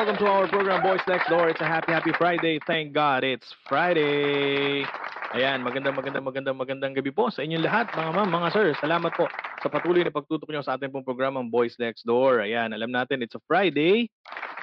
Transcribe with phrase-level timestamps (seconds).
[0.00, 1.52] welcome to our program, Boys Next Door.
[1.52, 2.56] It's a happy, happy Friday.
[2.64, 4.80] Thank God it's Friday.
[5.36, 8.72] Ayan, magandang, magandang, magandang, magandang gabi po sa inyong lahat, mga ma'am, mga sir.
[8.80, 9.28] Salamat po
[9.60, 12.48] sa patuloy na pagtutok nyo sa ating pong programang Boys Next Door.
[12.48, 14.08] Ayan, alam natin, it's a Friday.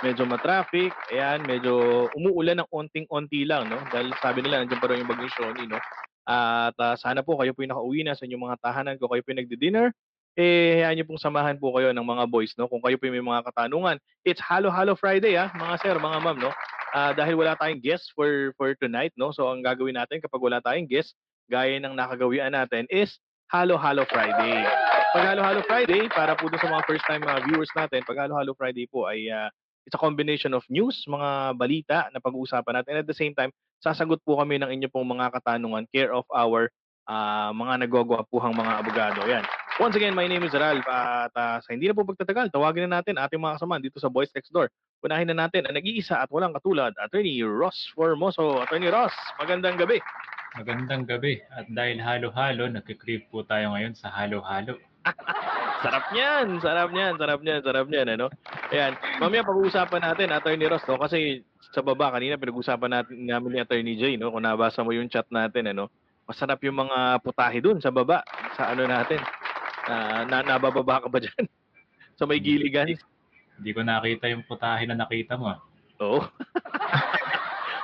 [0.02, 0.90] Medyo matraffic.
[1.14, 3.78] Ayan, medyo umuulan ng onting-onti lang, no?
[3.94, 5.78] Dahil sabi nila, nandiyan pa rin yung bagyong Shoni, no?
[6.26, 9.22] At ah, sana po kayo po yung nakauwi na sa inyong mga tahanan ko, kayo
[9.22, 9.94] po yung nagdi-dinner.
[10.38, 12.70] Eh, hayaan niyo pong samahan po kayo ng mga boys, no?
[12.70, 13.98] Kung kayo po may mga katanungan.
[14.22, 16.54] It's Halo Halo Friday, ah, mga sir, mga ma'am, no?
[16.94, 19.34] Ah, dahil wala tayong guest for for tonight, no?
[19.34, 21.18] So ang gagawin natin kapag wala tayong guest,
[21.50, 23.18] gaya ng nakagawian natin is
[23.50, 24.62] Halo Halo Friday.
[25.10, 28.22] Pag Halo Halo Friday, para po dun sa mga first time mga viewers natin, pag
[28.22, 29.50] Halo Halo Friday po ay ah,
[29.90, 32.94] it's a combination of news, mga balita na pag-uusapan natin.
[32.94, 33.50] And at the same time,
[33.82, 36.70] sasagot po kami ng inyo pong mga katanungan care of our
[37.10, 39.26] ah, mga nagwagwapuhang mga abogado.
[39.26, 39.42] Yan.
[39.78, 42.98] Once again, my name is Ralph at ah, sa hindi na po pagtatagal, tawagin na
[42.98, 44.74] natin ating mga kasama dito sa Boys Next Door.
[45.06, 48.58] Unahin na natin ang nag-iisa at walang katulad, Attorney Ross Formoso.
[48.58, 50.02] Attorney Ross, magandang gabi.
[50.58, 51.38] Magandang gabi.
[51.54, 54.82] At dahil halo-halo, nagkikrip po tayo ngayon sa halo-halo.
[55.86, 58.34] Sarap niyan, sarap niyan, sarap niyan, sarap niyan, ano?
[58.74, 60.98] Ayan, mamaya pag-uusapan natin, Attorney Ross, no?
[60.98, 64.34] Kasi sa baba, kanina pinag-uusapan natin namin ni Attorney Jay, no?
[64.34, 65.94] Kung nabasa mo yung chat natin, ano?
[66.26, 68.26] Masarap yung mga putahe dun sa baba,
[68.58, 69.22] sa ano natin.
[69.88, 71.48] Ah, na nabababa ka ba dyan?
[72.20, 72.92] sa may giligan?
[73.58, 75.50] Hindi ko nakita yung putahe na nakita mo.
[75.50, 75.60] ah.
[76.04, 76.22] Oo.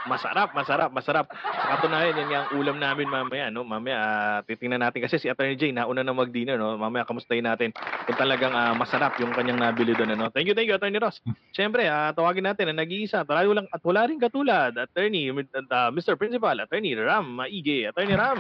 [0.04, 1.26] masarap, masarap, masarap.
[1.32, 3.64] Sa katunayan, yan ang ulam namin mamaya, no?
[3.64, 5.00] Mamaya, ah, titingnan natin.
[5.00, 6.76] Kasi si Attorney Jay, nauna na mag-dinner, no?
[6.76, 7.72] Mamaya, kamustahin natin
[8.06, 10.28] kung talagang ah, masarap yung kanyang nabili doon, ano?
[10.30, 11.24] Thank you, thank you, Attorney Ross.
[11.58, 13.24] Siyempre, ah, tawagin natin ang nag-iisa.
[13.24, 14.76] Talayo lang, at wala rin katulad.
[14.76, 16.20] Attorney, uh, Mr.
[16.20, 17.88] Principal, Attorney Ram Maige.
[17.88, 18.40] Attorney Ram.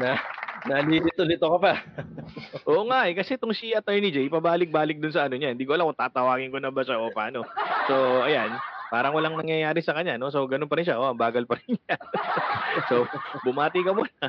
[0.00, 0.16] Na,
[0.64, 1.72] nalilito-lito ka pa.
[2.68, 5.52] Oo nga, eh, kasi itong si Attorney Jay, pabalik-balik dun sa ano niya.
[5.52, 7.44] Hindi ko alam kung tatawagin ko na ba siya o paano.
[7.88, 8.56] So, ayan.
[8.88, 10.30] Parang walang nangyayari sa kanya, no?
[10.30, 11.00] So, ganun pa rin siya.
[11.00, 11.96] Oh, bagal pa rin niya.
[12.88, 13.08] so,
[13.42, 14.26] bumati ka muna.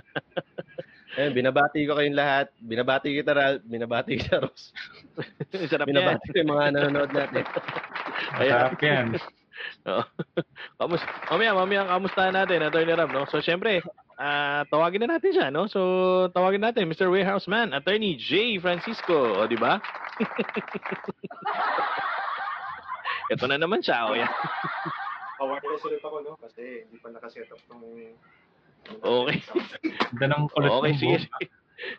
[1.15, 2.49] Ayun, binabati ko kayong lahat.
[2.59, 3.61] Binabati kita, Ral.
[3.61, 4.73] Binabati kita, Ross.
[5.69, 5.95] Sarap yan.
[5.95, 7.43] Binabati ko yung mga nanonood natin.
[8.41, 8.41] Ayan.
[8.41, 9.07] Masarap yan.
[9.85, 10.03] Oo.
[10.81, 13.29] Kamus mamaya, mamaya ang kamustahan natin, Attorney Ram, no?
[13.29, 13.85] So, syempre,
[14.15, 15.67] ah tawagin na natin siya, no?
[15.67, 15.79] So,
[16.31, 17.11] tawagin natin, Mr.
[17.11, 18.59] Warehouse Man, Attorney J.
[18.59, 19.79] Francisco, o, di ba?
[23.33, 24.27] Ito na naman siya, o, yan.
[25.43, 26.39] Awareness ulit ako, no?
[26.39, 27.83] Kasi hindi pa nakaset up tong...
[28.85, 29.37] Okay.
[30.19, 31.17] Ganda ng kulot Okay, ng sige,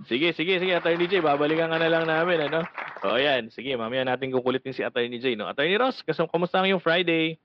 [0.08, 0.28] sige.
[0.32, 2.64] Sige, sige, Attorney J, babalikan ka na lang namin, ano?
[3.04, 5.50] O, yan, sige, mamaya natin kukulitin si Attorney J, no?
[5.50, 7.36] Attorney Ross, kasi kumusta ang yung Friday?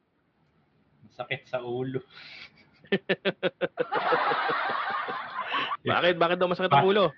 [1.12, 2.00] Sakit sa ulo.
[5.91, 6.16] Bakit?
[6.18, 7.12] Bakit daw masakit ang ulo?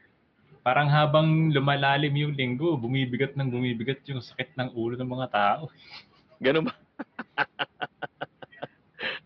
[0.63, 5.67] Parang habang lumalalim yung linggo, bumibigat ng bumibigat yung sakit ng ulo ng mga tao.
[6.39, 6.73] Ganun ba?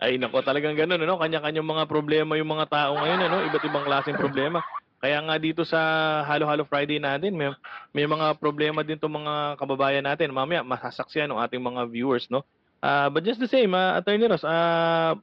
[0.01, 1.21] Ay, nako, talagang ganun, ano?
[1.21, 3.37] Kanya-kanyang mga problema yung mga tao ngayon, ano?
[3.45, 4.61] Iba't ibang klaseng problema.
[4.97, 5.77] Kaya nga dito sa
[6.25, 7.53] Halo Halo Friday natin, may,
[7.93, 10.33] may mga problema din to mga kababayan natin.
[10.33, 12.41] Mamaya, masasaksiyan ng ating mga viewers, no?
[12.81, 15.17] Ah, but just the same, uh, Attorney Ross, ah,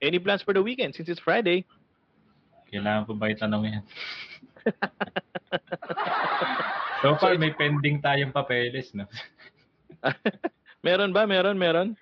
[0.00, 1.64] any plans for the weekend since it's Friday?
[2.68, 3.84] Kailangan pa ba itanong yan?
[7.02, 9.08] so far, may pending tayong papeles, no?
[10.86, 11.26] Meron ba?
[11.26, 11.96] Meron, meron?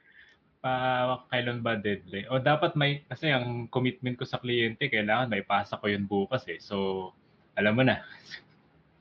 [0.61, 2.27] Pa, kailan ba deadline?
[2.29, 6.43] O dapat may, kasi ang commitment ko sa kliyente, kailangan may pasa ko yun bukas
[6.51, 6.59] eh.
[6.59, 7.11] So,
[7.57, 8.03] alam mo na.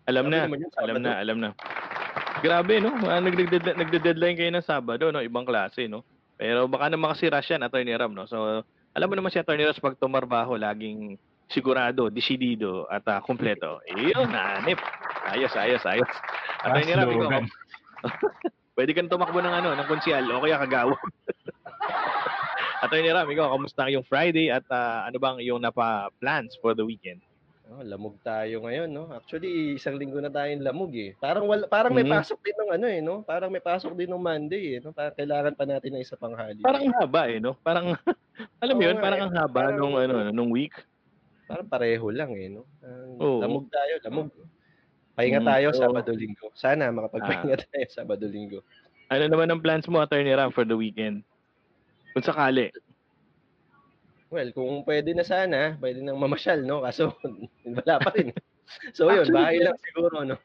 [0.05, 0.45] Alam na,
[0.77, 1.49] alam na, alam na.
[2.45, 2.93] Grabe, no?
[3.09, 5.17] Ah, nagde- Nagde-deadline kayo ng Sabado, no?
[5.17, 6.05] Ibang klase, no?
[6.37, 8.29] Pero baka naman kasi rush yan, Attorney Ram, no?
[8.29, 8.61] So,
[8.95, 11.19] alam mo naman si Attorney Ram, pag tumarbaho, laging
[11.51, 13.83] sigurado, desidido, at uh, kumpleto.
[13.91, 14.79] Iyon, nanip.
[15.27, 16.07] Ayos, ayos, ayos.
[16.63, 17.45] Attorney Ram, ikaw, slogan.
[18.79, 20.95] pwede kang tumakbo ng ano, ng konsyal, o kaya kagawad.
[22.87, 27.19] Attorney Ram, ikaw, kamusta yung Friday at ah, ano bang iyong napa-plans for the weekend?
[27.65, 29.09] Oh, lamog tayo ngayon, no?
[29.09, 31.17] Actually, isang linggo na tayong lamog eh.
[31.17, 32.13] Parang wala, parang may Mhm.
[32.13, 33.15] pasok din ng ano eh, no?
[33.21, 34.93] Parang may pasok din ng Monday eh, no?
[34.93, 36.61] Parang kailangan pa natin ng isa pang holiday.
[36.61, 37.57] Parang ang haba eh, no?
[37.57, 37.97] Parang,
[38.61, 39.25] alam mo Oo yun, parang eh.
[39.25, 40.77] ang haba Parang- nung, ano, nung week.
[41.45, 42.69] Parang pareho lang eh, no?
[42.79, 43.41] Ah, Oo.
[43.41, 44.29] lamog tayo, lamog.
[45.15, 46.47] Pahinga Mm, tayo so- Sabado-Linggo.
[46.53, 47.65] Sana makapagpahinga Ah.
[47.65, 48.59] tayo Sabado-Linggo.
[49.07, 51.25] Ano naman ang plans mo, Attorney Ram, for the weekend?
[52.13, 52.69] Kung sakali.
[54.35, 56.83] Well, kung pwede na sana, pwede nang mamasyal, no?
[56.83, 57.15] Kaso
[57.79, 58.35] wala pa rin.
[58.91, 60.35] So yun, Actually, bahay lang siguro, no?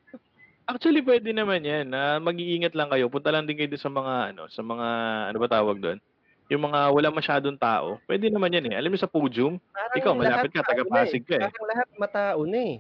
[0.71, 1.91] Actually, pwede naman yan.
[1.91, 3.11] na mag-iingat lang kayo.
[3.11, 4.87] Punta lang din kayo sa mga, ano, sa mga,
[5.35, 5.99] ano ba tawag doon?
[6.47, 7.99] Yung mga wala masyadong tao.
[8.07, 8.79] Pwede naman yan eh.
[8.79, 11.43] Alam mo sa podium, Parang Ikaw, malapit ka, lahat taga matao na Pasig ka eh.
[11.51, 12.77] Parang lahat matao na eh.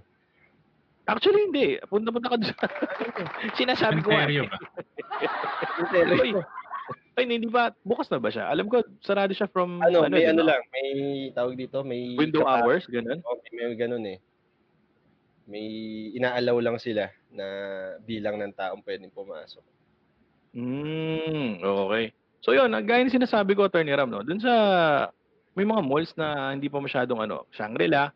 [1.10, 1.66] actually hindi.
[1.90, 2.66] Punta-punta ka doon sa...
[3.58, 4.30] Sinasabi ko nga.
[4.30, 4.58] Ontario ba?
[5.90, 6.46] Seryo.
[7.18, 7.74] Ay, hindi ba?
[7.82, 8.48] Bukas na ba siya?
[8.48, 10.88] Alam ko, sarado siya from, Ano, may di ano lang, may
[11.34, 13.18] tawag dito, may Window kapa- hours, ganun?
[13.26, 14.18] Oh, may ganun eh.
[15.50, 15.66] May
[16.14, 17.46] inaalaw lang sila na
[18.06, 19.62] bilang ng taong pwedeng pumasok.
[20.54, 22.14] Hmm, okay.
[22.40, 24.22] So yun, ah, gaya ng sinasabi ko, Attorney Ram, no?
[24.22, 24.52] Dun sa,
[25.58, 28.14] may mga malls na hindi pa masyadong ano, Shangri-La,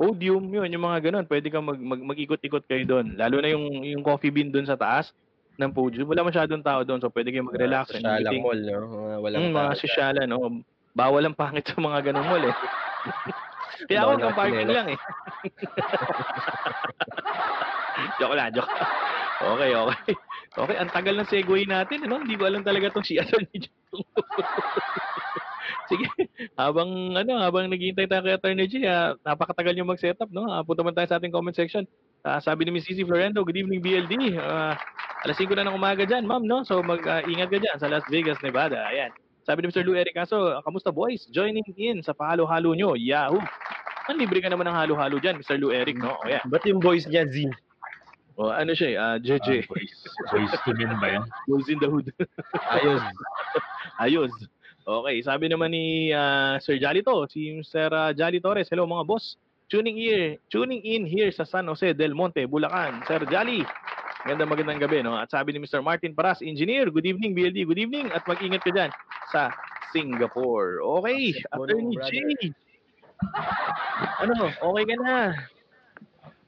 [0.00, 1.28] Podium, yun, yung mga ganun.
[1.28, 3.20] Pwede kang mag, mag, mag-ikot-ikot kayo doon.
[3.20, 5.12] Lalo na yung, yung coffee bean doon sa taas
[5.56, 6.06] ng Podium.
[6.06, 8.42] Wala masyadong tao doon, so pwede kayong mag-relax Sasyalang meeting.
[8.42, 8.78] mall, no?
[8.86, 9.80] Mga walang Mm, mga tao.
[9.80, 10.38] sosyalan, no?
[10.90, 12.54] Bawal ang pangit sa mga ganung mall, eh.
[13.88, 14.98] Kaya ako, ang parking lang, eh.
[18.18, 18.70] joke lang, joke.
[19.40, 20.12] Okay, okay.
[20.50, 22.20] Okay, ang tagal ng segue natin, ano?
[22.20, 24.02] Hindi ko alam talaga tong si Attorney Jong.
[25.86, 26.06] Sige,
[26.54, 30.44] habang ano, habang naghihintay tayo kay Attorney J, ah, napakatagal yung mag-setup, no?
[30.44, 31.86] Ah, punta man tayo sa ating comment section.
[32.20, 34.36] Ah, sabi ni Miss Cici Florendo, good evening BLD.
[34.36, 34.76] Ah,
[35.24, 36.60] alas 5 na ng umaga dyan, ma'am, no?
[36.68, 38.84] So mag-ingat ka dyan sa Las Vegas, Nevada.
[38.92, 39.08] Ayan.
[39.48, 39.80] Sabi ni Mr.
[39.88, 41.24] Lou Eric Caso, kamusta boys?
[41.32, 42.92] Joining in sa pahalo-halo nyo.
[42.92, 43.40] Yahoo!
[44.12, 45.56] Ang libre ka naman ng halo-halo dyan, Mr.
[45.56, 46.12] Lou Eric, no?
[46.12, 46.44] O yan.
[46.44, 47.48] Ba't yung boys niya, Z?
[48.36, 49.64] O, ano siya, eh, ah, JJ.
[49.64, 49.92] Ah, boys,
[50.28, 51.24] boys to men ba yan?
[51.48, 52.12] Boys in the hood.
[52.68, 53.04] Ayos.
[54.04, 54.32] Ayos.
[54.84, 57.88] Okay, sabi naman ni ah, Sir Jolly to, si Mr.
[57.96, 58.68] ah, Jolly Torres.
[58.68, 59.40] Hello mga boss.
[59.70, 63.06] Tuning here, tuning in here sa San Jose del Monte, Bulacan.
[63.06, 63.62] Sir Jolly.
[64.26, 65.14] Magandang magandang gabi, no?
[65.14, 65.78] At sabi ni Mr.
[65.78, 68.10] Martin Paras, Engineer, good evening, BLD, good evening.
[68.10, 68.90] At mag-ingat ka dyan
[69.30, 69.54] sa
[69.94, 70.82] Singapore.
[70.82, 71.94] Okay, Attorney.
[72.02, 72.12] J.
[74.26, 75.38] Ano, okay ka na?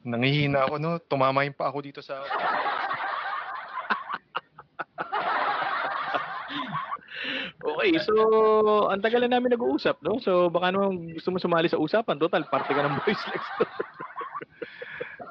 [0.02, 0.98] Nangihina ako, no?
[0.98, 2.26] Tumama pa ako dito sa...
[7.62, 8.14] Okay, so
[8.90, 10.18] ang tagal na namin nag-uusap, no?
[10.18, 12.18] So baka naman gusto mo sumali sa usapan.
[12.18, 13.70] Total, parte ka ng boys next door.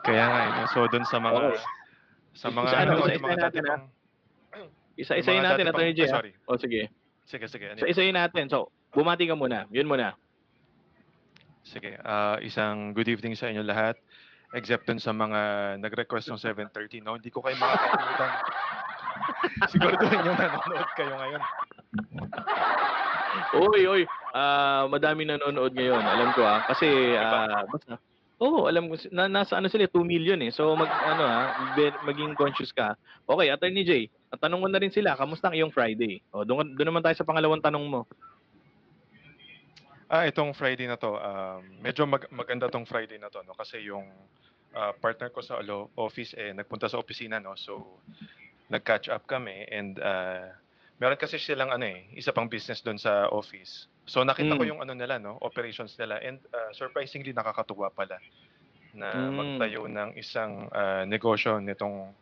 [0.02, 0.64] Kaya nga, eh, no?
[0.74, 1.38] So, doon sa mga...
[1.38, 1.62] Okay.
[2.34, 2.68] Sa mga...
[2.74, 3.84] Ano, ano, sa yung mga isa dati natin, pang...
[4.98, 6.02] Isa-isayin natin, Attorney pang- J.
[6.02, 6.16] ah, ha?
[6.18, 6.32] Sorry.
[6.50, 6.82] O sige.
[7.26, 7.66] Sige, sige.
[7.70, 8.46] ano Sa isayin natin.
[8.50, 9.70] So, bumati ka muna.
[9.70, 10.18] Yun muna.
[11.62, 13.96] Sige, ah, isang good evening sa inyo lahat.
[14.52, 15.40] Except dun sa mga
[15.80, 17.16] nag-request ng 7.30, no?
[17.16, 18.32] Hindi ko kayo makakalimutan.
[19.72, 21.42] Siguraduhin nyo nanonood kayo ngayon.
[23.56, 24.04] Oy, oy.
[24.32, 26.04] Ah, madami nanonood ngayon.
[26.04, 26.64] Alam ko ah.
[26.68, 28.00] Kasi, ah, basta.
[28.42, 28.98] Oo, alam ko.
[29.14, 30.50] Na, nasa ano sila, 2 million eh.
[30.50, 31.46] So, mag, ano ah,
[31.78, 32.98] be- maging conscious ka.
[33.30, 36.20] Okay, Attorney J, at tanong ko na rin sila, kamusta ang iyong Friday?
[36.34, 38.02] O, doon, doon naman tayo sa pangalawang tanong mo.
[40.12, 43.56] Ah, itong Friday na to, um, medyo mag- maganda tong Friday na to, no?
[43.56, 44.04] Kasi yung
[44.76, 47.56] ah, partner ko sa alo- office, eh, nagpunta sa opisina, no?
[47.56, 48.00] So,
[48.72, 50.56] nag-catch up kami and ah,
[50.98, 53.92] meron kasi silang ano eh, isa pang business doon sa office.
[54.08, 54.70] So, nakita ko Mm.
[54.72, 55.36] yung ano nila, no?
[55.44, 58.16] Operations nila and ah, surprisingly nakakatuwa pala
[58.96, 59.36] na Mm.
[59.36, 62.16] magtayo ng isang ah, negosyo nitong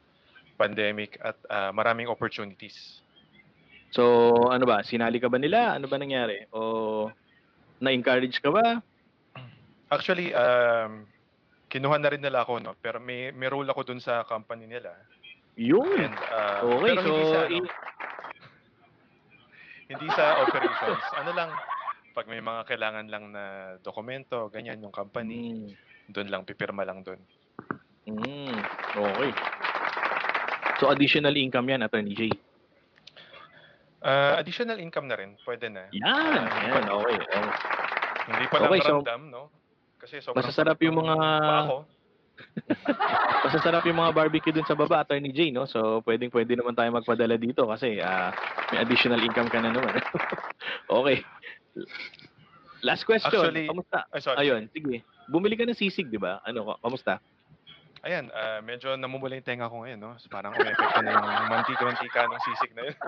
[0.57, 3.05] pandemic at ah, maraming opportunities.
[3.89, 4.03] So,
[4.53, 4.85] ano ba?
[4.85, 5.77] Sinali ka ba nila?
[5.77, 6.45] Ano ba nangyari?
[6.53, 7.09] O,
[7.81, 8.77] na-encourage ka ba?
[9.89, 11.09] Actually, um,
[11.73, 12.77] kinuha na rin nila ako, no?
[12.77, 14.94] Pero may, may role ako dun sa company nila.
[15.59, 15.92] Yun.
[15.99, 17.68] And, uh, Okay, pero so, hindi sa, ano,
[19.89, 21.04] hindi sa operations.
[21.19, 21.49] ano lang,
[22.13, 23.44] pag may mga kailangan lang na
[23.80, 25.75] dokumento, ganyan yung company, Mm.
[26.09, 27.19] doon lang, pipirma lang doon.
[28.07, 28.56] Mm,
[28.95, 29.31] okay.
[30.80, 32.31] So additional income yan, Attorney J.
[33.99, 35.92] Uh, additional income na rin, pwede na.
[35.92, 37.18] Yan, Ah, yan, okay.
[37.19, 37.44] okay.
[38.31, 39.44] Hindi pa lang Okay, so- ramdam, no?
[39.99, 41.78] Kasi sobrang Masasarap yung mga- pa ako.
[43.47, 45.65] Masasarap yung mga barbecue dun sa baba, Attorney J, no?
[45.65, 48.31] So pwedeng pwede naman tayo magpadala dito kasi ah,
[48.71, 49.99] may additional income ka na naman.
[50.99, 51.23] okay.
[52.83, 53.27] Last question.
[53.27, 54.07] Actually, kamusta?
[54.11, 54.37] Ay, sorry.
[54.47, 55.03] Ayun, sige.
[55.27, 56.39] Bumili ka ng sisig, di ba?
[56.47, 57.19] Ano, ka- kamusta?
[58.07, 60.15] Ayan, ah, medyo namumula yung tenga ko ngayon, no?
[60.23, 62.95] So, parang umepekto na yung mantika-mantika ng sisig na yun.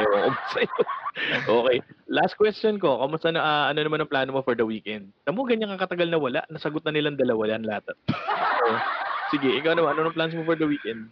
[0.00, 0.80] Ewan ko sa'yo.
[1.46, 1.78] Okay.
[2.06, 3.02] Last question ko.
[3.02, 5.10] Kamusta na, ah, ano naman ang plano mo for the weekend?
[5.26, 6.40] Tamo ganyan kang katagal na wala.
[6.50, 7.94] Nasagot na nilang dalawa yan lahat.
[8.06, 8.66] So,
[9.34, 9.98] sige, ikaw naman.
[9.98, 11.10] Ano ang plans mo for the weekend?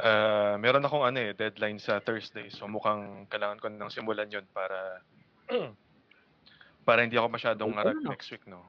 [0.00, 2.48] Ah, meron akong ano eh, deadline sa Thursday.
[2.48, 5.04] So mukhang kailangan ko nang simulan 'yon para
[6.88, 8.08] para hindi ako masyadong pa ngarag ah.
[8.08, 8.64] next week, no.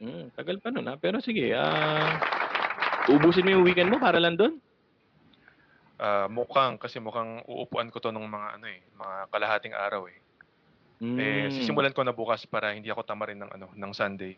[0.00, 0.96] Hmm, tagal pa nun ha.
[0.96, 2.16] Pero sige, ah...
[3.12, 4.56] ubusin mo yung weekend mo para lang doon?
[6.02, 10.18] Ah, mukhang kasi mukhang uupuan ko 'to ng mga ano eh, mga kalahating araw eh.
[11.14, 11.54] Eh Hmm.
[11.54, 14.34] sisimulan ko na bukas para hindi ako tamarin ng ano, ng Sunday.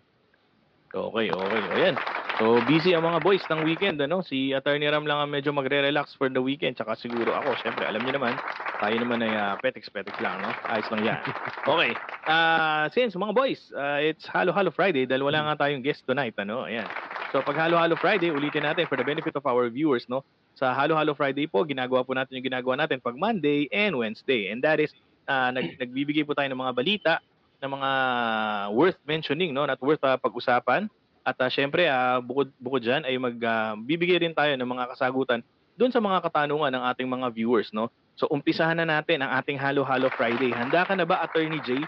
[0.93, 1.61] Okay, okay.
[1.73, 1.97] O yan.
[2.39, 4.23] So, busy ang mga boys ng weekend, ano?
[4.23, 6.79] Si Attorney Ram lang ang medyo magre-relax for the weekend.
[6.79, 8.35] Tsaka siguro ako, syempre, alam niyo naman,
[8.79, 10.51] tayo naman ay uh, petiks-petiks lang, no?
[10.71, 11.21] Ayos lang yan.
[11.65, 11.91] Okay.
[12.29, 16.37] Ah, since, mga boys, ah, it's Halo Halo Friday dahil wala nga tayong guest tonight,
[16.39, 16.67] ano?
[16.69, 16.87] Ayan.
[17.35, 20.23] So, pag Halo Halo Friday, ulitin natin for the benefit of our viewers, no?
[20.55, 24.55] Sa Halo Halo Friday po, ginagawa po natin yung ginagawa natin pag Monday and Wednesday.
[24.55, 24.95] And that is,
[25.27, 27.13] ah, nag, nagbibigay po tayo ng mga balita,
[27.59, 27.91] ng mga
[28.71, 29.67] worth mentioning, no?
[29.67, 30.87] Not worth ah, pag-usapan.
[31.27, 35.43] At ah, syempre, ah, bukod, bukod dyan, ay magbibigay rin tayo ng mga kasagutan
[35.75, 37.91] doon sa mga katanungan ng ating mga viewers, no?
[38.15, 40.55] So, umpisahan na natin ang ating Halo Halo Friday.
[40.55, 41.83] Handa ka na ba, Attorney Jay?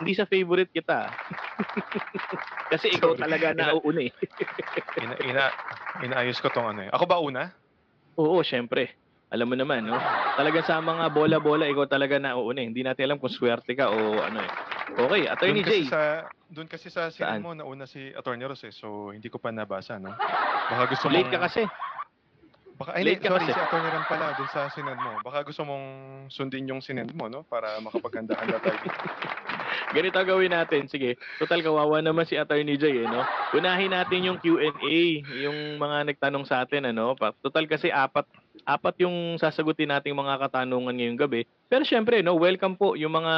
[0.00, 1.12] Hindi sa favorite kita.
[2.72, 3.20] Kasi ikaw Sorry.
[3.20, 4.12] talaga na uuna eh.
[5.04, 5.44] Ina, ina,
[6.00, 6.90] inaayos ko tong ano eh.
[6.92, 7.52] Ako ba una?
[8.16, 8.96] Oo, syempre.
[9.28, 9.98] Alam mo naman, no?
[10.38, 12.68] Talagang sa mga bola-bola, ikaw talaga na uuna eh.
[12.70, 14.50] Hindi natin alam kung swerte ka o ano eh.
[14.96, 15.84] Okay, Attorney Doon kasi Jay.
[15.90, 16.00] sa
[16.46, 17.42] doon kasi sa Saan?
[17.42, 18.72] sinan mo nauna si Attorney Ross eh.
[18.72, 20.14] So hindi ko pa nabasa, no?
[20.70, 21.62] Baka gusto mong Late ka kasi.
[22.76, 23.52] Baka ay, late ka sorry, kasi.
[23.52, 25.12] si Attorney Ran pala doon sa sinend mo.
[25.26, 25.84] Baka gusto mong
[26.30, 27.42] sundin yung sinend mo, no?
[27.50, 28.78] Para makapaghandahan na tayo.
[29.94, 30.90] Ganito gawin natin.
[30.90, 33.22] Sige, total kawawa naman si Attorney Jay, eh, no?
[33.54, 37.14] Unahin natin yung Q&A, yung mga nagtanong sa atin, ano?
[37.42, 38.26] Total kasi apat
[38.66, 41.46] apat yung sasagutin nating mga katanungan ngayong gabi.
[41.70, 43.34] Pero syempre, no, welcome po yung mga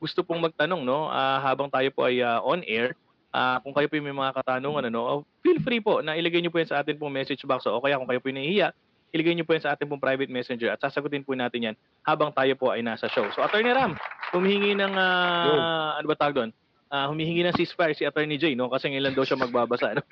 [0.00, 1.12] gusto pong magtanong, no?
[1.12, 2.96] Ah, habang tayo po ay ah, on air.
[3.28, 6.48] Ah, kung kayo po may mga katanungan, ano, oh, feel free po na ilagay niyo
[6.48, 8.72] po yan sa atin pong message box o kaya kung kayo po nahihiya,
[9.12, 12.28] ilagay niyo po yan sa atin pong private messenger at sasagutin po natin yan habang
[12.32, 13.24] tayo po ay nasa show.
[13.32, 13.96] So, Attorney Ram,
[14.36, 16.50] humihingi ng, ah, ano ba tawag doon?
[16.88, 18.68] Ah, humihingi ng ceasefire si Attorney J, no?
[18.68, 20.04] Kasi ngayon daw siya magbabasa, no?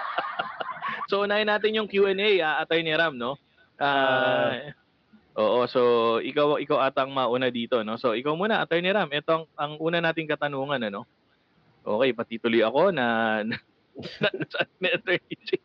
[1.12, 3.40] so, unahin natin yung Q&A, ah, Attorney Ram, no?
[3.80, 4.72] Ah,
[5.38, 5.80] oo, so
[6.18, 7.96] ikaw ikaw atang mauna dito, no?
[7.96, 9.08] So, ikaw muna, Attorney Ram.
[9.08, 11.08] Ito ang, ang una nating katanungan, ano?
[11.88, 13.56] Okay, patituloy ako na na,
[14.20, 15.56] na, na, na Attorney J.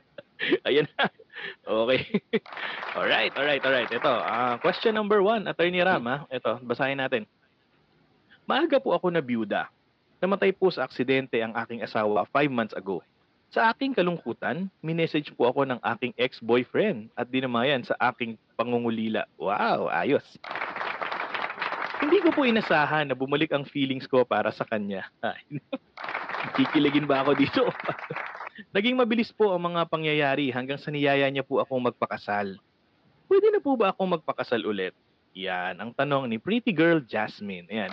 [0.68, 1.21] Ayan na.
[1.62, 2.02] Okay.
[2.98, 3.90] alright, alright, alright.
[3.90, 6.26] Ito, ah, question number one, Attorney Ram, ha?
[6.28, 7.26] Ito, basahin natin.
[8.46, 9.70] Maaga po ako na byuda.
[10.22, 13.02] Namatay po sa aksidente ang aking asawa five months ago.
[13.52, 19.28] Sa aking kalungkutan, minessage po ako ng aking ex-boyfriend at dinamayan sa aking pangungulila.
[19.36, 20.24] Wow, ayos.
[22.00, 25.04] Hindi ko po inasahan na bumalik ang feelings ko para sa kanya.
[26.56, 27.62] Kikiligin ba ako dito?
[28.72, 32.60] Naging mabilis po ang mga pangyayari hanggang sa niyaya niya po akong magpakasal.
[33.28, 34.92] Pwede na po ba akong magpakasal ulit?
[35.32, 37.64] Yan, ang tanong ni Pretty Girl Jasmine.
[37.72, 37.88] Ayan.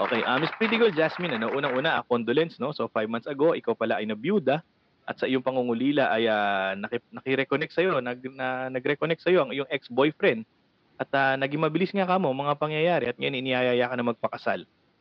[0.00, 2.74] Okay, uh, Miss Pretty Girl Jasmine, ano, unang-una, uh, condolence, no?
[2.74, 4.64] So, five months ago, ikaw pala ay nabiyuda
[5.06, 9.70] at sa iyong pangungulila ay uh, naki, naki-reconnect sa'yo, nag, na, nag-reconnect sa'yo ang iyong
[9.70, 10.42] ex-boyfriend
[11.00, 14.60] at uh, naging mabilis nga ka mo mga pangyayari at ngayon iniyayaya ka na magpakasal.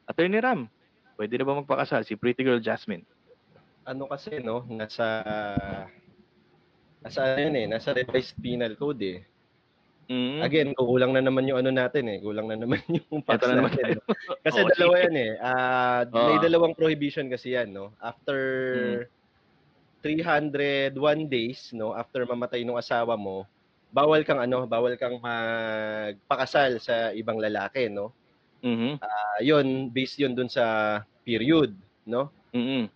[0.09, 0.71] Attorney Ram,
[1.19, 3.03] pwede na ba magpakasal si Pretty Girl Jasmine?
[3.87, 4.65] Ano kasi, no?
[4.67, 5.05] Nasa...
[6.99, 9.19] Nasa ano yun eh, nasa revised penal code eh.
[10.09, 10.41] Mm.
[10.41, 12.17] Again, kulang na naman yung ano natin eh.
[12.19, 14.01] Kulang na naman yung facts na naman natin.
[14.01, 14.03] no?
[14.45, 15.03] Kasi Oo, dalawa sige.
[15.05, 15.31] yan eh.
[15.37, 16.25] Ah, Oo.
[16.27, 17.93] May dalawang prohibition kasi yan, no?
[18.01, 18.37] After
[19.05, 19.19] Mm.
[20.01, 21.93] 301 days, no?
[21.93, 23.45] After mamatay ng asawa mo,
[23.93, 28.09] bawal kang ano, bawal kang magpakasal sa ibang lalaki, no?
[28.65, 28.99] Mhm.
[28.99, 31.71] Ah, yun, based yun dun sa period,
[32.03, 32.33] no?
[32.51, 32.89] Mhm.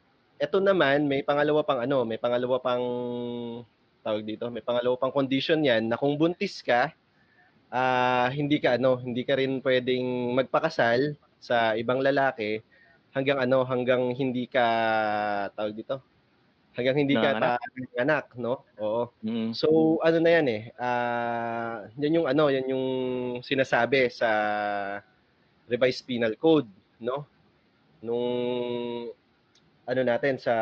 [0.43, 2.83] Ito naman, may pangalawa pang ano, may pangalawa pang
[4.03, 6.91] tawag dito, may pangalawa pang condition yan na kung buntis ka,
[7.71, 12.59] ah hindi ka ano, hindi ka rin pwedeng magpakasal sa ibang lalaki
[13.15, 14.65] hanggang ano, hanggang hindi ka
[15.55, 16.03] tawag dito,
[16.75, 17.63] hanggang hindi ka Nanganak?
[17.63, 18.67] ta- anak, no?
[18.83, 19.03] Oo.
[19.23, 19.55] Mhm.
[19.55, 22.85] So ano na yan eh, ah yan yung ano, yan yung
[23.39, 24.27] sinasabi sa
[25.71, 26.67] revised penal code,
[27.00, 27.23] no?
[28.03, 28.27] Nung
[29.87, 30.53] ano natin sa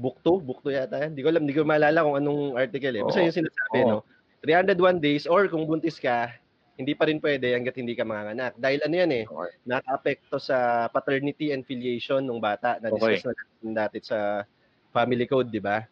[0.00, 1.12] book 2, book 2 yata yan.
[1.12, 3.04] Hindi ko alam, hindi ko maalala kung anong article eh.
[3.04, 3.88] Basta yung sinasabi, Oo.
[3.88, 4.00] no?
[4.40, 6.32] 301 days or kung buntis ka,
[6.80, 8.56] hindi pa rin pwede hanggat hindi ka manganganak.
[8.56, 9.52] Dahil ano yan eh, Okay.
[9.68, 13.20] naka-apekto sa paternity and filiation ng bata na Okay.
[13.20, 14.48] discuss na natin dati sa
[14.96, 15.84] family code, di ba?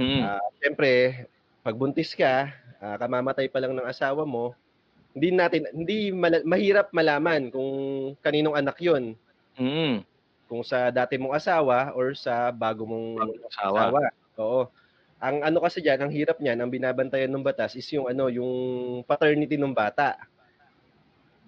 [0.00, 0.20] Mhm.
[0.24, 0.90] Ah, Siyempre,
[1.60, 2.48] pag buntis ka,
[2.80, 4.56] ah, kamamatay pa lang ng asawa mo,
[5.12, 7.70] hindi natin hindi mala- mahirap malaman kung
[8.24, 9.18] kaninong anak 'yon,
[9.58, 10.06] Mhm.
[10.50, 13.84] Kung sa dati mong asawa or sa bago mong Asawa.
[13.86, 14.00] asawa.
[14.42, 14.66] Oo.
[15.22, 18.52] Ang ano kasi diyan, ang hirap niyan, ang binabantayan ng batas is yung ano, yung
[19.06, 20.18] paternity ng bata.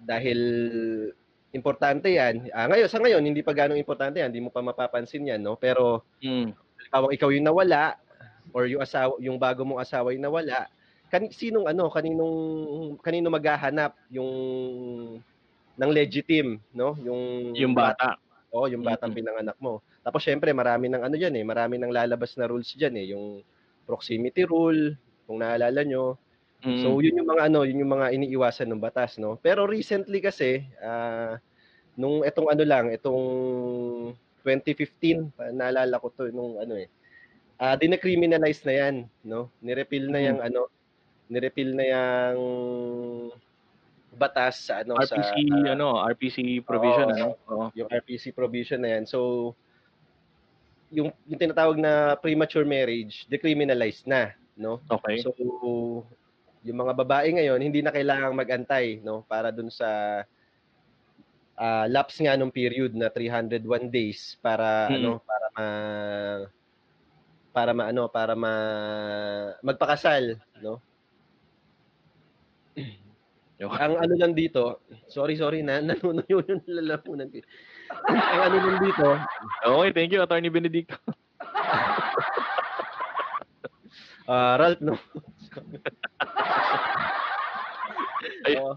[0.01, 0.39] Dahil
[1.53, 2.49] importante 'yan.
[2.53, 5.53] Ah, ngayon sa ngayon hindi pa gaano importante 'yan, hindi mo pa mapapansin 'yan, no?
[5.59, 6.53] Pero Mhm.
[6.79, 7.97] halimbawa ikaw yung nawala
[8.55, 10.67] or yung asawa yung bago mong asawa yung nawala,
[11.11, 12.37] kan sinong ano, kaninong
[13.03, 14.31] kanino maghahanap yung
[15.77, 16.97] ng legitim, no?
[17.01, 17.21] Yung
[17.53, 18.17] Yung bata.
[18.53, 19.17] Oo, yung batang Mm.
[19.17, 19.81] pinanganak mo.
[20.05, 23.41] Tapos syempre marami ng ano diyan eh, marami ng lalabas na rules diyan eh, yung
[23.89, 24.93] proximity rule,
[25.25, 26.15] kung naalala nyo.
[26.63, 26.77] Mhm.
[26.77, 29.37] So yun yung mga ano, yun yung mga iniiwasan ng batas, no?
[29.41, 31.37] Pero recently kasi ah
[31.97, 33.23] nung etong ano lang, etong
[34.43, 36.89] 2015, pa- naalala ko to nung ano eh.
[37.61, 38.95] ah dinacriminalize na 'yan,
[39.25, 39.47] no?
[39.63, 40.67] Nirepeal na 'yang ano,
[41.31, 42.37] nirepeal na 'yang
[44.15, 45.33] batas sa ano sa RPC
[45.69, 47.15] ano, RPC provision Oo.
[47.15, 47.27] ano.
[47.49, 47.65] Oo.
[47.73, 49.05] yung RPC provision na 'yan.
[49.09, 49.51] So
[50.93, 54.77] yung yung tinatawag na premature marriage, decriminalized na, no?
[54.85, 55.21] Okay.
[55.25, 55.33] So
[56.63, 60.21] yung mga babae ngayon hindi na kailangang mag-antay, no, para dun sa
[61.57, 64.95] ah, lapse nga nung period na 301 days para Mm.
[64.97, 65.65] ano, para ma
[67.53, 68.53] para maano, para ma
[69.61, 70.81] magpakasal, no?
[73.69, 77.39] Ang ano lang dito, sorry sorry na nanuno yun yung lalamunan ko.
[78.09, 79.05] Ang ano lang dito,
[79.63, 80.97] Okay, thank you Attorney Benedicto.
[84.25, 84.95] ah Ralph no.
[88.47, 88.55] Ay.
[88.59, 88.75] Oo.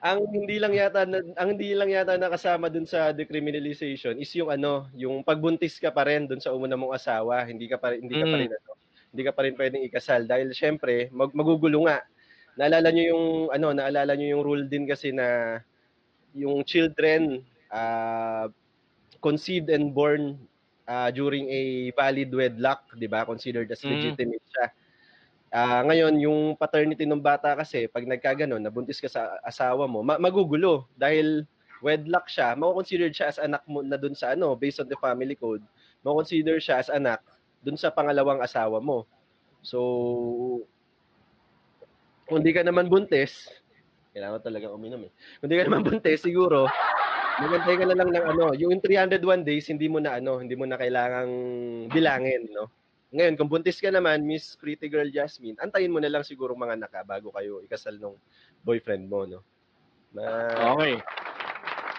[0.00, 4.46] ang hindi lang yata na- ang hindi lang yata nakasama dun sa decriminalization is yung
[4.48, 8.14] ano, yung pagbuntis ka pa rin dun sa una mong asawa, hindi ka pa hindi
[8.14, 8.40] ka pa Mm.
[8.40, 8.70] rin ano,
[9.10, 12.02] hindi ka pa rin pwedeng ikasal dahil syempre mag, magugulo nga.
[12.54, 15.58] Naalala niyo yung ano, naalala niyo yung rule din kasi na
[16.34, 18.46] yung children uh,
[19.22, 20.36] conceived and born
[20.86, 23.24] uh, during a valid wedlock, 'di ba?
[23.26, 23.90] Considered as Mm.
[23.94, 24.66] legitimate siya.
[25.54, 30.18] Ah, ngayon yung paternity ng bata kasi pag nagkaganon, nabuntis ka sa asawa mo, ma-
[30.18, 31.46] magugulo dahil
[31.78, 35.38] wedlock siya, mako-consider siya as anak mo na dun sa ano, based on the family
[35.38, 35.62] code,
[36.02, 37.22] mako-consider siya as anak
[37.62, 39.06] dun sa pangalawang asawa mo.
[39.62, 39.78] So
[42.28, 43.50] kung di ka naman buntis,
[44.14, 45.12] kailangan talaga uminom eh.
[45.40, 46.68] Kung di ka naman buntis, siguro
[47.42, 50.64] magantay ka na lang ng ano, yung 301 days hindi mo na ano, hindi mo
[50.64, 51.32] na kailangang
[51.90, 52.70] bilangin, no?
[53.14, 56.78] Ngayon, kung buntis ka naman, Miss Pretty Girl Jasmine, antayin mo na lang siguro mga
[56.82, 58.18] naka bago kayo ikasal nung
[58.66, 59.42] boyfriend mo, no?
[60.14, 60.98] Na, Okay.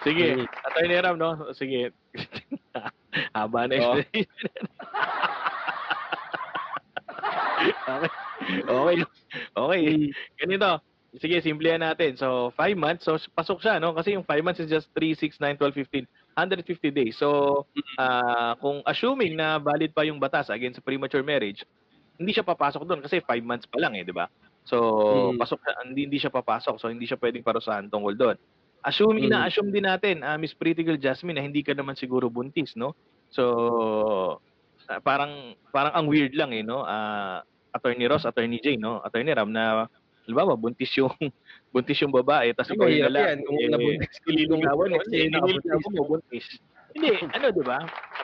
[0.06, 0.46] Sige, Mm.
[0.62, 1.50] Attorney Ram, no?
[1.56, 1.90] Sige.
[3.36, 4.28] Haba na explanation.
[7.96, 8.25] okay.
[8.46, 8.98] Okay.
[9.56, 9.86] Okay.
[10.38, 10.70] Ganito.
[11.16, 12.12] Sige, simplihan natin.
[12.20, 13.08] So, 5 months.
[13.08, 13.96] So, pasok siya, no?
[13.96, 16.04] Kasi yung 5 months is just 3, 6, 9, 12, 15.
[16.36, 17.16] 150 days.
[17.16, 17.64] So,
[17.96, 21.64] ah kung assuming na valid pa yung batas against premature marriage,
[22.20, 24.28] hindi siya papasok doon kasi 5 months pa lang eh, di ba?
[24.68, 24.76] So,
[25.32, 25.40] Mm.
[25.40, 26.76] pasok hindi, hindi siya papasok.
[26.76, 28.36] So, hindi siya pwedeng parusahan tungkol doon.
[28.84, 29.48] Assuming na Mm.
[29.48, 32.92] assume din natin, ah, Miss Pretty Girl Jasmine, na hindi ka naman siguro buntis, no?
[33.32, 33.42] So,
[34.92, 36.84] ah, parang parang ang weird lang eh, no?
[36.84, 37.40] Ah,
[37.76, 39.04] Attorney Ross, Attorney Jay, no?
[39.04, 39.86] Attorney Ram na
[40.26, 41.12] halimbawa buntis yung
[41.72, 43.26] buntis yung babae tapos ikaw yung lalaki.
[43.30, 44.26] yan kung eh, nabuntis ka.
[44.26, 46.46] Nililigawan mo, Kasi nililigawan mo, buntis.
[46.96, 47.78] Hindi, ano, di ba?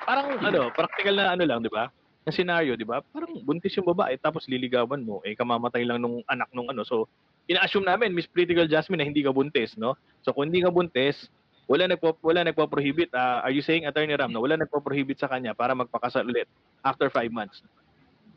[0.09, 1.93] Parang, ano, practical na ano lang, di ba?
[2.25, 3.05] Na scenario, di ba?
[3.05, 6.81] Parang buntis yung babae, tapos liligawan mo, eh, kamamatay lang nung anak nung ano.
[6.81, 7.05] So,
[7.53, 9.93] ina-assume namin, Miss Pretty Girl Jasmine, na hindi ka buntis, no?
[10.25, 11.29] So, kung hindi ka buntis,
[11.69, 13.15] wala nagpo wala nagpo-prohibit.
[13.15, 16.51] Ah, are you saying Attorney Ram na wala nagpo-prohibit sa kanya para magpakasal ulit
[16.83, 17.63] after five months?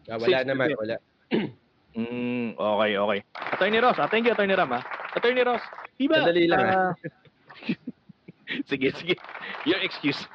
[0.06, 0.98] Ah, wala Six naman, wala.
[1.96, 3.20] Mm, okay, okay.
[3.56, 4.84] Attorney Ross, ah, thank you Attorney Ram, ha?
[5.16, 5.64] Attorney Ross,
[5.96, 6.28] di ba?
[6.28, 6.92] Sandali lang, ah,
[8.70, 9.16] sige, sige.
[9.64, 10.20] Your excuse.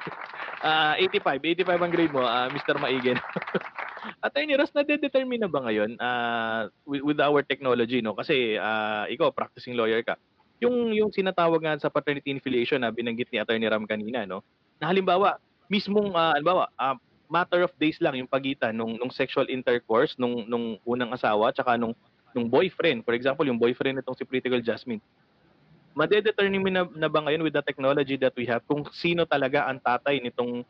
[0.61, 2.77] Ah, 85, 85 ang grade mo, ah, Mr.
[2.77, 3.17] Maigen.
[4.25, 8.13] Attorney Ross, na-determine na ba ngayon ah, with, with our technology, no?
[8.13, 10.21] Kasi ah, ikaw, practicing lawyer ka.
[10.61, 14.45] Yung yung sinatawag nga sa paternity infiliation na binanggit ni Attorney Ram kanina, no?
[14.77, 16.93] Na halimbawa, mismong ah, halimbawa, ah,
[17.31, 21.79] matter of days lang yung pagitan nung nung sexual intercourse nung nung unang asawa tsaka
[21.79, 21.95] nung
[22.35, 23.07] nung boyfriend.
[23.07, 24.99] For example, yung boyfriend nitong si Pretty Girl Jasmine.
[25.91, 29.79] Madedetermine na, na ba ngayon with the technology that we have kung sino talaga ang
[29.79, 30.63] tatay nitong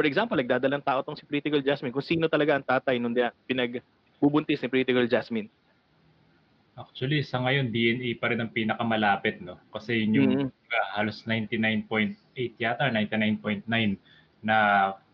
[0.00, 3.12] for example, nagdadalang tao tong si Pretty Girl Jasmine, kung sino talaga ang tatay nung
[3.12, 5.52] dia- pinagbubuntis ni Pretty Girl Jasmine.
[6.72, 9.60] Actually, sa ngayon, DNA pa rin ang pinakamalapit, no?
[9.68, 10.48] Kasi yun yung Mhm.
[10.48, 14.00] uh, halos 99.8 yata, 99.9
[14.40, 14.56] na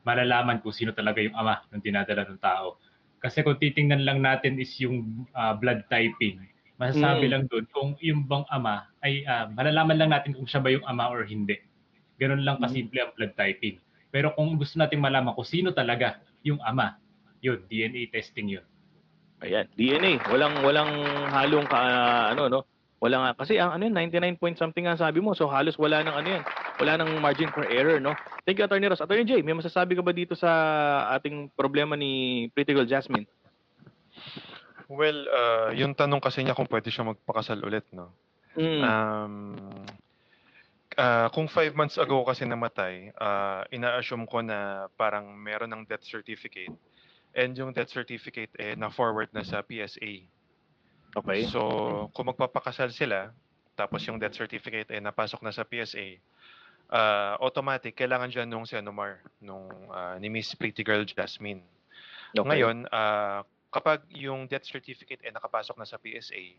[0.06, 2.78] malalaman kung sino talaga yung ama ng dinadala ng tao.
[3.18, 6.38] Kasi kung titingnan lang natin is yung ah, blood typing,
[6.78, 7.32] masasabi Mm.
[7.32, 10.86] lang doon kung yung bang ama ay ah, malalaman lang natin kung siya ba yung
[10.86, 11.58] ama or hindi.
[12.22, 13.82] Ganun lang kasimple ang blood typing.
[14.14, 16.96] Pero kung gusto nating malaman kung sino talaga yung ama,
[17.42, 18.64] yun, DNA testing yun.
[19.44, 20.16] Ayan, DNA.
[20.32, 20.88] Walang walang
[21.28, 21.78] halong ka,
[22.32, 22.60] ano no.
[23.06, 25.30] Wala nga kasi ang ano yun, 99 point something nga sabi mo.
[25.38, 26.42] So halos wala nang ano yan.
[26.82, 28.18] Wala nang margin for error, no.
[28.42, 28.98] Thank you Attorney Ross.
[28.98, 30.50] Attorney Jay, may masasabi ka ba dito sa
[31.14, 33.30] ating problema ni Pretty Girl Jasmine?
[34.90, 38.10] Well, uh, yung tanong kasi niya kung pwede siya magpakasal ulit, no?
[38.58, 38.82] Mm.
[38.82, 39.34] Um,
[40.98, 46.02] ah, kung five months ago kasi namatay, ah, ina-assume ko na parang meron ng death
[46.02, 46.74] certificate.
[47.36, 50.24] And yung death certificate eh, na-forward na sa PSA.
[51.16, 51.48] Okay.
[51.48, 51.60] So,
[52.12, 53.32] kung magpapakasal sila,
[53.76, 56.20] tapos yung death certificate eh napasok na sa PSA,
[56.92, 61.64] ah, automatic, kailangan dyan nung si Anomar, nung ah, ni Miss Pretty Girl Jasmine.
[62.32, 62.44] Okay.
[62.44, 63.44] Ngayon, ah,
[63.76, 66.56] kapag yung death certificate ay nakapasok na sa PSA,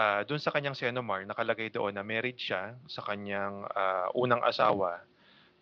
[0.00, 5.04] ah, dun sa kanyang Senomar, nakalagay doon na married siya sa kanyang ah, unang asawa.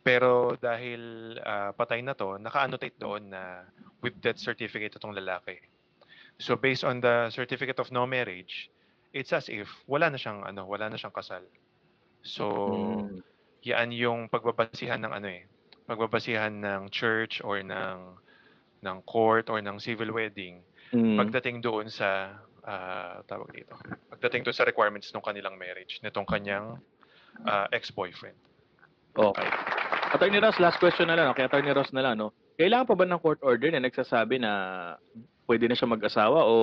[0.07, 3.67] Pero dahil ah, patay na to, naka-annotate doon na
[4.05, 5.59] with death certificate itong lalaki.
[6.39, 8.71] So based on the certificate of no marriage,
[9.15, 11.47] it's as if wala na siyang ano, wala na siyang kasal.
[12.27, 13.23] So Mm.
[13.63, 15.47] yan yung pagbabasihan ng ano eh,
[15.87, 18.19] pagbabasihan ng church or ng
[18.85, 20.61] ng court or ng civil wedding
[20.93, 21.17] Mm.
[21.19, 23.77] pagdating doon sa ah, tawag dito.
[24.09, 26.81] Pagdating doon sa requirements ng kanilang marriage nitong kanyang
[27.45, 28.37] ah, ex-boyfriend.
[29.15, 29.49] Okay.
[30.15, 31.29] Attorney Ross, last question na lang.
[31.35, 32.19] Okay, Attorney Ross na lang.
[32.19, 32.31] No?
[32.59, 34.53] Kailangan pa ba ng court order na nagsasabi na
[35.45, 36.55] pwede na siya mag-asawa o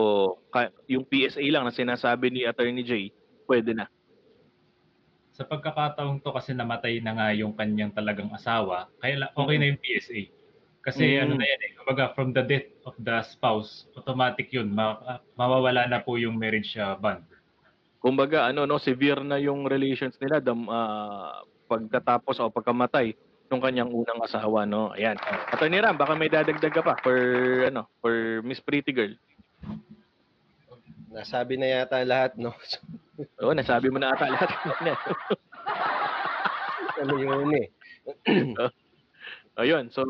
[0.49, 3.13] ka- yung PSA lang na sinasabi ni Attorney J,
[3.45, 3.85] pwede na?
[5.31, 9.79] Sa pagkakataong to kasi namatay na nga yung kanyang talagang asawa, kaya okay na yung
[9.79, 10.27] PSA.
[10.81, 11.21] Kasi Mm.
[11.21, 15.85] ano na yan eh, kumbaga from the death of the spouse, automatic yun, ma- mawawala
[15.85, 17.21] na po yung marriage uh, bond.
[18.01, 23.13] Kumbaga, ano, no, severe na yung relations nila dam, ah, pagkatapos o pagkamatay
[23.51, 24.95] ng kanyang unang asawa, no?
[24.95, 25.19] Ayan.
[25.51, 27.19] Attorney Ram, baka may dadagdag ka pa for,
[27.67, 29.11] ano, for Miss Pretty Girl.
[31.11, 32.55] Nasabi na yata lahat, no?
[33.43, 34.49] Oo, nasabi mo na ata lahat.
[37.03, 37.67] ano yun eh.
[39.61, 40.01] Ayun, so,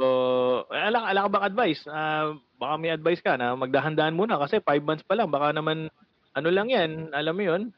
[0.70, 1.82] ala, ala ka bang advice?
[1.90, 5.34] Ah, baka may advice ka na magdahan-dahan muna kasi five months pa lang.
[5.34, 5.90] Baka naman,
[6.38, 7.74] ano lang yan, alam mo yun?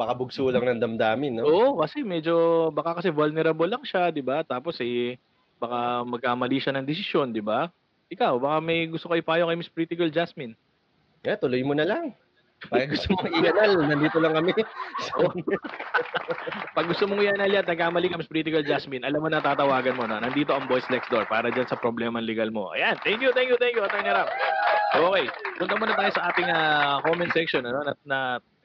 [0.00, 1.44] Baka bugso lang ng damdamin, no?
[1.44, 4.40] Oo, kasi medyo, baka kasi vulnerable lang siya, di ba?
[4.40, 5.20] Tapos eh,
[5.60, 7.68] baka magkamali siya ng desisyon, di ba?
[8.08, 10.56] Ikaw, baka may gusto kayo payo kay Miss Pretty Girl Jasmine.
[11.20, 12.16] Yeah, tuloy mo na lang.
[12.72, 14.56] Pag gusto mo i-anal, nandito lang kami.
[15.04, 15.32] So,
[16.76, 20.00] Pag gusto mong yan alyat, nagkamali ka Miss Pretty Girl Jasmine, alam mo na tatawagan
[20.00, 20.24] mo na.
[20.24, 22.72] Nandito ang boys next door para dyan sa problema legal mo.
[22.72, 24.00] Ayan, thank you, thank you, thank you, Atty.
[24.00, 24.28] Ram.
[24.96, 25.28] Okay,
[25.60, 27.68] punta muna tayo sa ating ah, comment section.
[27.68, 28.18] Ano, na, na,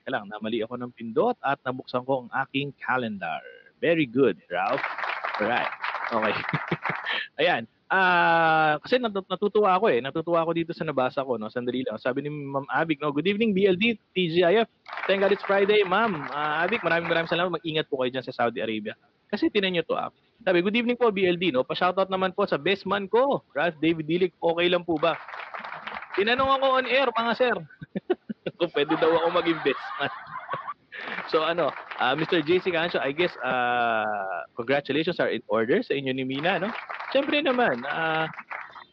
[0.05, 3.41] teka lang, namali ako ng pindot at nabuksan ko ang aking calendar.
[3.81, 4.85] Very good, Ralph.
[5.41, 5.65] Alright.
[6.13, 6.33] Okay.
[7.41, 7.65] Ayan.
[7.89, 10.05] Ah, kasi nat- natutuwa ako eh.
[10.05, 11.49] Natutuwa ako dito sa nabasa ko, no.
[11.49, 11.97] Sandali lang.
[11.97, 13.09] Sabi ni Ma'am Abig, no.
[13.09, 14.69] Good evening, BLD, TGIF.
[15.09, 16.29] Thank God it's Friday, Ma'am.
[16.29, 17.57] Ah, Abig, maraming maraming salamat.
[17.57, 18.93] Mag-ingat po kayo dyan sa Saudi Arabia.
[19.25, 20.13] Kasi tinan nyo to, ah.
[20.45, 21.65] Sabi, good evening po, BLD, no.
[21.65, 24.33] Pa-shoutout naman po sa best man ko, Ralph David Dilik.
[24.37, 25.17] Okay lang po ba?
[26.15, 27.55] Tinanong ako on air, mga sir.
[28.55, 29.45] Kung pwede daw ako man.
[31.31, 32.39] so ano, ah, Mr.
[32.43, 36.71] JC Cancio, I guess ah, congratulations are in order sa inyo ni Mina, no?
[37.11, 38.27] Siyempre naman, ah,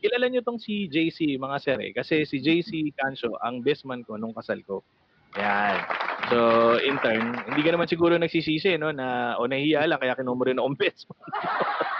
[0.02, 4.02] kilala nyo tong si JC, mga sir, eh, kasi si JC Cancio, ang best man
[4.02, 4.82] ko nung kasal ko.
[5.38, 5.78] Yan.
[6.28, 10.44] So, in turn, hindi ka naman siguro nagsisisi, no, na, o nahihiya lang, kaya kinumo
[10.44, 11.18] rin akong best man.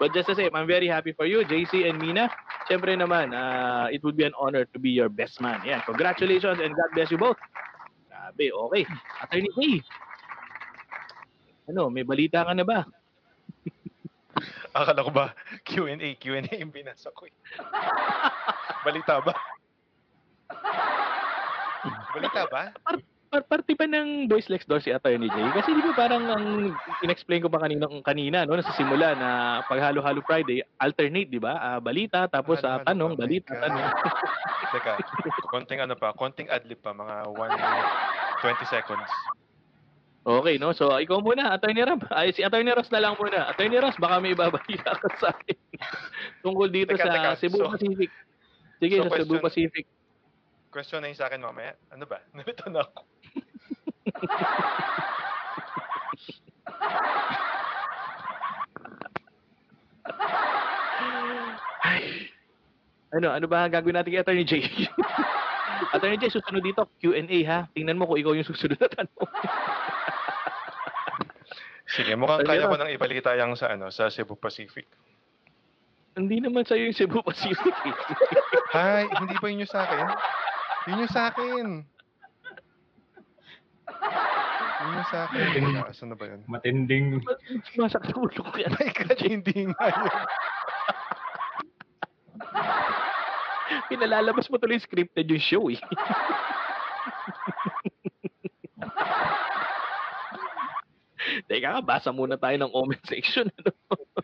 [0.00, 2.26] But just the same, I'm very happy for you, JC and Mina.
[2.66, 5.62] Siyempre naman, ah, it would be an honor to be your best man.
[5.62, 7.38] Yan, congratulations and God bless you both.
[8.10, 8.84] Grabe, okay.
[9.22, 9.84] Attorney J.
[11.70, 12.84] Ano, may balita ka na ba?
[14.76, 15.26] Akala ko ba
[15.62, 17.34] Q&A, Q&A yung binasa ko eh.
[18.82, 19.32] Balita ba?
[22.16, 22.72] Balita ba?
[23.34, 25.36] Par- Parte pa ng Boys Next Door si Attorney J.
[25.50, 26.46] Kasi di ba parang ang
[27.02, 29.28] in-explain ko pa kanina, kanina no, sa simula na
[29.66, 31.58] pag Halo-Halo Friday, alternate, di ba?
[31.58, 33.62] Ah, balita, tapos ah, Halo-halo tanong, my balita, God.
[33.66, 33.86] tanong.
[34.72, 34.92] Teka,
[35.48, 37.90] konting ano pa, konting adlib pa, mga 1 minute,
[38.40, 39.10] 20 seconds.
[40.24, 40.70] Okay, no?
[40.70, 42.00] So, ikaw muna, Attorney Ram.
[42.08, 43.50] Ay, si Attorney Ross na lang muna.
[43.50, 45.58] Attorney Ross, baka may ibabalita ka sa akin
[46.46, 47.30] tungkol dito Teka, sa teka.
[47.36, 48.10] Cebu So- Pacific.
[48.78, 49.84] Sige, so sa Cebu question- Pacific.
[50.70, 51.74] Question na yung sa akin mamaya.
[51.90, 52.18] Ano ba?
[52.34, 53.13] Nalito na ako.
[63.14, 64.52] Ano, ano ba ang gagawin natin kay Attorney J?
[65.94, 67.70] Attorney J, susunod dito, Q&A ha.
[67.70, 69.30] Tingnan mo kung ikaw yung susunod na tanong.
[71.86, 74.90] Sige, mukhang kaya ko nang ibalita yung sa ano, sa Cebu Pacific.
[76.18, 77.70] Hindi naman sa'yo yung Cebu Pacific.
[77.86, 77.94] eh.
[78.74, 80.06] Hay, hindi ba yun yung sa akin?
[80.90, 81.66] Yun yung sa akin.
[84.84, 85.64] Yun yung sa akin.
[85.80, 86.44] Ah, Saan na ba yun?
[86.44, 87.24] Matinding
[87.72, 88.68] Sumasakit sa ulo ko yan.
[88.76, 90.12] My God, hindi nga yun.
[93.88, 95.80] Pinalalabas mo tuloy yung scripted yung show eh.
[101.48, 103.48] Teka ka, basa muna tayo ng comment section.
[103.48, 103.72] Ano?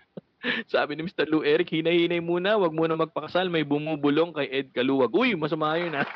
[0.72, 1.28] Sabi ni Mr.
[1.28, 5.12] Lou Eric, hinay-hinay muna, wag muna magpakasal, may bumubulong kay Ed Kaluwag.
[5.12, 6.08] Uy, masama yun ha.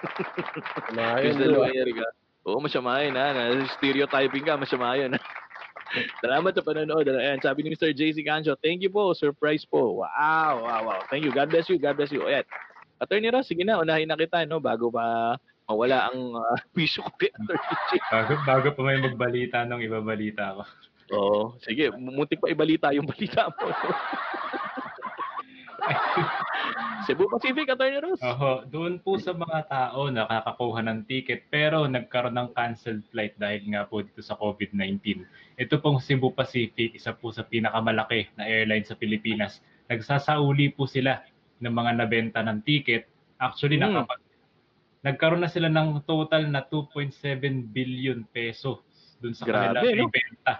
[1.20, 1.48] Ayun, Mr.
[1.52, 2.08] Lou Eric ha.
[2.44, 3.32] Oo, masama yun ha.
[3.32, 5.16] Na- Stereotyping ka, masama yun.
[6.24, 7.06] Salamat sa panonood.
[7.08, 7.94] Ayan, sabi ni Mr.
[7.94, 10.04] JC Cancio, thank you po, surprise po.
[10.04, 11.00] Wow, wow, wow.
[11.08, 11.32] Thank you.
[11.32, 12.24] God bless you, God bless you.
[12.26, 12.44] Ayan.
[13.00, 17.10] Attorney Ross, sige na, unahin na kita, no, bago pa mawala ang uh, piso ko
[17.16, 17.98] kay Attorney.
[18.12, 20.62] Bago, bago pa may magbalita nung ibabalita ko.
[21.12, 23.68] Oo, sige, muntik pa ibalita yung balita mo.
[27.04, 28.20] Cebu Pacific, Attorney Ross.
[28.20, 33.62] Oho, doon po sa mga tao nakakakuha ng ticket pero nagkaroon ng canceled flight dahil
[33.70, 35.22] nga po dito sa COVID-19.
[35.60, 39.60] Ito pong Cebu Pacific, isa po sa pinakamalaki na airline sa Pilipinas.
[39.86, 41.20] Nagsasauli po sila
[41.60, 43.06] ng mga nabenta ng ticket.
[43.36, 43.92] Actually, Hmm.
[43.92, 44.20] nakapag
[45.04, 47.12] nagkaroon na sila ng total na 2.7
[47.68, 48.80] billion peso
[49.20, 50.08] doon sa Grabe, kanila no?
[50.08, 50.54] ibenta.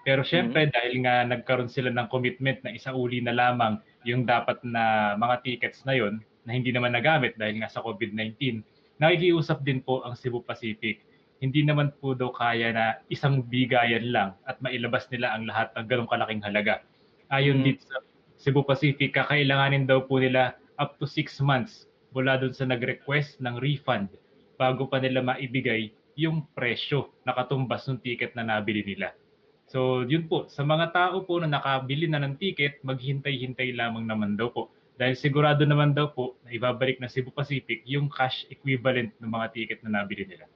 [0.00, 3.76] Pero syempre, dahil nga nagkaroon sila ng commitment na isauli na lamang
[4.08, 8.64] yung dapat na mga tickets na yon na hindi naman nagamit dahil nga sa COVID-19,
[8.96, 11.04] nakikiusap din po ang Cebu Pacific.
[11.40, 15.84] Hindi naman po daw kaya na isang bigayan lang at mailabas nila ang lahat ng
[15.88, 16.80] ganong kalaking halaga.
[17.28, 17.64] Ayon Mm.
[17.64, 18.00] dito sa
[18.40, 21.84] Cebu Pacific, kakailanganin daw po nila up to 6 months
[22.16, 24.08] mula doon sa nag-request ng refund
[24.56, 29.12] bago pa nila maibigay yung presyo na katumbas ng ticket na nabili nila.
[29.70, 34.34] So, yun po, sa mga tao po na nakabili na ng ticket, maghintay-hintay lamang naman
[34.34, 34.66] daw po.
[34.98, 39.46] Dahil sigurado naman daw po na ibabalik na Cebu Pacific yung cash equivalent ng mga
[39.54, 40.50] ticket na nabili nila.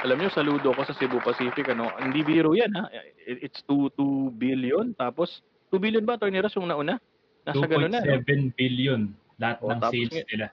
[0.00, 1.66] Alam nyo, saludo ko sa Cebu Pacific.
[1.68, 2.86] Ano, hindi biro yan, ha?
[3.26, 4.94] It- It's 2, 2 billion.
[4.94, 6.96] Tapos, 2 billion ba, Attorney Ross, yung nauna?
[7.42, 8.00] Nasa ganun na.
[8.00, 8.22] no?
[8.22, 10.46] 2.7 billion lahat O, ng tapos sales ngayon- nila.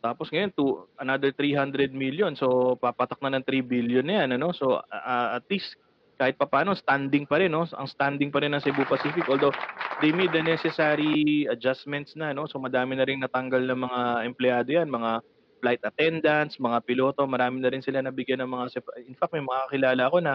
[0.00, 0.64] Tapos ngayon, to
[1.02, 2.32] another 300 million.
[2.38, 4.38] So, papatak na ng 3 billion na yan.
[4.38, 4.54] Ano?
[4.54, 5.74] So, uh, at least,
[6.14, 7.50] kahit pa paano, standing pa rin.
[7.50, 7.66] No?
[7.66, 9.26] Ang standing pa rin ng Cebu Pacific.
[9.26, 9.54] Although,
[9.98, 12.30] they made the necessary adjustments na.
[12.30, 12.46] No?
[12.46, 14.88] So, madami na rin natanggal ng mga empleyado yan.
[14.90, 15.10] Mga
[15.58, 17.26] flight attendants, mga piloto.
[17.26, 18.64] Marami na rin sila nabigyan ng mga...
[19.10, 20.32] In fact, may mga kakilala ko na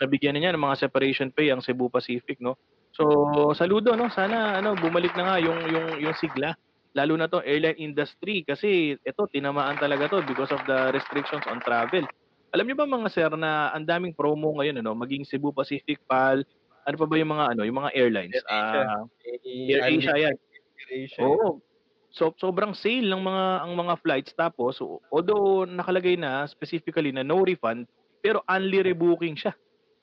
[0.00, 2.40] nabigyan na niya ng mga separation pay ang Cebu Pacific.
[2.40, 2.56] No?
[2.96, 3.04] So,
[3.52, 3.92] saludo.
[3.92, 4.08] No?
[4.08, 6.56] Sana ano, bumalik na nga yung, yung, yung sigla
[6.90, 11.62] lalo na to airline industry kasi ito tinamaan talaga to because of the restrictions on
[11.62, 12.02] travel.
[12.50, 16.42] Alam niyo ba mga sir na ang daming promo ngayon ano, maging Cebu Pacific PAL,
[16.82, 18.34] ano pa ba yung mga ano, yung mga airlines?
[18.34, 18.46] Air.
[18.50, 19.06] Ah,
[19.46, 20.34] Air Asia yan.
[20.34, 21.22] Air Asia.
[21.22, 21.62] Oo.
[22.10, 24.82] So sobrang sale ng mga ang mga flights tapos
[25.14, 27.86] although nakalagay na specifically na no refund
[28.18, 29.54] pero only rebooking siya.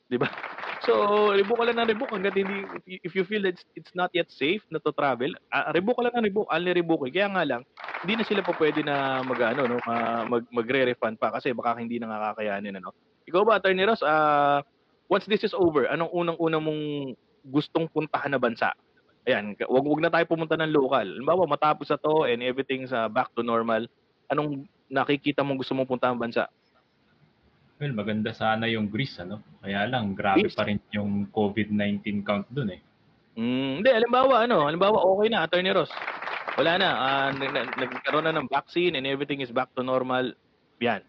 [0.07, 0.31] 'Di ba?
[0.87, 2.63] So, rebook ka lang ng rebook hanggat hindi
[3.03, 6.07] if you feel that it's, it's not yet safe na to travel, uh, rebook ka
[6.07, 7.11] lang ng rebook, only rebooking.
[7.11, 7.61] Kaya nga lang
[8.03, 11.77] hindi na sila pa pwede na mag ano no, ma- mag magre-refund pa kasi baka
[11.81, 12.93] hindi na nga kakayanin ano.
[13.27, 14.63] Ikaw ba, Attorney Ross, ah,
[15.11, 16.83] once this is over, anong unang-unang mong
[17.43, 18.71] gustong puntahan na bansa?
[19.27, 21.03] Ayan, wag wag na tayo pumunta ng local.
[21.03, 23.83] Halimbawa, matapos na to and everything's uh, back to normal,
[24.31, 26.47] anong nakikita mong gusto mong puntahan bansa?
[27.77, 29.43] Well, maganda sana yung Greece, ano?
[29.59, 30.55] Kaya lang, grabe Greece?
[30.55, 32.81] pa rin yung COVID-19 count dun eh.
[33.37, 35.91] Mm, hindi, halimbawa, ano, halimbawa, okay na, Attorney Ross.
[36.55, 36.89] Wala na,
[37.35, 40.31] nag- nagkaroon na ng vaccine and everything is back to normal.
[40.79, 41.03] Yan.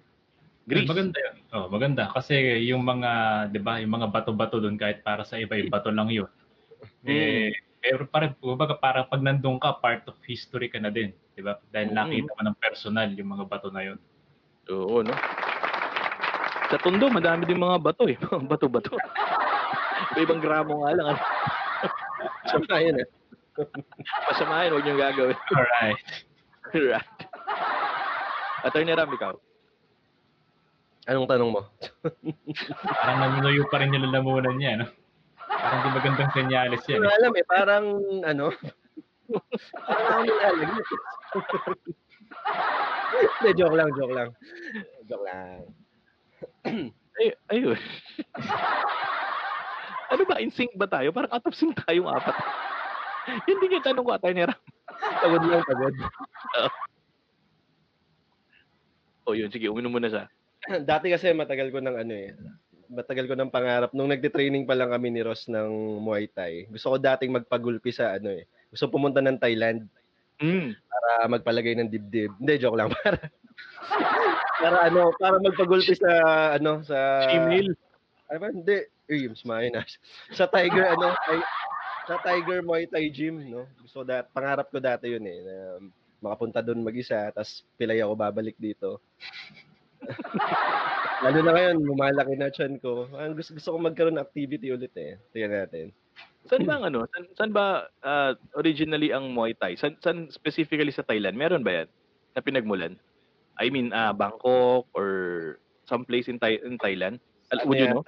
[0.69, 0.85] Greece.
[0.85, 1.37] Maganda yun.
[1.55, 2.13] Oh, maganda.
[2.13, 2.37] Kasi
[2.69, 3.11] yung mga,
[3.49, 6.29] di ba, yung mga bato-bato doon, kahit para sa iba, yung bato lang yun.
[7.09, 11.17] Eh, pero parang, kumbaga, parang pag nandun ka, part of history ka na din.
[11.33, 11.57] Di ba?
[11.73, 11.97] Dahil Mm.
[11.97, 13.99] nakita mo ng personal yung mga bato na yun.
[14.69, 15.15] Oo, no?
[16.69, 18.21] Sa Tondo, madami din mga bato eh.
[18.53, 18.93] Bato-bato.
[20.13, 21.07] Iba-ibang gramo nga lang.
[21.17, 21.21] Ano?
[22.53, 23.09] Sama yun eh.
[24.29, 25.39] Pasamahin, huwag niyong gagawin.
[25.51, 26.07] Alright.
[26.75, 27.09] right.
[28.63, 29.35] Attorney Ram, ikaw.
[31.09, 31.63] Anong tanong mo?
[33.01, 34.87] Parang nanunuyo pa rin yung lalamunan niya, no?
[35.49, 37.01] Parang di magandang senyales Hindi yan.
[37.01, 37.17] ko Eh.
[37.17, 37.85] alam eh, parang
[38.23, 38.47] ano,
[39.89, 40.83] parang ako nilalagay.
[43.41, 44.29] Hindi, joke lang, joke lang.
[45.09, 45.59] Joke lang.
[47.19, 47.79] Ay, ayun.
[50.09, 51.09] ano ba, in sync ba tayo?
[51.11, 52.37] Parang out of sync tayong apat.
[53.47, 54.61] Hindi kita tanong ko, Attorney Ram.
[55.23, 55.95] Pagod lang, pagod.
[59.29, 60.25] O yun, sige, uminom muna siya.
[60.91, 62.33] Dati kasi matagal ko ng ano eh,
[62.89, 63.93] matagal ko ng pangarap.
[63.93, 68.17] Nung nagte-training pa lang kami ni Ross ng Muay Thai, gusto ko dating magpagulpi sa
[68.17, 68.49] ano eh.
[68.73, 69.85] Gusto pumunta ng Thailand
[70.39, 70.71] Mm.
[70.71, 72.31] para magpalagay ng dibdib.
[72.39, 72.95] Hindi, joke lang.
[73.03, 73.19] Para,
[74.63, 76.11] para ano, para magpagulpi sa
[76.55, 77.27] ano, sa...
[77.27, 77.75] Chimnil.
[78.31, 78.49] Ano ba?
[78.55, 78.87] Hindi.
[79.11, 79.87] Uy, mas mahin ah.
[80.31, 81.43] Sa Tiger, ano, ay,
[82.09, 83.69] sa Tiger Muay Thai Gym, no?
[83.85, 85.57] Gusto dat, pangarap ko dati yun eh, na
[86.25, 89.05] makapunta doon mag-isa, tapos pilay ako babalik dito.
[91.23, 93.13] Lalo na ngayon, lumalaki na chan ko.
[93.13, 95.21] Ang gusto, gusto ko magkaroon ng activity ulit eh.
[95.37, 95.87] Tingnan natin.
[96.49, 97.05] Saan ba ang ano?
[97.13, 97.65] Saan, saan ba
[98.01, 99.77] ah, originally ang Muay Thai?
[99.77, 101.37] Saan, saan specifically sa Thailand?
[101.37, 101.89] Meron ba yan
[102.33, 102.97] na pinagmulan?
[103.61, 105.11] I mean, ah, Bangkok or
[105.85, 107.21] some place in, Thai, in Thailand?
[107.53, 108.07] Would you know?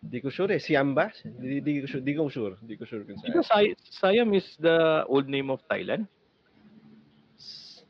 [0.00, 0.60] Di ko sure eh.
[0.60, 1.12] Siam ba?
[1.22, 2.02] Di, di, ko sure.
[2.02, 2.56] Di ko sure.
[2.64, 3.30] Di ko sure kung Di.
[3.44, 6.08] Say- Siam is the old name of Thailand?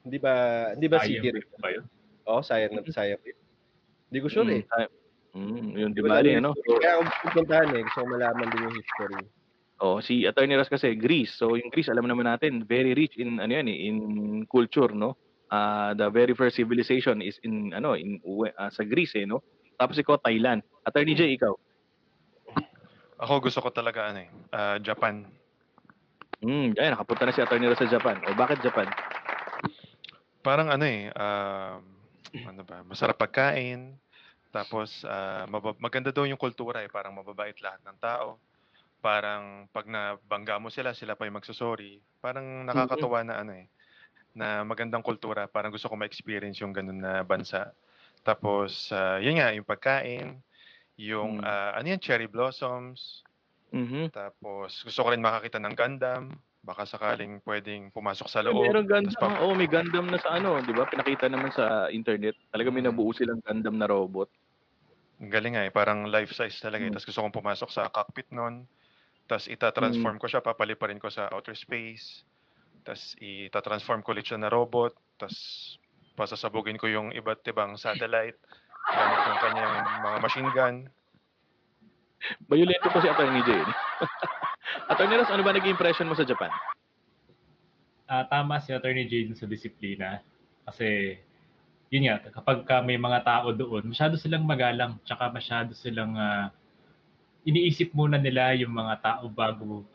[0.03, 0.35] Di ba,
[0.75, 1.85] di ba ba yun?
[2.27, 3.37] Oo, sayang na sayang rin.
[4.11, 4.62] Di ko sure eh.
[4.62, 4.90] Mm, Siam.
[5.31, 6.18] Mm, yun, di Di ko ba?
[6.18, 6.51] alam rin, yung ano?
[6.59, 7.81] Kaya ako pupuntahan eh.
[7.87, 9.23] Gusto ko malaman din yung history.
[9.81, 11.38] Oh, si Attorney Ross kasi Greece.
[11.38, 13.96] So yung Greece alam naman natin very rich in ano yan eh, in
[14.51, 15.16] culture, no?
[15.49, 18.20] Ah, the very first civilization is in ano, in
[18.61, 19.40] ah, sa Greece eh, no?
[19.81, 20.61] Tapos ikaw Thailand.
[20.85, 21.57] Attorney J, ikaw.
[23.20, 25.28] Ako gusto ko talaga ano eh, ah, Japan.
[26.40, 28.16] Hmm, ayun, nakapunta na si Attorney Ross sa Japan.
[28.24, 28.88] O bakit Japan?
[30.40, 31.85] Parang ano eh, um,
[32.48, 33.92] ano ba, masarap pagkain.
[34.48, 38.40] Tapos ah, mabab- maganda daw yung kultura eh, parang mababait lahat ng tao.
[39.04, 42.00] Parang pag nabangga mo sila, sila pa yung magsusorry.
[42.24, 43.68] Parang nakakatuwa na ano eh,
[44.33, 45.44] na magandang kultura.
[45.44, 47.76] Parang gusto ko ma-experience yung ganun na bansa.
[48.24, 50.40] Tapos, ah, yun nga, yung pagkain,
[51.01, 51.45] yung, Mm.
[51.45, 53.25] ah, ano yan, cherry blossoms.
[53.73, 54.11] Mhm.
[54.13, 56.35] Tapos, gusto ko rin makakita ng Gundam.
[56.61, 58.69] Baka sakaling pwedeng pumasok sa Ay, loob.
[58.69, 59.09] Meron Gundam.
[59.09, 60.85] Tas pa- Oh, may Gundam na sa ano, 'di ba?
[60.85, 62.37] Pinakita naman sa internet.
[62.53, 62.93] Talaga may Mm.
[62.93, 64.29] nabuo silang Gundam na robot.
[65.21, 66.93] Ang galing nga eh, parang life size talaga eh.
[66.93, 66.95] Mm.
[66.95, 68.69] Tapos gusto kong pumasok sa cockpit nun.
[69.25, 70.21] Tapos ita-transform Mm.
[70.21, 72.25] ko siya, papaliparin ko sa outer space.
[72.85, 74.93] Tapos ita-transform ko ulit siya na robot.
[75.17, 75.39] Tapos
[76.13, 78.37] pasasabugin ko yung iba't ibang satellite.
[78.88, 80.77] Gamit yung kanyang mga machine gun.
[82.49, 83.51] Violento pa si Attorney J.
[83.61, 83.66] eh.
[84.93, 86.53] Attorney Ross, ano ba naging impression mo sa Japan?
[88.11, 90.21] Ah, tama si Attorney Jane sa disiplina.
[90.66, 91.16] Kasi,
[91.88, 96.51] yun nga, kapag ka may mga tao doon, masyado silang magalang, tsaka masyado silang ah,
[97.47, 99.87] iniisip muna nila yung mga tao bago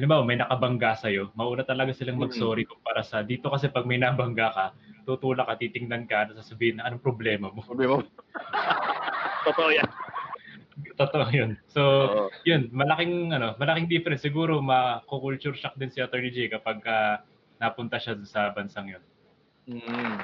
[0.00, 4.48] halimbawa may nakabangga sa'yo, mauna talaga silang mag-sorry kumpara sa dito kasi pag may nabangga
[4.48, 4.66] ka,
[5.10, 7.66] tutulak ka, titingnan ka, at sasabihin na anong problema mo.
[7.66, 8.06] Sabi mo.
[9.50, 9.88] Totoo yan.
[10.96, 11.58] Totoo yun.
[11.68, 12.26] So, Oo.
[12.46, 17.20] yun, malaking ano, malaking difference siguro ma-culture shock din si Attorney J kapag ah,
[17.60, 19.02] napunta siya sa bansang yun.
[19.68, 20.14] Mm.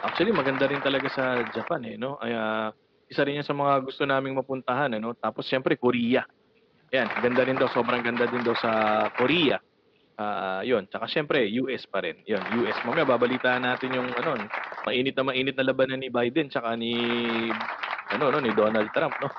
[0.00, 2.16] Actually, maganda rin talaga sa Japan eh, no?
[2.18, 2.72] Ay, ah,
[3.10, 5.14] isa rin yan sa mga gusto naming mapuntahan, ano?
[5.18, 6.26] Tapos siyempre Korea.
[6.90, 9.62] Yan, ganda rin daw, sobrang ganda din daw sa Korea.
[10.20, 10.84] Ah, yun.
[10.84, 12.20] Tsaka siyempre, US pa rin.
[12.28, 12.76] Yun, US.
[12.84, 14.36] Mamaya babalitaan natin yung ano,
[14.84, 16.92] mainit na mainit na labanan ni Biden tsaka ni
[18.10, 19.32] ano no ni Donald Trump no.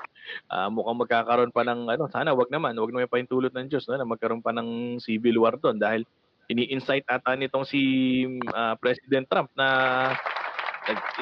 [0.50, 3.94] Ah, mukhang magkakaroon pa ng ano, sana wag naman, wag naman paintulot ng Diyos no,
[3.94, 6.02] na magkaroon pa ng civil war doon dahil
[6.50, 7.80] ini-incite ata nitong si
[8.50, 9.68] ah, President Trump na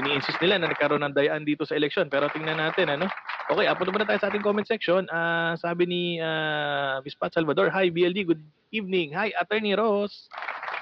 [0.01, 2.09] ini-insist nila na nagkaroon ng dayaan dito sa eleksyon.
[2.09, 3.07] Pero tingnan natin, ano?
[3.51, 5.05] Okay, apunta muna tayo sa ating comment section.
[5.11, 8.43] Ah, sabi ni ah, Miss Pat Salvador, Hi BLD, good
[8.73, 9.13] evening.
[9.13, 10.31] Hi Attorney Ross.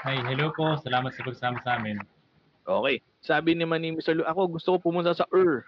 [0.07, 0.79] Hi, hello po.
[0.85, 1.99] Salamat sa pagsama sa amin.
[2.69, 3.01] Okay.
[3.25, 4.15] Sabi naman ni Mr.
[4.15, 5.65] Lu, ako gusto ko pumunta sa Ur.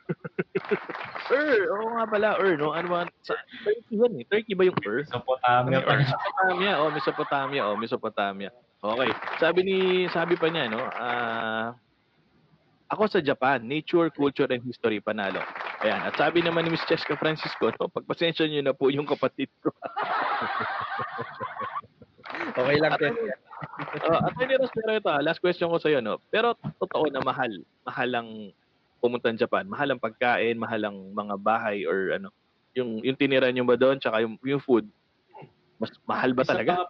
[1.32, 2.76] Ur, oo nga pala, Ur, no?
[2.76, 3.00] Ano ba?
[3.24, 4.24] Sa, Turkey yan eh.
[4.28, 5.02] Turkey ba yung Ur?
[5.08, 5.96] Mesopotamia pa.
[5.96, 8.50] Mesopotamia, oh, Mesopotamia, oh, Mesopotamia.
[8.84, 9.10] Okay.
[9.40, 9.76] Sabi ni
[10.12, 11.72] sabi pa niya, no, ah
[12.90, 15.38] ako sa Japan, nature, culture, and history, panalo.
[15.80, 16.02] Ayan.
[16.02, 19.70] At sabi naman ni Miss Cheska Francisco, no, pagpasensya niyo na po yung kapatid ko.
[22.50, 23.14] Okay lang, Tess.
[24.06, 26.18] uh, Attorney Ross, pero ito, ah, last question ko sa iyo, no.
[26.32, 27.52] Pero totoo na mahal,
[27.84, 28.28] mahal ang
[28.98, 32.28] pumunta ng Japan, mahal ang pagkain, mahal ang mga bahay or ano,
[32.76, 34.86] yung yung tinira niyo ba doon tsaka yung yung food.
[35.80, 36.70] Mas mahal ba Isa talaga?
[36.76, 36.84] pa,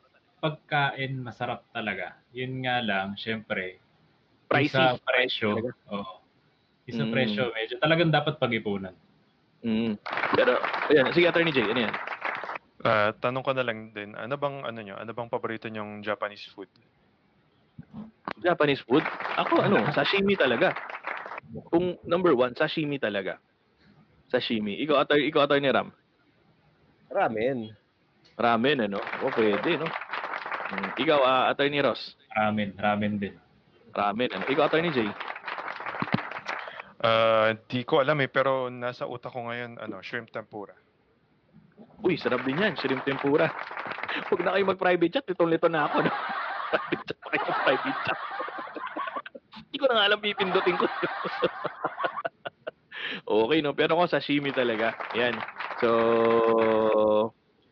[0.51, 2.19] pagkain masarap talaga.
[2.35, 3.79] Yun nga lang, syempre,
[4.51, 4.75] Pricey.
[4.75, 5.49] sa presyo,
[5.89, 6.19] oh,
[6.85, 7.13] isa Mm.
[7.15, 8.95] presyo, medyo talagang dapat pag-ipunan.
[9.63, 9.95] Mm.
[10.35, 10.59] Pero
[10.91, 11.95] ayan, sige Attorney J, ano yan?
[12.81, 16.49] Ah, tanong ko na lang din, ano bang ano nyo, ano bang paborito nyong Japanese
[16.51, 16.69] food?
[18.41, 19.05] Japanese food?
[19.37, 20.73] Ako ano, sashimi talaga.
[21.69, 23.37] Kung number one, sashimi talaga.
[24.31, 24.79] Sashimi.
[24.87, 25.91] Ikaw, Attorney, ikaw, Attorney Ram.
[27.11, 27.75] Ramen.
[28.39, 29.03] Ramen, ano?
[29.27, 29.91] O, pwede, no?
[30.71, 30.91] Mm.
[30.95, 32.15] Ikaw, ah, Attorney Ross.
[32.33, 33.35] Ramen, ramen din.
[33.91, 34.45] Ramen, ano?
[34.47, 35.11] Ikaw, Attorney J.
[37.01, 40.77] Ah, di ko alam eh, pero nasa utak ko ngayon, ano, shrimp tempura.
[42.05, 42.77] Uy, sarap din yan.
[42.77, 43.49] Shrimp tempura.
[44.29, 45.25] Huwag na kayo mag-private chat.
[45.29, 46.05] Litong-lito na ako.
[46.05, 46.13] No?
[46.71, 47.45] private chat pa kayo.
[47.65, 48.19] Private chat.
[49.71, 50.87] Hindi ko na nga alam pipindutin ko.
[53.49, 53.73] okay, no?
[53.73, 54.93] Pero ako sashimi talaga.
[55.17, 55.41] Yan.
[55.81, 55.89] So,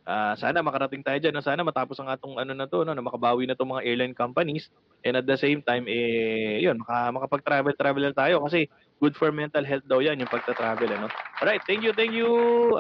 [0.08, 1.36] ah sana makarating tayo dyan.
[1.36, 1.44] No?
[1.44, 2.96] Sana matapos ang atong ano na to, no?
[2.96, 4.72] na makabawi na itong mga airline companies.
[5.04, 8.40] And at the same time, eh, yun, maka, makapag-travel-travel tayo.
[8.48, 10.88] Kasi good for mental health daw yan, yung pagta-travel.
[10.96, 11.12] Ano?
[11.38, 12.26] Alright, thank you, thank you,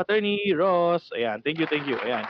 [0.00, 1.04] Attorney Ross.
[1.12, 2.00] Ayan, thank you, thank you.
[2.02, 2.24] Ayan.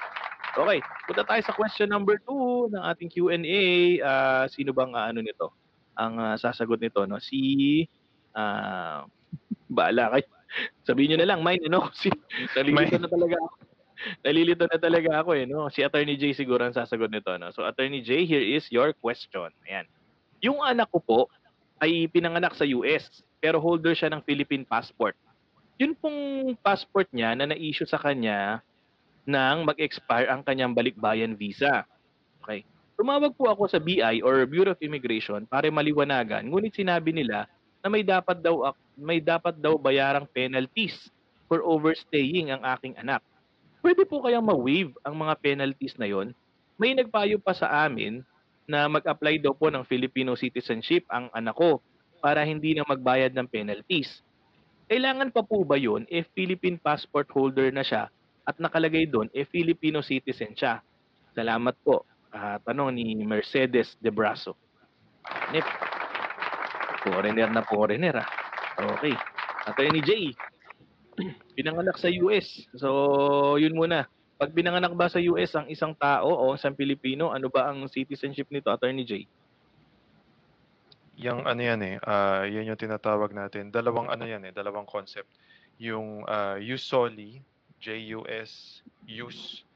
[0.59, 3.63] Okay, punta tayo sa question number two ng ating Q&A.
[4.03, 5.55] Ah, sino bang ah, ano nito?
[5.95, 7.23] Ang ah, sasagot nito, no?
[7.23, 7.87] Si,
[8.35, 9.07] ah,
[9.71, 10.27] baala kayo.
[10.83, 11.87] Sabihin nyo na lang, mine, ano?
[11.95, 12.11] Kasi
[12.59, 13.05] nalilito Mine.
[13.07, 13.68] na talaga ako.
[14.23, 15.67] Nalilito na talaga ako eh, no?
[15.71, 17.51] Si Attorney J siguro ang sasagot nito, no?
[17.51, 19.51] So, Attorney J, here is your question.
[19.67, 19.87] Ayan.
[20.39, 21.21] Yung anak ko po
[21.83, 25.15] ay pinanganak sa US, pero holder siya ng Philippine passport.
[25.79, 26.19] Yun pong
[26.59, 28.63] passport niya na na-issue sa kanya
[29.29, 31.87] nang mag-expire ang kanyang balikbayan visa.
[32.43, 32.67] Okay.
[32.99, 37.47] Tumawag po ako sa BI or Bureau of Immigration para maliwanagan, ngunit sinabi nila
[37.79, 41.07] na may dapat daw may dapat daw bayarang penalties
[41.47, 43.23] for overstaying ang aking anak.
[43.79, 46.35] Pwede po kayang ma-waive ang mga penalties na yon?
[46.79, 48.23] May nagpayo pa sa amin
[48.69, 51.81] na mag-apply daw po ng Filipino citizenship ang anak ko
[52.19, 54.21] para hindi na magbayad ng penalties.
[54.89, 58.09] Kailangan pa po ba yun if Philippine passport holder na siya
[58.49, 60.81] at nakalagay doon if Filipino citizen siya?
[61.37, 62.09] Salamat po.
[62.29, 64.57] Ah, tanong ni Mercedes De Braso.
[65.53, 65.65] Nip.
[67.05, 68.29] Foreigner na foreigner ah.
[68.79, 69.15] Okay.
[69.69, 70.33] Attorney J.
[71.55, 72.67] Pinanganak sa US.
[72.75, 72.89] So,
[73.57, 74.07] yun muna.
[74.39, 78.47] Pag pinanganak ba sa US ang isang tao o isang Pilipino, ano ba ang citizenship
[78.49, 79.27] nito, Attorney J?
[81.19, 83.75] Yung ano yan eh, ah, yan yung tinatawag natin.
[83.75, 85.27] Dalawang ano yan eh, dalawang concept.
[85.83, 87.43] Yung uh, jus soli,
[87.83, 89.67] J-U-S, jus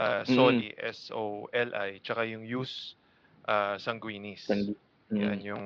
[0.00, 0.32] ah, Mm.
[0.32, 2.96] soli, S-O-L-I, tsaka yung jus
[3.44, 4.48] ah, sanguinis.
[4.48, 4.76] Sangu-
[5.12, 5.64] Yan yung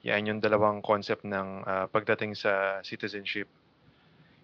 [0.00, 3.44] yan yung dalawang concept ng ah, pagdating sa citizenship.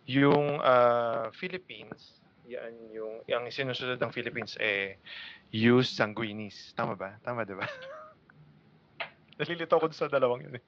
[0.06, 5.02] Yung ah, Philippines, yan yung yung sinusunod ng Philippines eh
[5.50, 6.74] jus sanguinis.
[6.78, 7.18] Tama ba?
[7.26, 7.66] Tama 'di ba?
[9.38, 10.64] Nalilito ako sa dalawang yun eh.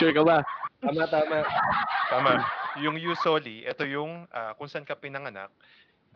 [0.00, 0.40] Sure ka ba?
[0.80, 1.38] Tama, tama.
[2.10, 2.32] Tama.
[2.80, 5.52] Yung jus soli, ito yung ah, kung saan ka pinanganak,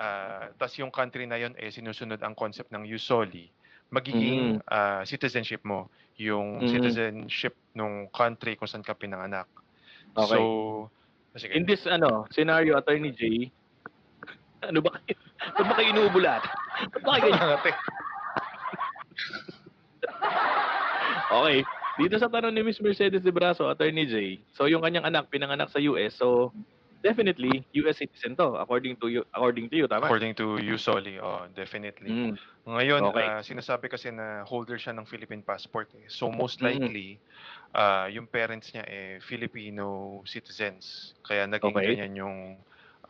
[0.01, 3.53] ah, tas yung country na yon eh sinusunod ang concept ng jus soli,
[3.93, 5.89] magiging ah, citizenship mo,
[6.21, 6.69] yung Mm.
[6.69, 9.49] citizenship ng country kung saan ka pinanganak.
[10.17, 10.27] Okay.
[10.27, 10.39] So,
[11.39, 11.55] sige.
[11.55, 13.51] In this ano, scenario, Attorney J,
[14.67, 15.15] ano ba kayo?
[15.55, 16.43] Ba't ba kayo inuubulat?
[16.97, 17.61] Ba't ba kayo ganyan?
[21.31, 21.63] Okay.
[22.01, 25.69] Dito sa tanong ni Miss Mercedes de Braso, Attorney J, so yung kanyang anak pinanganak
[25.71, 26.51] sa US, so
[27.03, 30.13] definitely US citizen to according to you, according to you, tama?
[30.13, 32.17] According to jus soli, oh, definitely.
[32.23, 32.39] Mm.
[32.65, 33.29] Ngayon, Okay.
[33.29, 35.93] ah, sinasabi kasi na holder siya ng Philippine passport.
[35.93, 36.09] Eh.
[36.09, 36.65] So most Mm.
[36.65, 37.21] likely,
[37.77, 41.13] ah, yung parents niya eh Filipino citizens.
[41.21, 41.85] Kaya naging Okay.
[41.85, 42.39] ganyan yung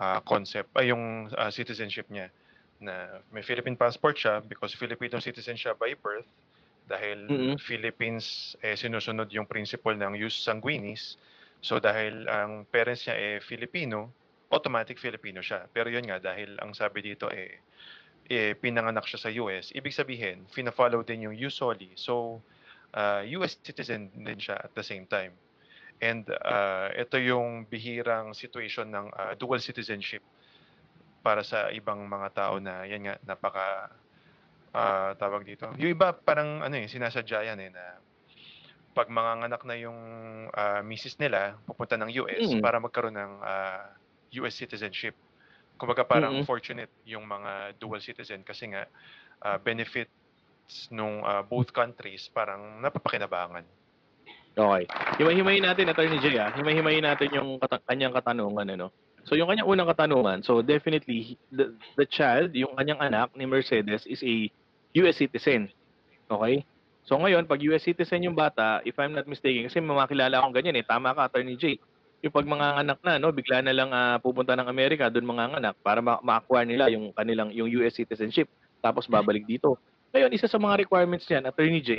[0.03, 2.35] ah, concept, ay yung ah, citizenship niya
[2.83, 6.27] na may Philippine passport siya because Filipino citizen siya by birth
[6.89, 7.61] dahil Mm-mm.
[7.61, 11.21] Philippines eh sinusunod yung principle ng jus sanguinis.
[11.61, 14.11] So dahil ang parents niya eh Filipino,
[14.51, 15.69] automatic Filipino siya.
[15.71, 17.61] Pero yun nga dahil ang sabi dito eh
[18.31, 21.91] eh, pinanganak siya sa US, ibig sabihin, fina-follow din yung jus soli.
[21.99, 22.39] So,
[22.95, 25.35] uh, US citizen din siya at the same time.
[25.99, 30.23] And uh, ito yung bihirang situation ng uh, dual citizenship
[31.21, 33.93] para sa ibang mga tao na yan nga napaka
[34.73, 35.69] uh, tawag dito.
[35.77, 38.01] Yung iba parang ano eh sinasadya yan eh na
[38.91, 39.99] pag manganganak na yung
[40.51, 42.63] uh, misis nila pupunta ng US Mm.
[42.63, 43.83] para magkaroon ng uh,
[44.43, 45.15] US citizenship.
[45.79, 46.47] Kumbaga parang Mm-mm.
[46.47, 48.85] fortunate yung mga dual citizen kasi nga
[49.47, 50.11] uh, benefits
[50.91, 53.65] nung uh, both countries parang napapakinabangan.
[54.51, 54.85] Okay.
[55.23, 56.51] Himay-himayin natin, Attorney J, ah.
[56.53, 58.91] Himay-himayin natin yung kata- kanyang katanungan, ano.
[59.25, 64.03] So, yung kanyang unang katanungan, so definitely, the, the child, yung kanyang anak ni Mercedes
[64.11, 64.51] is a
[65.01, 65.71] US citizen.
[66.27, 66.67] Okay?
[67.11, 70.79] So, ngayon, pag US citizen yung bata, if I'm not mistaken, kasi mamakilala akong ganyan
[70.79, 71.75] eh, tama ka, Attorney J.
[72.23, 75.59] Yung pag mga anak na, no, bigla na lang ah, pupunta ng Amerika, doon mga
[75.59, 78.47] anak, para ma- ma-acquire nila yung kanilang, yung US citizenship,
[78.79, 79.75] tapos babalik dito.
[80.15, 81.91] Ngayon, isa sa mga requirements niyan, Attorney J,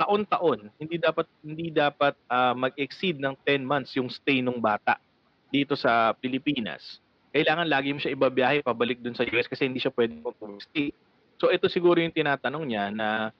[0.00, 5.00] taon-taon hindi dapat hindi dapat ah, mag-exceed ng 10 months yung stay ng bata
[5.48, 7.00] dito sa Pilipinas.
[7.32, 10.92] Kailangan lagi mo siya ibabiyahe pabalik dun sa US kasi hindi siya pwede mag-stay.
[11.36, 13.32] So ito siguro yung tinatanong niya na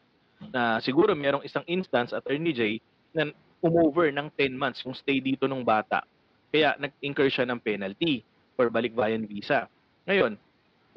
[0.53, 2.81] na siguro merong isang instance attorney J
[3.17, 3.33] na
[3.65, 6.05] umover ng 10 months yung stay dito ng bata.
[6.53, 8.23] Kaya nag-incur siya ng penalty
[8.55, 9.69] for balikbayan visa.
[10.09, 10.39] Ngayon,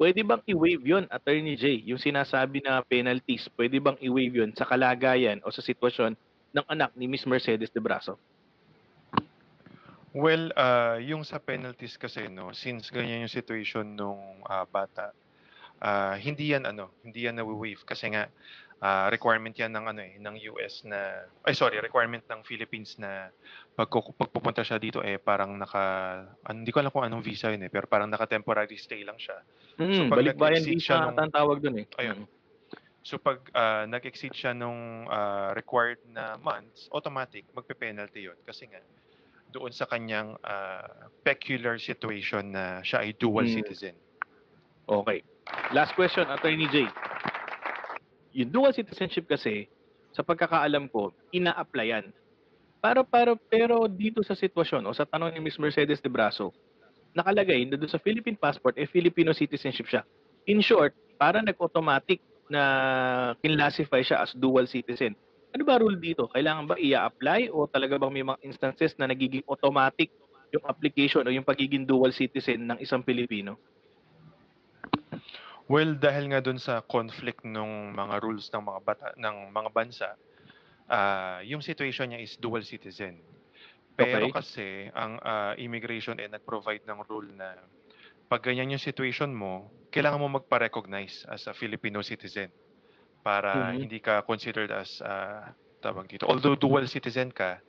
[0.00, 1.84] pwede bang i-waive yun, Attorney J?
[1.84, 6.16] Yung sinasabi na penalties, pwede bang i-waive yun sa kalagayan o sa sitwasyon
[6.56, 8.16] ng anak ni Miss Mercedes de Braso?
[10.10, 15.14] Well, uh, yung sa penalties kasi no, since ganyan yung situation nung ah, bata,
[15.78, 18.26] ah, hindi yan ano, hindi yan na-waive kasi nga
[18.80, 23.28] ah, requirement yan ng ano eh, ng US na ay sorry, requirement ng Philippines na
[23.76, 25.84] pag pagpupunta siya dito eh parang naka
[26.44, 29.20] ano, hindi ko alam kung anong visa yun eh, pero parang naka temporary stay lang
[29.20, 29.36] siya.
[29.76, 31.86] Mm, pag balikbayan visa nung- ang tawag dun eh.
[32.00, 32.24] Ayun.
[32.24, 32.28] Mm.
[33.00, 38.80] So pag ah, nag-exceed siya nung ah, required na months, automatic magpe-penalty 'yon kasi nga
[39.50, 43.56] doon sa kanyang ah, peculiar situation na siya ay dual Mm.
[43.60, 43.96] citizen.
[44.88, 45.22] Okay.
[45.70, 46.86] Last question, Attorney J.
[48.34, 49.66] Yung dual citizenship kasi,
[50.14, 52.14] sa pagkakaalam ko, ina-applyan.
[52.80, 56.54] Pero, pero, pero dito sa sitwasyon o sa tanong ni Miss Mercedes de Braso,
[57.12, 60.02] nakalagay na doon sa Philippine passport, eh Filipino citizenship siya.
[60.48, 62.62] In short, para nag-automatic na
[63.44, 65.14] kinlassify siya as dual citizen.
[65.50, 66.30] Ano ba rule dito?
[66.30, 70.10] Kailangan ba i-apply o talaga bang may mga instances na nagiging automatic
[70.50, 73.58] yung application o yung pagiging dual citizen ng isang Pilipino?
[75.70, 80.08] Well, dahil nga doon sa conflict ng mga rules ng mga bata ng mga bansa,
[80.90, 83.24] ah, yung situation niya is dual citizen.
[83.98, 84.32] Pero Okay.
[84.32, 87.48] kasi ang ah, immigration ay nag-provide ng rule na
[88.30, 92.52] pag ganyan yung situation mo, kailangan mo magpa-recognize as a Filipino citizen
[93.26, 93.82] para Mhm.
[93.82, 95.52] hindi ka considered as ah,
[95.84, 96.26] tawag dito.
[96.28, 97.60] Although dual citizen ka,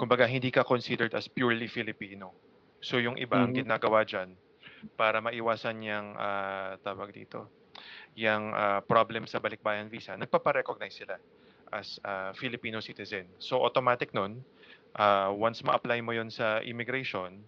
[0.00, 2.38] kumbaga hindi ka considered as purely Filipino.
[2.84, 3.58] So yung iba ang Mhm.
[3.58, 4.38] ginagawa diyan
[4.96, 7.48] para maiwasan yung ah, tawag dito,
[8.18, 11.16] yung ah, problem sa balikbayan visa, nagpapa-recognize sila
[11.72, 13.28] as ah, Filipino citizen.
[13.38, 14.42] So automatic nun,
[14.96, 17.42] ah, once ma-apply mo yon sa immigration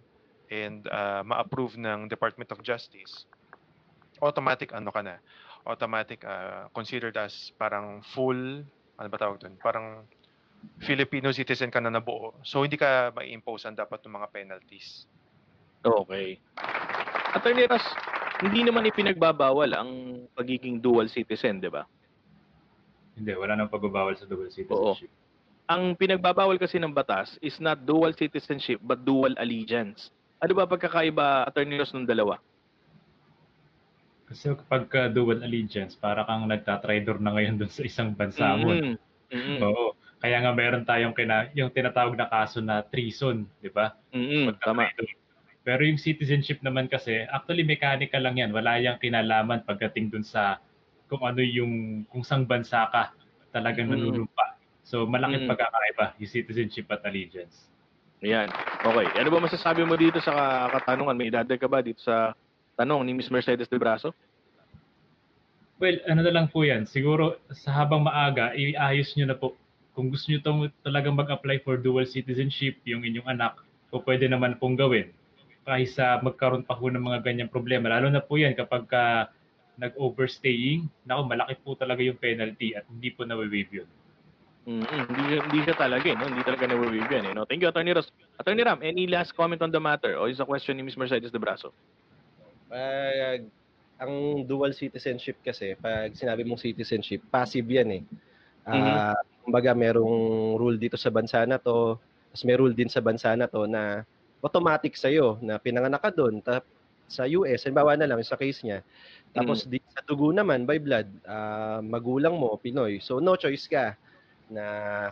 [0.50, 3.24] and ah, ma-approve ng Department of Justice,
[4.20, 5.18] automatic ano ka na,
[5.64, 8.64] automatic ah, considered as parang full,
[9.00, 9.56] ano ba tawag dun?
[9.56, 10.04] Parang
[10.84, 12.36] Filipino citizen ka na nabuo.
[12.44, 15.08] So hindi ka ma-impose ang dapat ng mga penalties.
[15.80, 16.36] Okay.
[17.30, 17.86] Attorney Ross,
[18.42, 19.90] hindi naman ipinagbabawal ang
[20.34, 21.86] pagiging dual citizen, di ba?
[23.14, 25.12] Hindi, wala nang pagbabawal sa dual citizenship.
[25.70, 30.10] Ang pinagbabawal kasi ng batas is not dual citizenship but dual allegiance.
[30.42, 32.42] Ano ba pagkakaiba, Attorney Ross, ng dalawa?
[34.26, 38.74] Kasi kapag ka dual allegiance, para kang nagtatrader na ngayon dun sa isang bansa mo.
[38.74, 38.98] Mhm.
[39.30, 39.58] Mhm.
[39.62, 39.94] Oo.
[40.18, 43.94] Kaya nga meron tayong kina, yung tinatawag na kaso na treason, di ba?
[44.10, 44.58] Mhm.
[44.58, 44.90] Tama.
[45.60, 48.50] Pero yung citizenship naman kasi, actually mechanical lang yan.
[48.50, 50.56] Wala yang kinalaman pagdating dun sa
[51.10, 53.12] kung ano yung, kung sang bansa ka
[53.52, 53.98] talagang Mm.
[53.98, 54.46] nanunumpa.
[54.86, 55.50] So malaking Mm.
[55.52, 57.68] pagkakaiba yung citizenship at allegiance.
[58.20, 58.48] Ayan.
[58.84, 59.06] Okay.
[59.16, 61.16] Ano ba masasabi mo dito sa katanungan?
[61.16, 62.36] May idadagdag ka ba dito sa
[62.76, 64.12] tanong ni Miss Mercedes de Braso?
[65.80, 66.84] Well, ano na lang po yan.
[66.84, 69.56] Siguro sa habang maaga, iayos nyo na po.
[69.96, 73.56] Kung gusto nyo tong talagang mag-apply for dual citizenship, yung inyong anak,
[73.88, 75.08] o pwede naman pong gawin.
[75.64, 77.92] Kahit sa magkaroon pa po ng mga ganyang problema.
[77.92, 79.28] Lalo na po yan kapag ka
[79.80, 83.88] nag-overstaying, naku, malaki po talaga yung penalty at hindi po na-waive yun.
[84.68, 85.08] Mhm.
[85.08, 86.28] Hindi, hindi siya talaga, eh, no?
[86.28, 87.48] Hindi talaga na-waive yan, eh, no?
[87.48, 88.12] Thank you, Attorney Ross.
[88.36, 90.20] Attorney Ram, any last comment on the matter?
[90.20, 91.72] O is a question ni Miss Mercedes de Braso?
[92.68, 93.48] Pag
[94.00, 98.02] ang dual citizenship kasi, pag sinabi mong citizenship, passive yan eh.
[98.68, 101.96] Ah, kumbaga merong rule dito sa bansa na to,
[102.30, 104.04] tapos may rule din sa bansa na to na
[104.44, 105.08] automatic sa
[105.42, 106.64] na pinanganak ka doon ta-
[107.10, 108.86] sa US, halimbawa na lang sa case niya.
[109.34, 113.02] Tapos di sa dugo naman by blood, ah, magulang mo Pinoy.
[113.02, 113.98] So no choice ka
[114.50, 114.64] na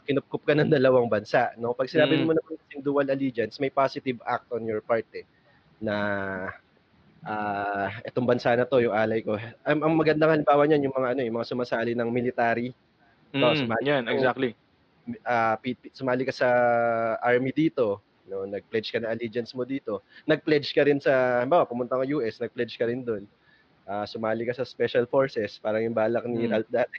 [0.06, 1.74] kinupkup ka ng dalawang bansa, no?
[1.74, 2.26] Pag sinabi Mm.
[2.26, 2.42] mo na
[2.74, 5.26] yung dual allegiance, may positive act on your part eh,
[5.82, 5.96] na
[7.26, 9.34] ah etong bansa na to, yung alay ko.
[9.66, 12.70] Ang, ang magandang halimbawa niyan yung mga ano, yung mga sumasali ng military,
[13.38, 14.56] No, Mm, sumali yan, exactly.
[15.62, 16.48] pi- sumali ka sa
[17.20, 20.04] army dito, no, nag-pledge ka na allegiance mo dito.
[20.28, 23.24] Nag-pledge ka rin sa, halimbawa, pumunta ka US, nag-pledge ka rin doon.
[23.88, 26.52] Ah, sumali ka sa special forces, parang yung balak ni Mm.
[26.52, 26.96] Ralph dati.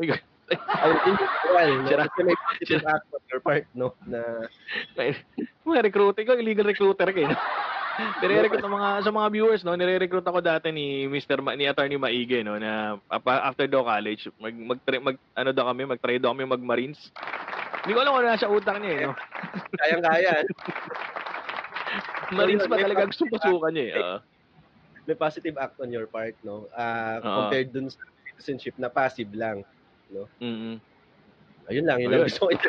[0.50, 1.86] Ay, individual, no?
[1.86, 2.04] Sira.
[2.10, 4.18] Kasi may positive act on your part, no, na
[5.62, 7.30] Mga recruiting ko, illegal recruiter kayo.
[8.22, 11.44] Nire-recruit ng mga sa mga viewers no, nire-recruit ako dati ni Mr.
[11.44, 12.96] Ma, ni Attorney Maige no na
[13.44, 17.12] after daw college, mag mag, mag ano daw kami, mag-try daw kami mag-Marines.
[17.80, 19.14] Hindi ko alam kung ano nasa utak niya eh, no.
[19.80, 20.32] kayang-kaya.
[22.30, 23.94] Marines pa talaga gusto pasukan niya eh.
[23.98, 24.18] Oo.
[25.08, 26.68] may positive act on your part, no?
[26.76, 27.48] Ah, Oo.
[27.48, 27.98] compared dun sa
[28.30, 29.64] citizenship na passive lang.
[30.38, 30.78] Mm-mm.
[31.70, 32.30] Ayun lang, yun lang Ayun.
[32.30, 32.54] gusto ko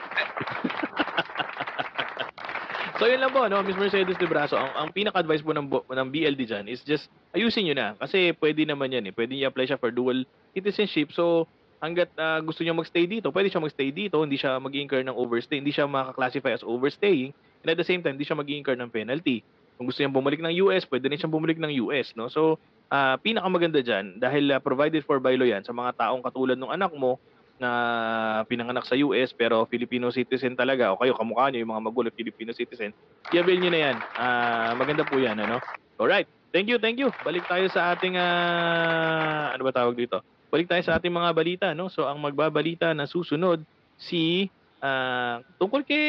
[3.02, 6.08] So yun lang po, no, Miss Mercedes de Braso, ang, ang pinaka-advice po ng, ng
[6.14, 7.88] BLD dyan is just ayusin nyo na.
[7.98, 9.14] Kasi pwede naman yan eh.
[9.14, 10.22] Pwede niya apply siya for dual
[10.54, 11.10] citizenship.
[11.10, 11.50] So
[11.82, 15.60] hanggat ah, gusto niya magstay dito, pwede siya magstay dito, hindi siya mag-incur ng overstay,
[15.60, 17.34] hindi siya makaklasify as overstaying,
[17.66, 19.42] and at the same time, hindi siya mag-incur ng penalty.
[19.76, 22.30] Kung gusto niyang bumalik ng US, pwede rin siyang bumalik ng US, no?
[22.30, 22.62] So,
[22.94, 26.70] ah pinakamaganda dyan, dahil ah, provided for by law yan sa mga taong katulad ng
[26.70, 27.18] anak mo,
[27.62, 32.18] na pinanganak sa US pero Filipino citizen talaga o kayo kamukha niyo yung mga magulang
[32.18, 32.90] Filipino citizen,
[33.30, 33.98] i-avail niyo na yan.
[34.18, 35.62] Ah, maganda po yan, ano?
[36.02, 36.26] Alright.
[36.52, 37.14] Thank you, thank you.
[37.24, 40.26] Balik tayo sa ating ah, ano ba tawag dito?
[40.52, 41.88] Balik tayo sa ating mga balita, no?
[41.88, 43.64] So ang magbabalita na susunod
[43.96, 46.02] si Ah, tungkol kay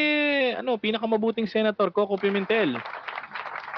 [0.57, 2.73] ano, pinakamabuting senator Coco Pimentel.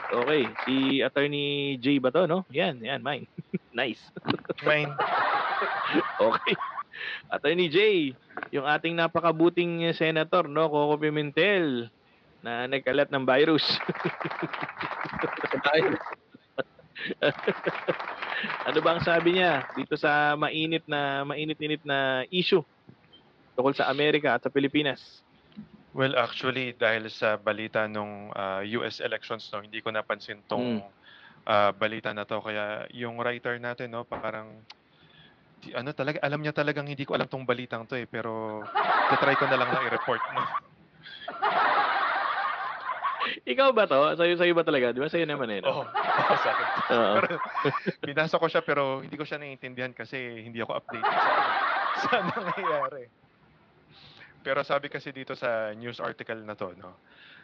[0.07, 2.47] Okay, si Attorney J ba to, no?
[2.55, 3.28] Yan, yan, mine.
[3.76, 3.99] nice.
[4.63, 4.95] Mine.
[6.16, 6.55] Okay.
[7.28, 7.78] Attorney J,
[8.55, 11.91] yung ating napakabuting senator, no, Coco Pimentel,
[12.39, 13.68] na nagkalat ng virus.
[18.70, 22.64] ano ba ang sabi niya dito sa mainit na mainit-init na issue
[23.56, 25.24] tungkol sa Amerika at sa Pilipinas?
[25.96, 30.84] Well, actually, dahil sa balita nung ah, US elections, no, hindi ko napansin tong
[31.48, 32.43] ah, balita na to.
[32.43, 34.60] Kaya yung writer natin, no, parang,
[35.72, 38.12] ano talaga, alam niya talagang hindi ko alam tong balitang to eh.
[38.12, 38.60] Pero,
[39.24, 40.43] try ko na lang na i-report, no.
[43.46, 44.18] Ikaw ba to?
[44.18, 44.89] Sa'yo, sa'yo ba talaga?
[44.89, 45.62] Di ba sa'yo naman eh?
[45.62, 45.93] Oo, No?
[45.93, 46.68] oh, sa akin.
[47.22, 47.38] Pero,
[48.02, 52.41] binasa ko siya pero hindi ko siya naiintindihan kasi hindi ako updated sa, ano, sa
[52.41, 53.04] nangyayari.
[54.41, 56.98] Pero sabi kasi dito sa news article na to, no,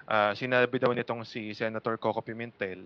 [0.10, 2.86] ah, sinabi daw nitong si Senator Coco Pimentel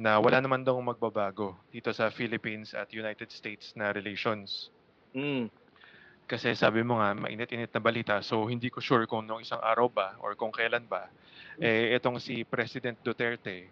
[0.00, 4.72] na wala naman daw magbabago dito sa Philippines at United States na relations.
[5.12, 5.48] Mm.
[6.24, 9.92] Kasi sabi mo nga, mainit-init na balita, so hindi ko sure kung nung isang araw
[9.92, 11.12] ba or kung kailan ba,
[11.60, 13.70] eh, itong si President Duterte,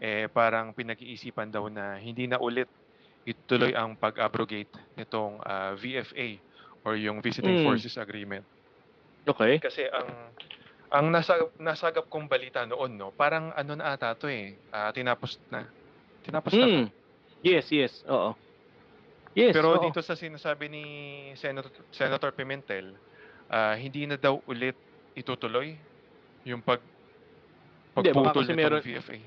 [0.00, 2.66] eh, parang pinag-iisipan daw na hindi na ulit
[3.28, 6.40] ituloy ang pag-abrogate nitong ah, VFA
[6.88, 7.64] or yung Visiting Mm.
[7.68, 8.44] Forces Agreement.
[9.28, 9.60] Okay.
[9.60, 10.08] Kasi ang
[10.90, 15.38] ang nasa nasagap kong balita noon, no, parang ano na ata to eh, ah, tinapos
[15.52, 15.68] na.
[16.24, 16.66] Tinapos na.
[16.66, 16.86] Mm.
[17.44, 17.92] Yes, yes.
[18.08, 18.34] Oo.
[19.30, 19.82] Yes, Pero oo.
[19.84, 20.84] dito sa sinasabi ni
[21.38, 22.98] Senator, Senator Pimentel,
[23.46, 24.74] ah, hindi na daw ulit
[25.14, 25.78] itutuloy
[26.42, 26.80] yung pag
[27.94, 29.18] pagputol nitong meron- VFA.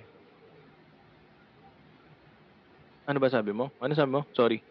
[3.04, 3.68] Ano ba sabi mo?
[3.84, 4.22] Ano sabi mo?
[4.32, 4.64] Sorry.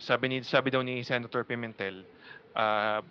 [0.00, 2.08] Sabi ni sabi daw ni Senator Pimentel,
[2.56, 3.04] ah,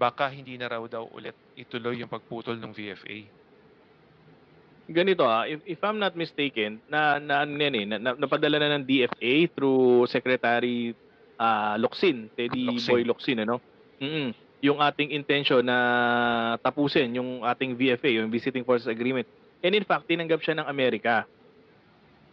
[0.00, 3.16] baka hindi na raw daw ulit ituloy yung pagputol ng VFA.
[4.88, 8.56] Ganito ah, if, if I'm not mistaken, na na ano yan eh, na, na- napadala
[8.56, 10.96] na ng DFA through Secretary
[11.36, 12.88] ah Locsin, Teddy Locsin.
[12.88, 13.60] Boy Locsin, ano?
[14.00, 14.32] Mm.
[14.64, 15.76] Yung ating intention na
[16.64, 19.28] tapusin yung ating VFA, yung Visiting Forces Agreement.
[19.60, 21.28] And in fact, tinanggap siya ng Amerika.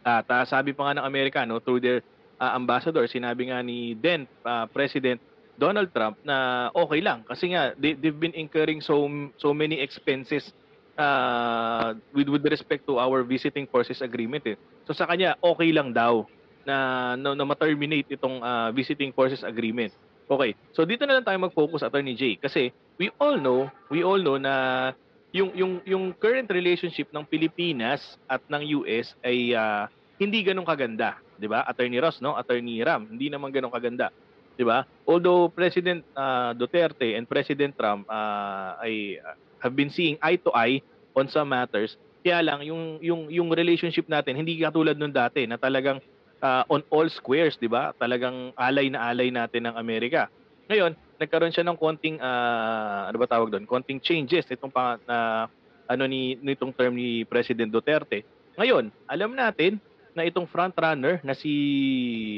[0.08, 2.00] At ah, sabi pa nga ng Amerika, no, through their
[2.40, 5.20] ah, ambassador, sinabi nga ni then ah, President
[5.58, 9.10] Donald Trump na okay lang kasi nga they, they've been incurring so
[9.42, 10.54] so many expenses
[11.02, 14.56] uh, with with respect to our visiting forces agreement eh.
[14.86, 16.30] So sa kanya okay lang daw
[16.62, 19.92] na na, na ma-terminate itong ah, visiting forces agreement.
[20.30, 20.54] Okay.
[20.78, 22.70] So dito na lang tayo mag-focus Attorney Jay kasi
[23.02, 24.94] we all know, we all know na
[25.36, 31.20] yung yung yung current relationship ng Pilipinas at ng US ay ah, hindi ganun kaganda,
[31.36, 31.68] 'di ba?
[31.68, 32.34] Attorney Ross, no?
[32.34, 34.10] Attorney Ram, hindi naman ganun kaganda.
[34.58, 34.88] 'di ba?
[35.06, 40.52] Although President ah, Duterte and President Trump ah, ay ah, have been seeing eye to
[40.56, 40.82] eye
[41.14, 45.62] on some matters, kaya lang yung yung yung relationship natin hindi katulad nung dati na
[45.62, 46.02] talagang
[46.42, 47.94] ah, on all squares, 'di ba?
[48.00, 50.32] Talagang alay na alay natin ng Amerika.
[50.68, 53.66] Ngayon, nagkaroon siya ng konting ah, ano ba tawag doon?
[53.66, 55.48] Konting changes itong pa, na
[55.88, 58.24] ano ni nitong term ni President Duterte.
[58.58, 59.78] Ngayon, alam natin
[60.18, 61.54] na itong front runner na si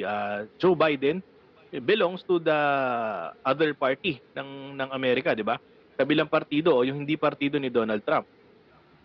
[0.04, 1.24] ah, Joe Biden
[1.86, 2.62] belongs to the
[3.46, 5.62] other party ng ng Amerika, 'di ba?
[5.94, 8.26] Kabilang partido o yung hindi partido ni Donald Trump.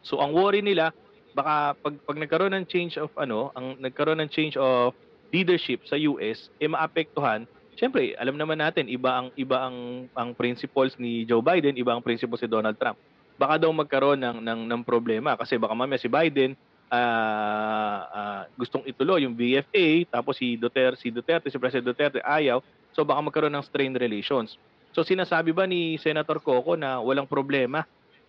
[0.01, 0.95] So ang worry nila
[1.35, 4.95] baka pag, pag nagkaroon ng change of ano, ang nagkaroon ng change of
[5.35, 7.45] leadership sa US, eh maapektuhan.
[7.75, 12.03] Siyempre, alam naman natin iba ang iba ang ang principles ni Joe Biden, iba ang
[12.05, 12.99] principles ni Donald Trump.
[13.35, 16.55] Baka daw magkaroon ng ng, ng problema kasi baka mamaya si Biden
[16.95, 22.63] ah, ah, gustong ituloy yung VFA tapos si Duterte si Duterte si President Duterte ayaw
[22.95, 24.55] so baka magkaroon ng strained relations
[24.95, 27.83] so sinasabi ba ni Senator Coco na walang problema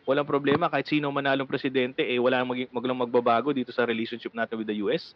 [0.10, 4.58] walang problema kahit sino manalong presidente eh wala maging maglang magbabago dito sa relationship natin
[4.58, 5.14] with the US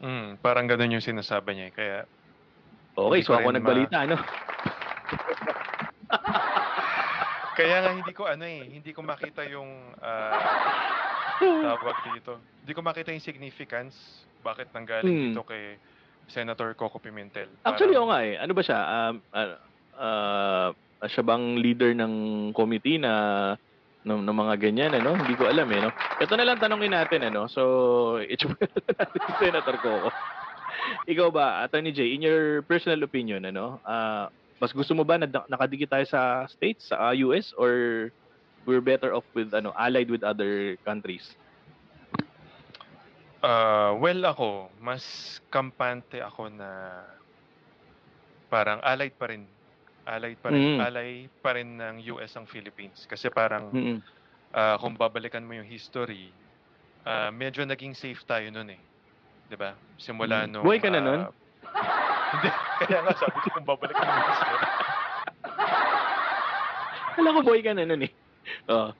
[0.00, 1.66] Mm, parang ganun yung sinasabi niya.
[1.68, 1.74] eh.
[1.76, 1.96] Kaya
[2.96, 4.16] okay so ko ako ma- nagbalita ano
[7.50, 9.68] Kaya nga hindi ko ano eh, hindi ko makita yung
[10.00, 10.32] ah,
[11.36, 12.40] tawag dito.
[12.64, 13.92] Hindi ko makita yung significance
[14.40, 15.24] bakit nanggaling Hmm.
[15.28, 15.76] dito kay
[16.30, 17.52] Senator Coco Pimentel.
[17.60, 18.34] Actually, oo Parang- nga eh.
[18.40, 18.78] Ano ba siya?
[18.80, 19.52] Um, ah,
[20.00, 20.68] ah,
[21.04, 22.14] siya bang leader ng
[22.56, 23.12] committee na
[24.08, 25.12] ng, ng mga ganyan, ano?
[25.12, 25.92] Hindi ko alam eh, no?
[25.92, 27.44] Ito na lang tanongin natin, ano?
[27.52, 27.60] So,
[28.24, 30.08] it's natin si Senator Coco.
[31.06, 33.80] Ikaw ba, Attorney J, in your personal opinion, ano?
[33.84, 34.28] ah,
[34.60, 38.08] mas gusto mo ba na na- nakadikit tayo sa states, sa ah, US, or
[38.68, 41.24] we're better off with, ano, allied with other countries?
[43.40, 45.02] Ah, well ako, mas
[45.48, 47.00] kampante ako na
[48.52, 49.48] parang allied pa rin
[50.10, 50.80] alay pa rin, Mm.
[50.82, 53.06] alay pa rin ng US ang Philippines.
[53.06, 54.02] Kasi parang Mm.
[54.50, 56.34] ah, kung babalikan mo yung history,
[57.06, 58.89] ah, medyo naging safe tayo nun eh.
[59.50, 59.74] 'Di ba?
[59.98, 60.50] Simula Mm.
[60.54, 61.20] nung Buhay ka na nun?
[61.26, 61.34] ah,
[62.30, 62.48] Hindi,
[62.86, 64.58] kaya nga sabi ko kung babalikan mo yung history.
[67.18, 68.12] Alam ko boy ka na nun eh.
[68.70, 68.94] Oo.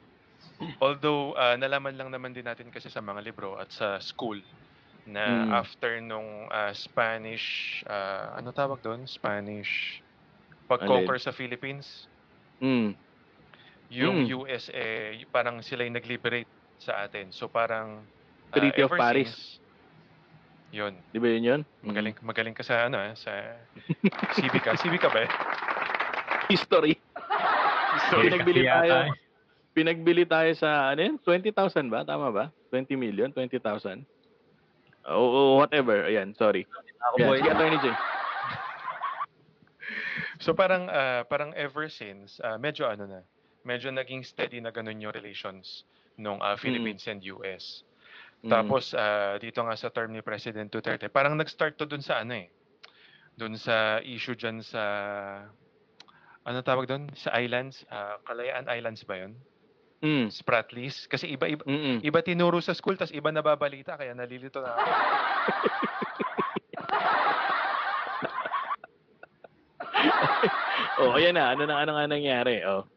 [0.82, 4.42] Although ah, nalaman lang naman din natin kasi sa mga libro at sa school
[5.06, 5.50] na Mm.
[5.62, 7.46] after nung ah, Spanish
[7.86, 9.06] ah, ano tawag doon?
[9.06, 10.02] Spanish
[10.66, 12.10] pag-conquer sa Philippines,
[12.58, 12.98] Mm.
[13.90, 14.30] yung Mm.
[14.38, 17.30] US eh parang sila yung nag-liberate sa atin.
[17.30, 18.10] So parang
[18.50, 19.30] ah, Treaty of ever Paris.
[19.30, 19.59] since,
[20.70, 20.94] yun.
[21.10, 21.60] Di ba yun yun?
[21.82, 21.86] Mm.
[21.86, 23.30] Magaling magaling ka sa ano ah, sa
[24.34, 24.74] civica.
[24.78, 25.26] Civica ba?
[25.26, 25.30] eh?
[26.52, 26.94] History.
[27.94, 28.26] History.
[28.30, 28.92] Pinagbili tayo.
[29.06, 29.10] eh.
[29.70, 31.14] Pinagbili tayo sa, ano yun?
[31.22, 31.54] 20,000
[31.86, 32.02] ba?
[32.02, 32.44] Tama ba?
[32.74, 33.30] 20 million?
[33.30, 34.02] 20,000?
[35.06, 36.10] O whatever.
[36.10, 36.66] Ayan, sorry.
[37.00, 37.38] Ako Yan, boy.
[37.38, 37.86] sige, J.
[40.40, 43.20] So parang ah, parang ever since ah, medyo ano na,
[43.62, 45.84] medyo naging steady na ganun yung relations
[46.16, 47.84] nung ah, Philippines and US.
[48.40, 48.48] Mm.
[48.48, 52.40] Tapos ah, dito nga sa term ni President Duterte, parang nag-start to dun sa ano
[52.40, 52.48] eh.
[53.36, 54.80] Dun sa issue dyan sa
[56.44, 57.10] ano tawag doon?
[57.16, 59.36] Sa islands, Ah, Kalayaan Islands ba 'yon?
[60.00, 60.32] Mm.
[60.32, 62.00] Spratlys kasi iba iba, Mm-mm.
[62.00, 64.80] iba tinuro sa school tas iba nababalita kaya nalilito na ako.
[71.04, 71.52] oh, ayan na.
[71.52, 72.64] Ano na ano nga nangyari?
[72.64, 72.88] Oh.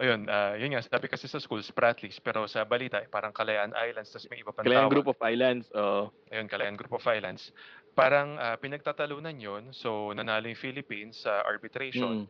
[0.00, 3.76] Ayun, ah, yun nga, sabi kasi sa school, Spratlys, pero sa balita, eh, parang Kalayaan
[3.76, 4.94] Islands, tas may iba pang Kalayang tawag.
[4.96, 5.66] Group of Islands.
[5.76, 6.08] Oh.
[6.32, 7.52] ayun, Kalayaan Group of Islands,
[7.92, 12.24] parang ah, pinagtatalunan yon So, nanalo yung Philippines sa arbitration.
[12.24, 12.28] Mm.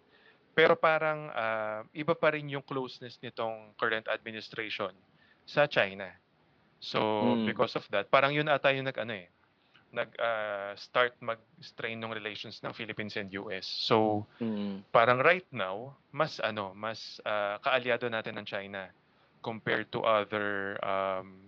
[0.52, 4.92] Pero parang ah, iba pa rin yung closeness nitong current administration
[5.46, 6.10] sa China.
[6.82, 7.46] So, Mm.
[7.46, 9.30] because of that, parang yun ata yung nag, ano eh,
[9.93, 13.68] nag ah, start mag-strain ng relations ng Philippines and US.
[13.68, 14.82] So, Mm.
[14.90, 18.90] parang right now, mas ano, mas ah, kaalyado natin ng China
[19.45, 21.47] compared to other um,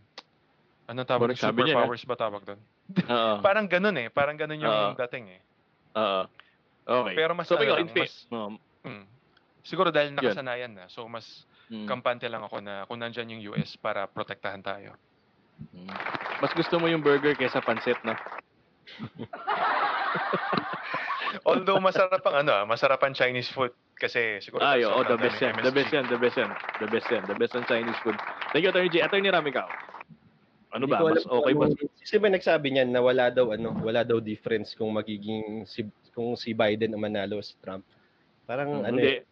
[0.84, 2.61] ano tawag sabi niya, superpowers ba tawag doon?
[3.09, 3.40] Oo.
[3.47, 5.01] Parang ganun eh, parang ganun yung Oo.
[5.01, 5.40] dating eh.
[5.97, 6.22] Oo.
[6.84, 7.14] Okay.
[7.16, 8.53] Pero mas so, ano lang, mas oh,
[8.84, 9.05] mm,
[9.64, 10.84] siguro dahil nakasanayan na.
[10.92, 14.92] So mas mm, kampante lang ako na kung nandyan yung US para protektahan tayo.
[15.74, 15.88] Mm.
[16.42, 18.14] Mas gusto mo yung burger kaysa pancit, no?
[21.48, 25.18] Although masarap ang ano, ah, masarap ang Chinese food kasi siguro Ay, oo, sobrang the
[25.18, 25.55] best yan.
[25.59, 26.50] The best yan, the best yan.
[26.78, 27.22] The best yan.
[27.26, 28.16] The best on Chinese food.
[28.55, 29.02] Thank you, Attorney J.
[29.02, 29.66] Attorney Ramikaw.
[30.74, 31.07] Ano Hindi ba?
[31.07, 31.66] Mas okay ba?
[32.02, 36.34] Kasi ba nagsabi niyan na wala daw ano, wala daw difference kung magiging si kung
[36.34, 37.86] si Biden ang manalo si Trump.
[38.46, 39.22] Parang ano Hindi.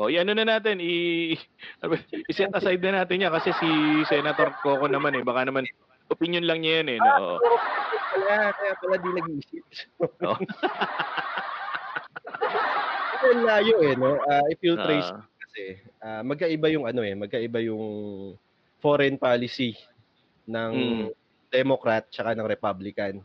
[0.00, 1.36] O, i-ano na natin, i,
[1.84, 1.92] ano
[2.30, 3.68] i-set aside na natin yan kasi si
[4.08, 5.68] Senator Coco naman eh, baka naman
[6.08, 6.98] opinion lang niya yan eh.
[7.00, 7.10] No?
[7.12, 7.36] Oo.
[8.16, 9.62] kaya, kaya pala di nag-iisip.
[10.24, 10.36] Oo.
[13.22, 14.16] Ang layo eh, no?
[14.26, 15.62] Ah, if you'll trace Ah, kasi,
[16.00, 17.84] ah, magkaiba yung ano eh, magkaiba yung
[18.80, 19.76] foreign policy
[20.48, 21.08] ng Mm.
[21.52, 23.20] Democrat tsaka ng Republican.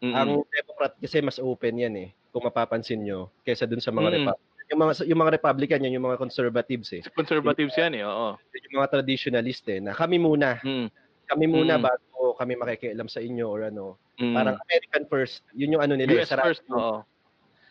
[0.00, 0.16] mm-mm.
[0.16, 4.14] Ang Democrat kasi mas open yan eh, kung mapapansin nyo, kaysa dun sa mga Mm.
[4.24, 4.56] Republican.
[4.68, 7.00] Yung mga, yung mga Republican yan, yung mga conservatives eh.
[7.16, 8.36] conservatives yan eh, oo.
[8.68, 10.88] Yung mga traditionalist eh, na kami muna, Mm.
[11.24, 11.84] kami muna Mm.
[11.88, 13.96] bago kami makikialam sa inyo or ano.
[14.20, 14.34] Mm.
[14.36, 15.40] Parang American first.
[15.56, 16.20] Yun yung ano nila.
[16.20, 17.00] US first, oo.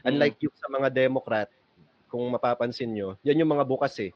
[0.05, 1.49] Unlike yung sa mga Democrat,
[2.09, 4.11] kung mapapansin nyo, yan yung mga bukas eh.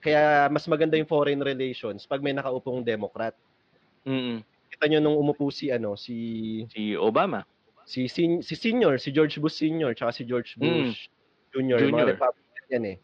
[0.00, 3.36] Kaya mas maganda yung foreign relations pag may nakaupong Democrat.
[4.08, 4.40] Mm.
[4.72, 6.16] Kita nyo nung umupo si ano, si
[6.72, 7.44] Si Obama.
[7.86, 11.06] si sin, si senior, si George Bush senior, tsaka si George Bush
[11.56, 12.16] junior, yung mga Junior.
[12.20, 12.96] Republican yan eh.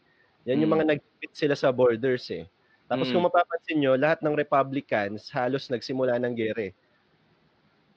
[0.45, 0.75] Yan yung Mm.
[0.77, 2.45] mga nag-fit sila sa borders eh.
[2.85, 3.13] Tapos Mm.
[3.15, 6.75] kung mapapansin nyo, lahat ng Republicans halos nagsimula ng gere.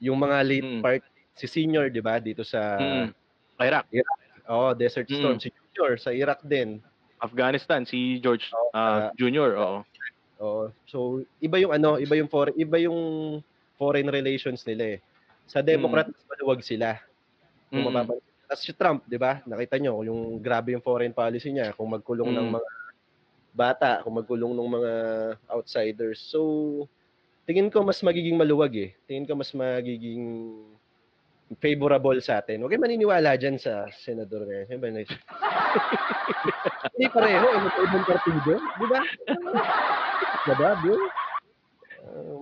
[0.00, 0.80] Yung mga late Mm.
[0.84, 1.02] part,
[1.36, 3.12] si senior, di ba, dito sa Mm.
[3.61, 3.86] Iraq,
[4.48, 5.16] oh, Desert Mm.
[5.20, 6.80] Storm, si junior sa Iraq din.
[7.20, 9.78] Afghanistan, si George Oo, ah, Jr., oo.
[10.36, 13.40] Oh, so iba yung ano, iba yung for, iba yung
[13.80, 14.98] foreign relations nila eh.
[15.48, 17.00] Sa Democrat mas maluwag sila.
[17.72, 17.88] Kung Mm.
[17.88, 18.36] mapapansin.
[18.47, 19.42] Tapos si Trump, 'di ba?
[19.42, 22.55] Nakita nyo yung grabe yung foreign policy niya, kung magkulong ng Mm.
[22.55, 22.70] mga
[23.51, 24.92] bata, kung magkulong ng mga
[25.49, 26.22] outsiders.
[26.22, 26.40] So
[27.42, 28.90] tingin ko mas magiging maluwag eh.
[29.07, 30.55] Tingin ko mas magiging
[31.59, 32.59] favorable sa atin.
[32.59, 34.66] Huwag kayo maniniwala dyan sa senador na yan.
[34.66, 35.07] Siyempre, na-
[36.97, 37.47] Hindi pareho.
[37.47, 38.53] Eh, magkaibang partido.
[38.59, 39.01] Di ba?
[40.42, 40.97] Diba, bro?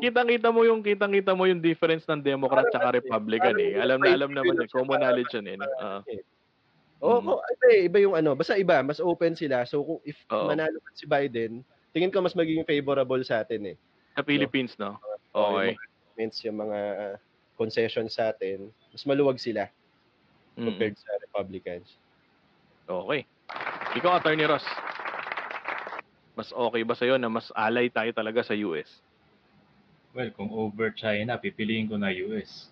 [0.02, 3.80] Kitang-kita mo yung kitang-kita mo yung difference ng Democrat at ano Republican parang eh.
[3.80, 5.56] Alam na alam naman eh, common knowledge yan eh.
[5.56, 5.68] no?
[7.02, 7.20] Oo.
[7.36, 9.64] Oh, iba, iba yung ano, basta iba, mas open sila.
[9.68, 10.48] So kung if Oo.
[10.48, 11.60] manalo man si Biden,
[11.92, 13.76] tingin ko mas magiging favorable sa atin eh.
[14.16, 14.96] Sa Philippines, no?
[15.36, 15.76] Oo, Okay.
[16.14, 17.14] Comments, yung mga uh,
[17.58, 19.68] concessions sa atin, mas maluwag sila
[20.54, 20.70] Mm.
[20.70, 21.98] compared sa Republicans.
[22.86, 23.26] Okay.
[23.98, 24.62] Ikaw, Attorney Ross.
[26.38, 29.02] Mas okay ba sa'yo na mas alay tayo talaga sa US?
[30.14, 32.70] Well, kung over China, pipiliin ko na US.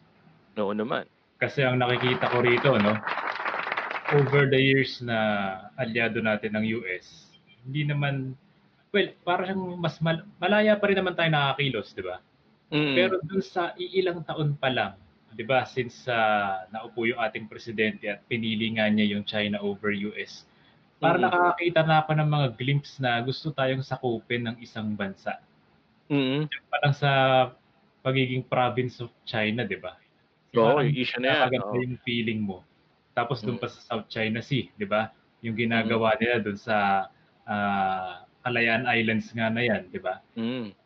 [0.54, 1.10] Oo naman.
[1.42, 2.94] Kasi ang nakikita ko rito, no,
[4.14, 5.18] over the years na
[5.74, 7.26] aliado natin ng US,
[7.66, 8.38] hindi naman,
[8.94, 12.22] well, parang mas mal- malaya pa rin naman tayo nakakilos, di ba?
[12.70, 12.94] Mm.
[12.94, 14.94] Pero dun sa iilang taon pa lang,
[15.34, 19.90] 'di ba, since uh, naupo yung ating presidente at pinili nga niya yung China over
[20.12, 20.44] US,
[21.02, 21.26] para Mm.
[21.26, 25.40] nakakita na ako ng mga glimpse na gusto tayong sakupin ng isang bansa.
[26.12, 26.44] Mm.
[26.68, 27.10] Parang sa
[28.04, 29.96] pagiging province of China, 'di ba?
[30.52, 31.32] Oo, Parang yung issue na yan.
[31.40, 31.80] nakakaganda oo.
[31.80, 32.58] yung feeling mo.
[33.16, 33.62] Tapos doon Mm.
[33.64, 35.08] pa sa South China Sea, 'di ba?
[35.40, 37.08] Yung ginagawa nila doon sa
[37.42, 40.20] ah, Kalayaan Islands nga na 'yan, 'di ba?
[40.36, 40.76] Mm.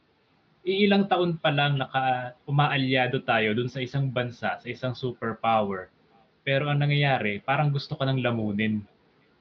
[0.66, 5.94] iilang taon pa lang naka umaalyado tayo dun sa isang bansa, sa isang superpower.
[6.42, 8.82] Pero ang nangyayari, parang gusto ka nang lamunin.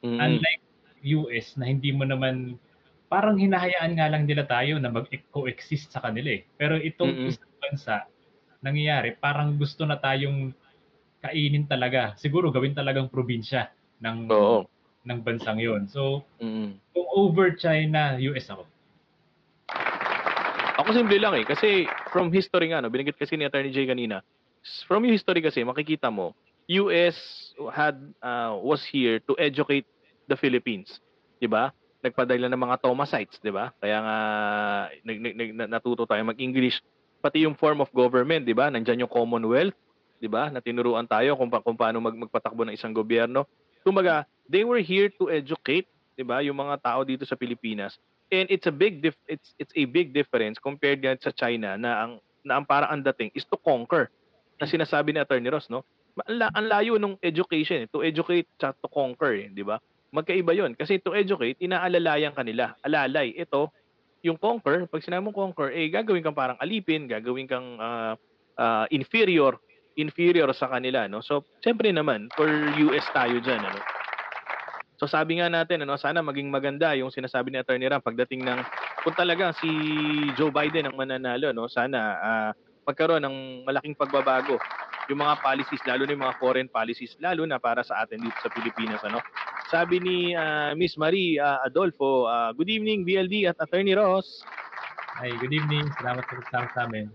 [0.05, 0.21] Mm.
[0.21, 0.63] Unlike
[1.17, 2.61] US na hindi mo naman
[3.15, 6.43] parang hinahayaan nga lang nila tayo na mag-coexist sa kanila eh.
[6.59, 7.31] Pero itong Mm-mm.
[7.31, 8.11] isang bansa,
[8.59, 10.51] nangyayari, parang gusto na tayong
[11.23, 12.11] kainin talaga.
[12.19, 13.71] Siguro gawin talagang probinsya
[14.03, 14.67] ng Oo.
[15.07, 15.87] ng bansang 'yon.
[15.87, 16.75] So, Mm.
[16.91, 18.67] kung over China, US ako.
[20.83, 21.45] Ako simple lang eh.
[21.47, 24.19] Kasi from history nga, no, binigit kasi ni Attorney Jay kanina,
[24.91, 26.35] from yung history kasi, makikita mo,
[26.83, 27.15] US
[27.71, 29.87] had uh, was here to educate
[30.27, 30.99] the Philippines.
[31.39, 31.71] 'Di ba?
[32.05, 33.73] Nagpadala ng mga Thomasites, 'di ba?
[33.81, 34.17] Kaya nga
[35.01, 36.85] nag, nag, nag- na- natuto tayo mag-English
[37.25, 38.69] pati yung form of government, 'di ba?
[38.69, 39.73] Nandiyan yung Commonwealth,
[40.21, 40.53] 'di ba?
[40.53, 43.49] Na tinuruan tayo kung, pa, kung paano mag, magpatakbo ng isang gobyerno.
[43.81, 46.45] Kumbaga, they were here to educate, 'di ba?
[46.45, 47.97] Yung mga tao dito sa Pilipinas
[48.31, 52.05] and it's a big dif- it's it's a big difference compared nga sa China na
[52.05, 54.09] ang na ang parang ang dating is to conquer
[54.57, 55.85] na sinasabi ni Attorney Ross no
[56.25, 57.87] ang layo nung education eh.
[57.91, 59.77] to educate sa to conquer eh, di ba
[60.15, 62.71] magkaiba yon kasi to educate inaalalayan kanila.
[62.79, 63.35] Alalay.
[63.35, 63.67] Ito
[64.25, 68.17] yung conquer pag sinabi mong conquer eh gagawin kang parang alipin gagawin kang ah,
[68.57, 69.61] ah, inferior
[69.99, 71.21] inferior sa kanila no?
[71.21, 72.49] So syempre naman for
[72.89, 73.79] US tayo diyan ano?
[74.97, 78.59] So sabi nga natin ano sana maging maganda yung sinasabi ni Attorney Ram pagdating ng
[79.05, 79.69] kung talaga si
[80.33, 81.69] Joe Biden ang mananalo no?
[81.69, 82.51] Sana ah,
[82.85, 84.61] magkaroon ng malaking pagbabago
[85.09, 88.37] yung mga policies lalo na yung mga foreign policies lalo na para sa atin dito
[88.41, 89.21] sa Pilipinas ano.
[89.69, 94.45] Sabi ni ah, Miss Marie ah, Adolfo, ah, good evening BLD at Attorney Ross.
[95.17, 95.89] Hi, good evening.
[95.97, 97.07] Salamat sa pagsama sa amin.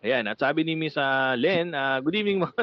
[0.00, 2.62] Ayan, at sabi ni Miss ah, Len, ah, good evening mga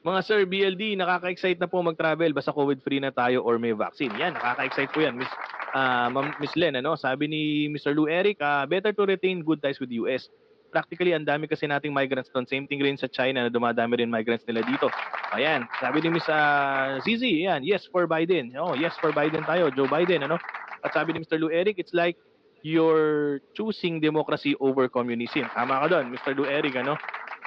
[0.00, 4.10] mga sir BLD, nakaka-excite na po mag-travel basta COVID-free na tayo or may vaccine.
[4.16, 5.28] Yan, nakaka-excite po yan, Miss
[5.76, 6.96] Ma'am- Miss Len, ano?
[6.96, 7.94] Sabi ni Mr.
[7.94, 10.32] Lou Eric, ah, better to retain good ties with US.
[10.70, 12.46] Practically, ang dami kasi nating migrants doon.
[12.46, 14.86] Same thing rin sa China na dumadami rin migrants nila dito.
[15.34, 18.54] Ayan, sabi ni Miss ah, Zizi, ayan, yes for Biden.
[18.54, 20.38] Oh, yes for Biden tayo, Joe Biden, ano?
[20.86, 21.42] At sabi ni Mr.
[21.42, 22.14] Lou Eric, it's like
[22.62, 25.50] you're choosing democracy over communism.
[25.50, 26.38] Tama ka doon, Mr.
[26.38, 26.94] Lou Eric, ano?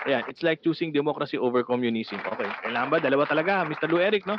[0.04, 2.20] Ayan, it's like choosing democracy over communism.
[2.20, 2.98] Okay, kailangan ba?
[3.00, 3.88] Dalawa talaga, Mr.
[3.88, 4.36] Lou Eric, no?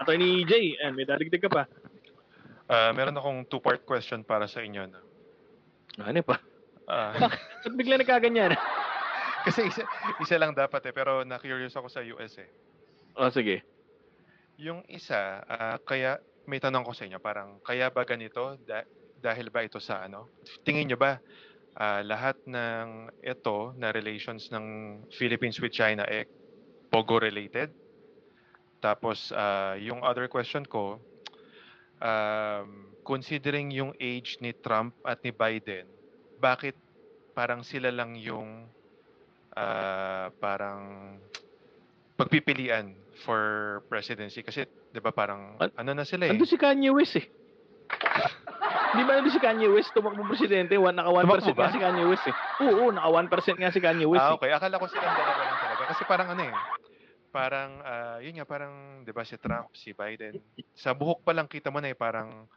[0.00, 1.68] Attorney Jay, ayan, may darigdig ka pa.
[2.68, 4.84] Ah, meron akong two-part question para sa inyo.
[4.88, 5.00] No?
[6.04, 6.36] Ano pa?
[6.88, 7.12] Ah,
[7.68, 8.56] Ba't bigla nagkaganyan?
[9.44, 9.84] kasi isa,
[10.18, 12.48] isa lang dapat eh, pero na-curious ako sa US eh.
[13.20, 13.60] oh, sige.
[14.56, 16.16] Yung isa, ah, kaya
[16.48, 18.88] may tanong ko sa inyo, parang kaya ba ganito Da-
[19.20, 20.32] dahil ba ito sa ano?
[20.64, 21.20] Tingin nyo ba
[21.76, 24.64] ah, lahat ng ito na relations ng
[25.12, 26.24] Philippines with China eh
[26.88, 27.68] pogo related?
[28.80, 30.96] Tapos ah, yung other question ko,
[32.00, 35.84] um, considering yung age ni Trump at ni Biden,
[36.38, 36.78] bakit
[37.34, 38.70] parang sila lang yung
[39.54, 41.14] ah, parang
[42.14, 43.40] pagpipilian for
[43.86, 46.34] presidency kasi 'di ba parang An- ano na sila eh.
[46.34, 47.26] Ando si Kanye West eh.
[48.96, 51.68] Di ba nandun si Kanye West, tumakbo presidente, one, naka 1% Tumakbo ba?
[51.68, 52.34] nga si Kanye West eh.
[52.64, 54.36] Oo, naka 1% nga si Kanye West Ah, eh.
[54.40, 54.50] okay.
[54.50, 56.54] Akala ko silang dalawa lang talaga kasi parang ano eh.
[57.28, 60.40] Parang ah, yun nga parang 'di ba si Trump, si Biden.
[60.72, 62.48] Sa buhok pa lang kita mo na eh parang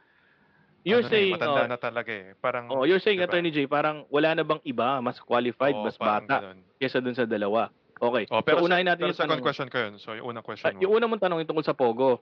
[0.82, 2.34] You're ano na eh, saying, matanda oh, na talaga eh.
[2.42, 3.30] Parang oh, you're saying, diba?
[3.30, 6.58] Attorney Jay, parang wala na bang iba, mas qualified, oo, mas bata, ganun.
[6.82, 7.70] kaysa dun sa dalawa.
[8.02, 8.26] Okay.
[8.34, 9.46] Oh, pero so, unahin natin pero yung second tanong.
[9.46, 9.94] question ko yun.
[10.02, 10.98] So, yung unang Ah, question yung mo.
[10.98, 12.18] una mong tanong yung tungkol sa Pogo.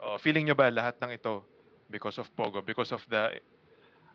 [0.00, 1.44] Oh, feeling nyo ba lahat ng ito
[1.92, 3.36] because of Pogo, because of the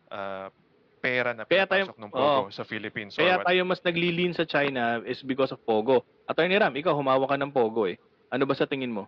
[0.09, 0.49] ah,
[0.97, 2.49] pera na Kaya tayo- pinapasok ng Pogo oo.
[2.49, 3.45] sa Philippines Kaya what?
[3.45, 6.01] tayo mas naglilin sa China is because of Pogo.
[6.26, 8.01] Attorney Ram, ikaw humawak ka ng Pogo eh.
[8.34, 9.05] Ano ba sa tingin mo?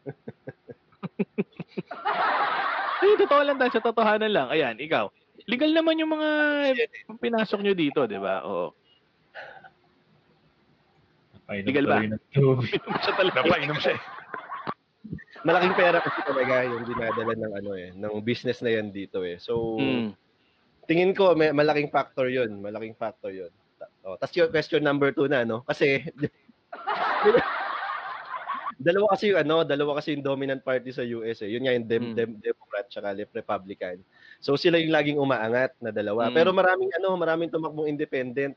[3.00, 4.48] Ay, totoo lang tayo, sa totohanan lang.
[4.52, 5.08] Ayan, ikaw.
[5.48, 6.28] Legal naman yung mga
[7.16, 8.44] pinasok nyo dito, di ba?
[8.44, 8.76] Oo.
[11.32, 11.98] Napainom Legal ba?
[13.02, 13.36] siya talaga.
[13.40, 13.96] Napainom siya
[15.44, 19.40] malaking pera kasi talaga yung dinadala ng ano eh, ng business na yan dito eh.
[19.40, 20.12] So, Mm.
[20.84, 23.52] tingin ko may malaking factor 'yun, malaking factor 'yun.
[24.04, 26.04] Oh, tas yung question number two na no, kasi
[28.80, 31.52] dalawa kasi yung ano, dalawa kasi yung dominant party sa US eh.
[31.52, 32.14] Yun nga yung dem, Mm.
[32.16, 34.00] dem, Democrat tsaka Republican.
[34.40, 36.32] So sila yung laging umaangat na dalawa.
[36.32, 36.34] Mm.
[36.34, 38.56] Pero maraming ano, maraming tumakbong independent.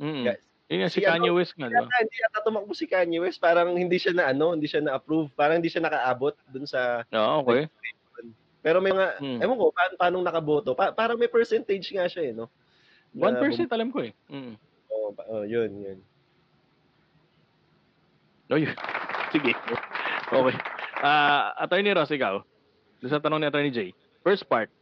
[0.00, 0.24] Mm.
[0.24, 1.68] Guys, Yun nga, si ano, Kanye West nga?
[1.68, 5.30] Kaya hindi yata tumakbo si Kanye West, parang hindi siya na ano, hindi siya na-approve,
[5.30, 7.70] parang hindi siya nakaabot dun sa Oo, okay.
[8.58, 9.38] pero may mga Mm.
[9.46, 10.74] ewan ko paano paano nakaboto.
[10.74, 12.50] Pa, parang may percentage nga siya eh, no.
[13.14, 14.10] Na 1% alam ko eh.
[14.26, 14.54] Mm.
[14.90, 15.98] Oh, pa- oh, yun, yun.
[18.50, 18.74] Oh, yun.
[19.36, 19.52] Sige.
[20.32, 20.56] Okay.
[21.04, 22.40] Ah, Attorney Ross, ikaw.
[23.04, 23.92] Doon sa tanong ni Attorney Jay.
[24.24, 24.72] First part.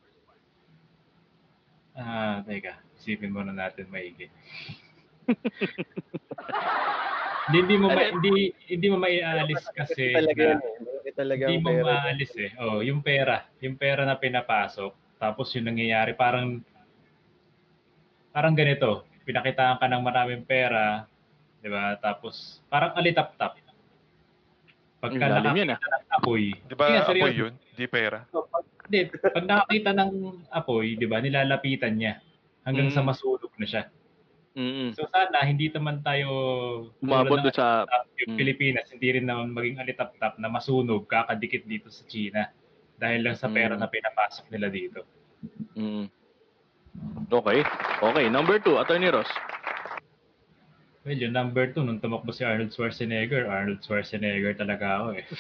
[1.98, 2.78] Ah, teka.
[3.02, 4.30] Isipin muna natin maigi.
[7.50, 8.14] hindi, hindi mo ma, Ano?
[8.20, 11.14] hindi hindi mo maialis kasi talaga na, yun eh.
[11.14, 11.82] Talaga hindi mo pera.
[11.82, 12.50] maalis eh.
[12.62, 16.62] Oh, yung pera, yung pera na pinapasok, tapos yung nangyayari parang
[18.30, 21.08] parang ganito, pinakitaan ka ng maraming pera,
[21.58, 21.96] 'di ba?
[21.98, 23.63] Tapos parang alitap-tap.
[25.04, 25.78] Pagka lalim nakakita yan ah.
[25.78, 27.38] ng apoy, Di ba Kaya apoy seryoso.
[27.38, 27.52] yun?
[27.72, 28.18] Di pera?
[28.28, 30.10] So, pag, hindi, pag nakakita ng
[30.50, 32.20] apoy, 'di ba, nilalapitan niya
[32.62, 33.06] hanggang sa Mm.
[33.06, 33.82] masunog na siya.
[34.54, 34.94] Mm.
[34.94, 36.28] So sana hindi naman tayo
[36.98, 37.82] Umabot doon sa...
[38.16, 38.38] yung Mm.
[38.38, 42.46] Pilipinas, hindi rin naman maging alitap-tap na masunog, kakadikit dito sa China
[42.94, 43.80] dahil lang sa pera Mm.
[43.80, 45.02] na pinapasok nila dito.
[45.74, 46.06] Mm.
[47.28, 47.66] Okay.
[48.00, 48.26] Okay.
[48.28, 49.26] Number two, Attorney Ross.
[51.04, 55.24] Well, yung number two, nung tumakbo si Arnold Schwarzenegger, Arnold Schwarzenegger talaga ako eh.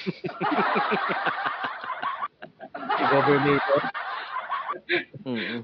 [2.94, 3.80] Si Governator.
[5.24, 5.60] Mm.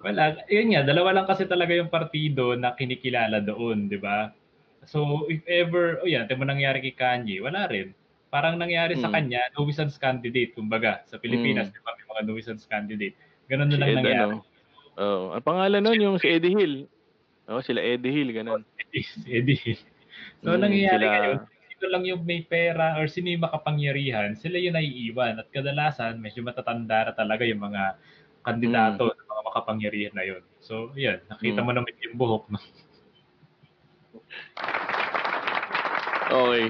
[0.00, 4.30] Wala, yun nga, dalawa lang kasi talaga yung partido na kinikilala doon, di ba?
[4.86, 7.90] So, if ever, oh yan, mo nangyari kay Kanye, wala rin.
[8.30, 9.14] Parang nangyari sa Mm.
[9.16, 11.74] kanya, nuisance candidate, kumbaga, sa Pilipinas, Mm.
[11.74, 13.16] di ba, may mga nuisance candidate.
[13.50, 14.22] Ganun na Si lang Ed, nangyari.
[14.22, 14.36] ano?
[14.96, 16.74] Oh, ang pangalan nun yung si Eddie Hill.
[17.46, 18.62] Oh, sila Eddie Hill, ganun.
[18.90, 19.78] is Eddie.
[20.42, 21.38] So, Mm, nangyayari sila- ngayon,
[21.68, 25.38] sino lang yung may pera or sino yung makapangyarihan, sila yung naiiwan.
[25.38, 27.82] At kadalasan, medyo matatanda na talaga yung mga
[28.42, 30.42] kandidato, ng mga makapangyarihan na yun.
[30.58, 31.66] So, yan, nakita Mm.
[31.66, 32.44] mo naman yung buhok.
[32.48, 32.58] No?
[36.26, 36.66] Okay.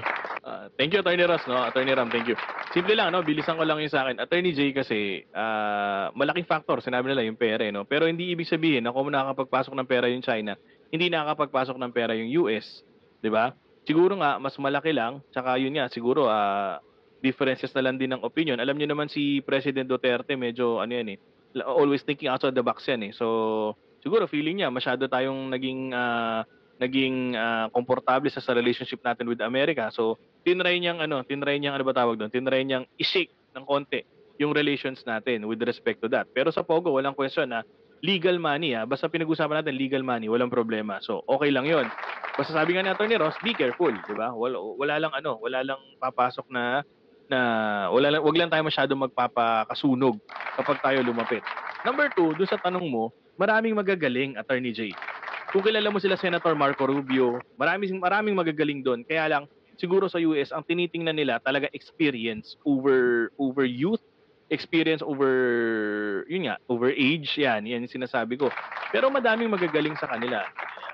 [0.46, 1.58] Ah, thank you, Attorney Ross, no?
[1.58, 2.38] Attorney Ram, thank you.
[2.70, 3.26] Simple lang, no?
[3.26, 4.22] Bilisan ko lang yung sa akin.
[4.22, 7.82] Attorney Jay kasi, ah, malaking factor, sinabi nila yung pera, eh, no?
[7.82, 10.54] Pero hindi ibig sabihin na kung nakakapagpasok ng pera yung China,
[10.94, 12.86] hindi nakakapagpasok ng pera yung US.
[13.18, 13.58] Di ba?
[13.90, 15.18] Siguro nga, mas malaki lang.
[15.34, 16.78] Tsaka yun nga, siguro, ah,
[17.18, 18.62] differences na lang din ng opinion.
[18.62, 21.18] Alam niyo naman si President Duterte, medyo, ano yan eh,
[21.66, 23.12] always thinking outside the box yan eh.
[23.18, 26.46] So, siguro feeling niya, masyado tayong naging, ah,
[26.76, 29.88] naging ah, komportable sa, sa relationship natin with America.
[29.92, 32.30] So, tinry niyang ano, tinry niyang ano ba tawag doon?
[32.32, 34.04] Tinry niyang i-shake ng konti
[34.36, 36.28] yung relations natin with respect to that.
[36.36, 37.64] Pero sa Pogo, walang question na
[38.04, 38.84] legal money ah.
[38.84, 41.00] Basta pinag-usapan natin legal money, walang problema.
[41.00, 41.88] So, okay lang 'yon.
[42.36, 43.16] Basta sabi nga ni Atty.
[43.16, 44.36] Ross, be careful, 'di ba?
[44.36, 46.84] Wala, wala lang ano, wala lang papasok na
[47.26, 47.38] na
[47.90, 50.20] wala lang, wag lang tayo masyado magpapakasunog
[50.60, 51.42] kapag tayo lumapit.
[51.82, 54.94] Number two, doon sa tanong mo, maraming magagaling, Attorney J.
[55.54, 59.06] Kung kilala mo sila Senator Marco Rubio, maraming maraming magagaling doon.
[59.06, 59.44] Kaya lang
[59.78, 64.02] siguro sa US ang tinitingnan nila talaga experience over over youth,
[64.50, 65.30] experience over
[66.26, 68.50] yun nga, over age, yan, yan yung sinasabi ko.
[68.90, 70.42] Pero madaming magagaling sa kanila.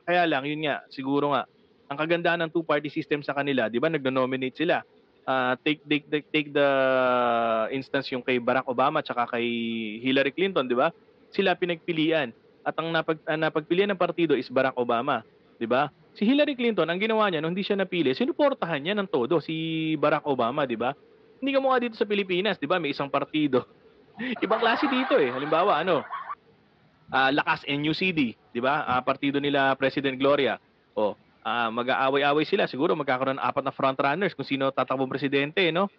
[0.05, 1.49] Kaya lang yun nga, siguro nga
[1.89, 3.89] ang kagandahan ng two-party system sa kanila, 'di ba?
[3.89, 4.85] Nagno-nominate sila.
[5.23, 6.69] Ah, take, take take take the
[7.71, 9.47] instance yung kay Barack Obama at kay
[10.03, 10.93] Hillary Clinton, 'di ba?
[11.33, 15.27] Sila pinagpilian at ang napag, ang napagpilian ng partido is Barack Obama,
[15.59, 15.91] 'di ba?
[16.15, 19.95] Si Hillary Clinton, ang ginawa niya nung hindi siya napili, sinuportahan niya ng todo si
[19.99, 20.95] Barack Obama, 'di ba?
[21.43, 22.79] Hindi ka mukha dito sa Pilipinas, 'di ba?
[22.79, 23.67] May isang partido.
[24.45, 25.35] Ibang klase dito eh.
[25.35, 26.07] Halimbawa, ano?
[27.11, 28.87] Ah, Lakas NUCD, 'di ba?
[28.87, 30.57] Ah, partido nila President Gloria.
[30.95, 32.71] O, ah, mag-aaway-away sila.
[32.71, 35.91] Siguro magkakaroon ng apat na front runners kung sino tatakbong presidente, no?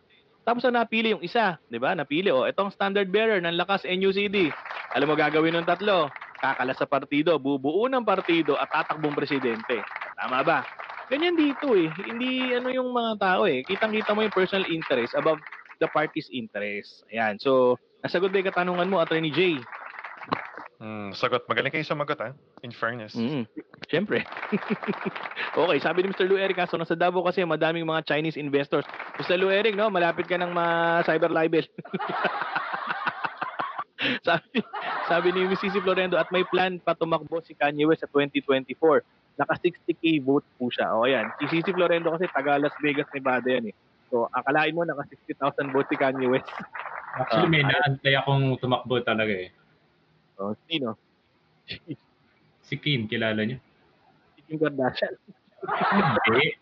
[0.44, 1.92] Tapos ang napili yung isa, 'di ba?
[1.96, 4.52] Napili oh, itong standard bearer ng Lakas NUCD.
[4.96, 6.08] Alam mo gagawin ng tatlo?
[6.44, 9.80] Kakalas sa partido, bubuo ng partido at tatakbong presidente.
[10.20, 10.68] Tama ba?
[11.08, 11.88] Ganyan dito eh.
[12.04, 13.64] Hindi ano yung mga tao eh.
[13.64, 15.40] Kitang-kita mo yung personal interest above
[15.80, 17.08] the party's interest.
[17.08, 17.40] Ayan.
[17.40, 19.64] So, nasagot ba yung katanungan mo, Attorney J?
[20.84, 21.48] Hmm, sagot.
[21.48, 22.36] Magaling kayo sumagot, ha?
[22.60, 23.16] In fairness.
[23.16, 23.48] Mm,
[23.88, 24.28] Siyempre.
[25.56, 26.28] okay, sabi ni Mr.
[26.28, 28.84] Lou Eric, so nasa Davao kasi madaming mga Chinese investors.
[29.16, 29.40] Mr.
[29.40, 31.64] Lou Eric, no, malapit ka ng ma-cyber libel.
[34.28, 34.60] sabi,
[35.08, 35.80] sabi ni Mrs.
[35.80, 39.02] Florendo, at may plan pa tumakbo si Kanye West sa 2024.
[39.34, 40.94] Naka 60k vote po siya.
[40.94, 43.76] O ayan, si Sisi Florendo kasi taga Las Vegas, Nevada yan eh.
[44.14, 46.46] So, akalain mo naka 60,000 votes si Kanye West.
[47.20, 49.50] Actually, may Ah, naantay akong tumakbo talaga eh.
[50.38, 50.98] So, sino?
[52.64, 53.60] Si Kim, kilala niyo?
[54.40, 55.14] Si Kim Kardashian.
[55.68, 56.56] Hindi.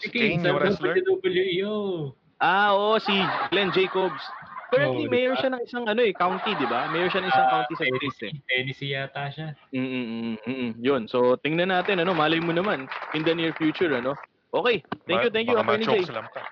[0.00, 0.56] Si Kim, sa?
[0.56, 2.16] WWE.
[2.40, 3.12] Ah, oo, si
[3.52, 4.24] Glenn Jacobs.
[4.72, 6.88] Currently, di mayor siya ng isang ano eh, county, di ba?
[6.88, 8.32] Mayor siya ng isang county sa States eh.
[8.32, 9.48] Tennessee, Tennessee yata siya.
[9.68, 10.70] Mm, mm, mm, mm, mm.
[10.80, 11.02] Yun.
[11.12, 14.16] So, tingnan natin, ano, malay mo naman, in the near future, ano.
[14.48, 14.80] Okay.
[15.04, 16.00] Thank you, thank you, Baka Attorney Jay.
[16.00, 16.42] ma-choke slam ka.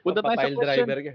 [0.00, 0.86] Punta tayo sa question.
[0.88, 1.12] driver ka.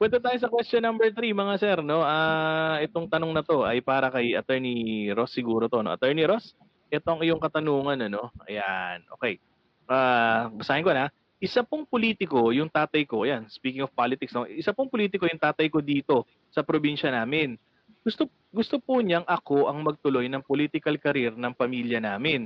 [0.00, 2.00] Punta tayo sa question number 3, mga sir, no?
[2.00, 5.92] Ah, itong tanong na to ay para kay Attorney Ross siguro to, no?
[5.92, 6.56] Attorney Ross,
[6.88, 8.32] itong iyong katanungan, ano?
[8.48, 9.36] Ayan, okay.
[9.84, 11.12] Ah, basahin ko na.
[11.40, 14.44] Isa pong politiko, yung tatay ko, ayan, speaking of politics, no?
[14.44, 17.56] Isa pong politiko yung tatay ko dito sa probinsya namin.
[18.04, 22.44] Gusto gusto po niyang ako ang magtuloy ng political career ng pamilya namin.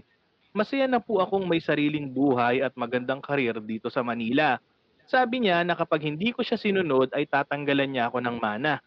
[0.54, 4.62] Masaya na po akong may sariling buhay at magandang career dito sa Manila.
[5.10, 8.78] Sabi niya na kapag hindi ko siya sinunod ay tatanggalan niya ako ng mana.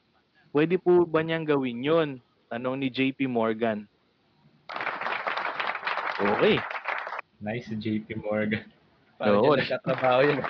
[0.55, 2.09] Pwede po ba niyang gawin yon?
[2.47, 3.83] Tanong ni JP Morgan.
[6.17, 6.57] Okay.
[7.43, 8.76] Nice, JP Morgan.
[9.17, 9.49] Parang Oo.
[9.49, 10.37] yan nagkatrabaho yun.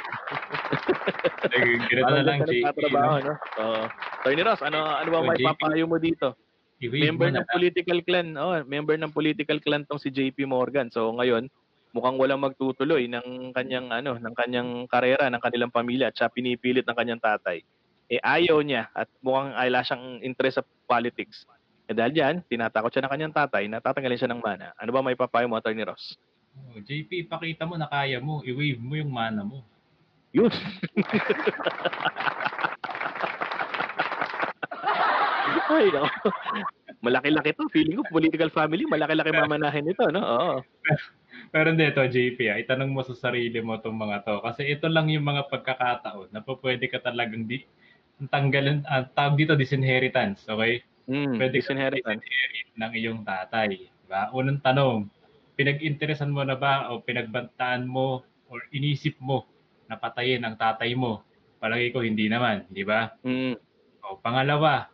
[1.88, 2.52] Ganito na lang, JP.
[2.62, 3.24] nagtatrabaho, No?
[3.24, 3.34] no?
[3.58, 3.82] Oo.
[4.20, 5.48] Attorney Ross, ano, ano ba Oh, may JP.
[5.48, 6.36] papayo mo dito?
[6.78, 10.92] Member ng political clan, oh, member ng political clan tong si JP Morgan.
[10.92, 11.50] So ngayon,
[11.90, 16.86] mukhang walang magtutuloy ng kanyang ano, ng kanyang karera ng kanilang pamilya at siya pinipilit
[16.86, 17.66] ng kanyang tatay.
[18.08, 21.50] Eh ayaw niya at mukhang ay wala siyang interest sa politics.
[21.88, 24.76] Eh dahil diyan, tinatakot siya ng kanyang tatay na tatanggalin siya ng mana.
[24.78, 26.14] Ano ba may papayo mo, Attorney Ross?
[26.74, 28.42] Oh, JP, pakita mo na kaya mo.
[28.46, 29.62] I-wave mo yung mana mo.
[30.34, 30.52] Yun.
[35.68, 36.08] Ay, no.
[37.04, 37.70] Malaki-laki to.
[37.70, 40.24] Feeling ko, political family, malaki-laki mamanahin ito, no?
[40.24, 40.56] Oo.
[41.52, 44.36] Pero hindi ito, JP, ah, itanong mo sa sarili mo itong mga to.
[44.42, 47.62] Kasi ito lang yung mga pagkakataon na po pwede ka talagang di,
[48.18, 50.82] ang tanggalan, ang tawag dito, disinheritance, okay?
[51.06, 52.22] Mm, Pwede ka disinheritance.
[52.24, 53.70] disinherit ng iyong tatay.
[53.78, 54.22] Diba?
[54.34, 55.06] Unang tanong,
[55.58, 59.44] pinag-interesan mo na ba o pinagbantaan mo or inisip mo
[59.90, 61.26] na patayin ang tatay mo?
[61.58, 63.10] Palagi ko hindi naman, di ba?
[63.26, 63.58] Mm,
[64.06, 64.88] O pangalawa,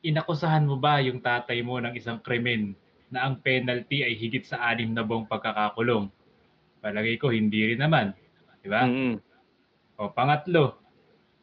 [0.00, 2.72] inakusahan mo ba yung tatay mo ng isang krimen
[3.12, 6.08] na ang penalty ay higit sa anim na buong pagkakakulong?
[6.80, 8.16] Palagi ko hindi rin naman,
[8.64, 8.88] di ba?
[8.88, 9.20] mm,
[10.00, 10.80] O pangatlo,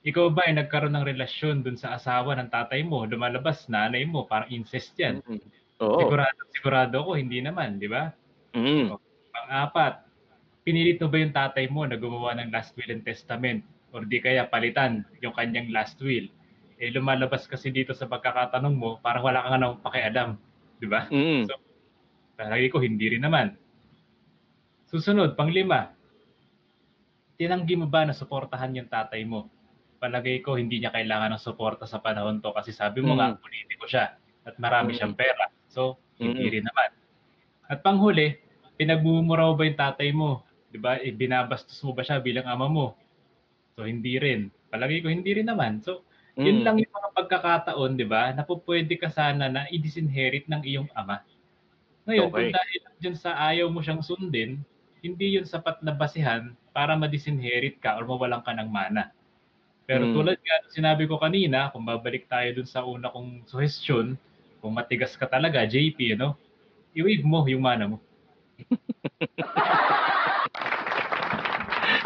[0.04, 3.06] ikaw ba ay nagkaroon ng relasyon dun sa asawa ng tatay mo?
[3.08, 5.22] Lumalabas nanay mo, parang incest yan.
[5.24, 5.63] mm.
[5.82, 6.00] Oo.
[6.06, 8.14] Sigurado, sigurado ko hindi naman, di ba?
[8.54, 8.94] Mm.
[9.34, 10.06] Pang-apat,
[10.62, 14.22] pinilit mo ba yung tatay mo na gumawa ng last will and testament or di
[14.22, 16.30] kaya palitan yung kanyang last will?
[16.78, 20.30] Eh lumalabas kasi dito sa pagkakatanong mo, parang wala ka nga nang pakialam,
[20.78, 21.10] di ba?
[21.10, 21.50] Mm.
[21.50, 21.58] So,
[22.34, 23.54] Palagi ko hindi rin naman.
[24.90, 25.94] Susunod, panglima,
[27.38, 29.54] tinanggi mo ba na suportahan yung tatay mo?
[30.02, 33.18] Palagay ko hindi niya kailangan ng suporta sa panahon to kasi sabi mo Mm.
[33.22, 34.98] nga politiko siya at marami Mm.
[34.98, 35.46] siyang pera.
[35.74, 36.54] So, hindi Mm.
[36.62, 36.90] rin naman.
[37.72, 38.38] At panghuli,
[38.80, 40.46] pinagmumura mo ba yung tatay mo?
[40.70, 41.00] 'Di ba?
[41.02, 42.88] Eh, binabastos mo ba siya bilang ama mo?
[43.78, 44.50] So, hindi rin.
[44.74, 45.82] Palagay ko hindi rin naman.
[45.86, 46.06] So,
[46.44, 46.66] yun Mm.
[46.66, 48.34] lang yung mga pagkakataon, 'di ba?
[48.38, 51.22] Na po pwede ka sana na i-disinherit ng iyong ama.
[52.08, 52.50] Ngayon, Okay.
[52.50, 54.60] kung dahil dyan sa ayaw mo siyang sundin,
[55.04, 59.12] hindi yun sapat na basihan para ma-disinherit ka or mawalan ka ng mana.
[59.88, 60.16] Pero Mm.
[60.16, 64.16] tulad nga ng sinabi ko kanina, kung babalik tayo dun sa una kong suhestyon,
[64.64, 66.40] kung matigas ka talaga, JP, ano,
[66.96, 68.00] i-wave mo yung mana mo.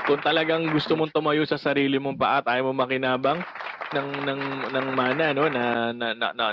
[0.09, 3.45] Kung talagang gusto mong tumayo sa sarili mong paa at ayaw mo makinabang
[3.93, 4.41] ng ng
[4.73, 6.45] ng mana no na na na na,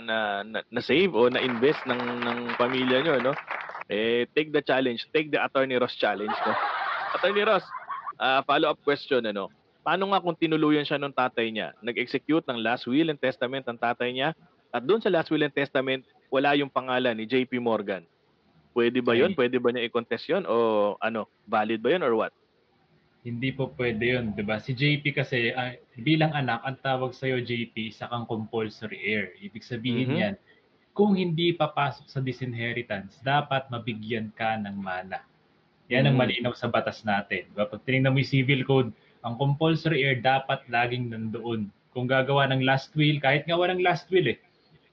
[0.43, 3.32] na, na, save o na invest ng ng pamilya nyo no?
[3.86, 5.06] Eh take the challenge.
[5.14, 6.52] Take the attorney Ross challenge no?
[7.14, 7.62] Attorney Ross
[8.18, 9.55] ah, follow up question ano?
[9.86, 11.70] Paano nga kung tinuluyan siya ng tatay niya?
[11.78, 14.35] Nag-execute ng last will and testament ng tatay niya
[14.74, 18.02] at doon sa last will and testament wala yung pangalan ni JP Morgan
[18.74, 19.38] pwede ba Okay.
[19.38, 20.56] pwede ba niya i-contest yun o
[20.98, 22.34] ano valid ba yun or what
[23.24, 24.60] Hindi po pwede yun, di ba?
[24.60, 29.32] Si JP kasi, ah, bilang anak, ang tawag sa'yo, JP, isa kang compulsory heir.
[29.40, 30.20] Ibig sabihin Mhm.
[30.20, 30.34] yan,
[30.92, 35.24] kung hindi papasok sa disinheritance, dapat mabigyan ka ng mana.
[35.88, 36.20] Yan ang Mm.
[36.20, 37.48] malinaw sa batas natin.
[37.48, 37.64] Diba?
[37.64, 38.92] Pag tinignan mo yung civil code,
[39.24, 41.72] ang compulsory heir dapat laging nandoon.
[41.96, 44.36] Kung gagawa ng last will, kahit nga walang last will eh,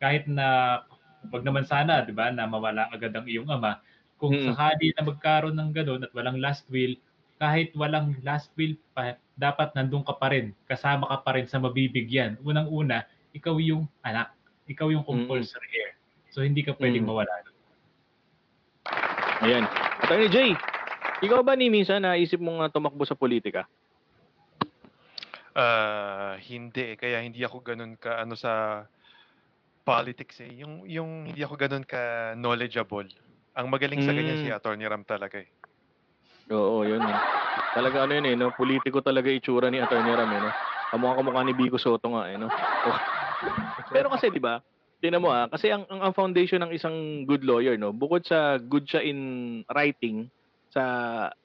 [0.02, 0.82] kahit na,
[1.30, 3.78] wag naman sana, di ba, na mawala agad ang iyong ama,
[4.18, 4.50] kung Mm.
[4.50, 6.98] sakali na magkaroon ng ganun at walang last will,
[7.38, 11.62] kahit walang last will pa, dapat nandun ka pa rin, kasama ka pa rin sa
[11.62, 12.42] mabibigyan.
[12.42, 14.34] Unang-una, ikaw yung anak,
[14.66, 15.94] ikaw yung compulsory heir.
[16.34, 17.10] So hindi ka pwedeng Mm.
[17.14, 17.34] mawala.
[19.42, 19.66] Ayan.
[20.02, 20.52] Attorney Jay,
[21.22, 23.70] Ikaw ba ni minsan naisip mong ah, tumakbo sa politika?
[25.54, 26.98] Ah, hindi eh.
[26.98, 28.84] Kaya hindi ako ganun ka ano sa
[29.82, 30.52] politics eh.
[30.62, 33.08] Yung yung hindi ako ganun ka knowledgeable.
[33.58, 34.56] Ang magaling sa ganyan si Mm.
[34.56, 35.50] Attorney Ram talaga eh.
[36.52, 37.04] Oo, yun.
[37.04, 37.18] Eh.
[37.76, 38.52] Talaga ano yun eh, no?
[38.56, 40.52] politiko talaga itsura ni Attorney Ram eh, no?
[40.92, 42.48] Kamukha kamukha ni Bico Soto nga eh, no?
[43.96, 44.60] Pero kasi 'di ba?
[45.02, 48.62] Tingnan mo ah, kasi ang, ang ang foundation ng isang good lawyer, no, bukod sa
[48.62, 49.20] good siya in
[49.74, 50.30] writing
[50.72, 50.84] sa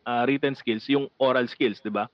[0.07, 2.07] ah, written skills, yung oral skills, 'di ba?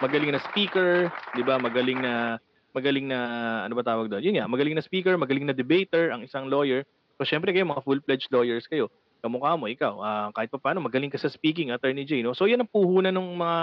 [0.00, 1.60] Magaling na speaker, 'di ba?
[1.60, 2.40] Magaling na
[2.76, 3.18] magaling na
[3.64, 4.20] ano ba tawag doon?
[4.20, 6.84] Yun nga, magaling na speaker, magaling na debater ang isang lawyer.
[7.16, 8.92] So syempre kayo mga full-fledged lawyers kayo.
[9.24, 12.36] Kamukha mo ikaw, ah, kahit pa paano magaling ka sa speaking, Attorney J, no?
[12.36, 13.58] So yan ang puhunan ng mga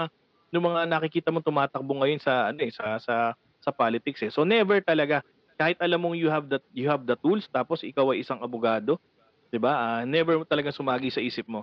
[0.50, 3.14] ng mga nakikita mo tumatakbo ngayon sa ano eh, sa sa
[3.62, 4.34] sa politics eh.
[4.34, 5.22] So never talaga
[5.54, 8.98] kahit alam mong you have that you have the tools tapos ikaw ay isang abogado,
[9.54, 9.72] 'di ba?
[9.78, 11.62] Ah, never talaga sumagi sa isip mo.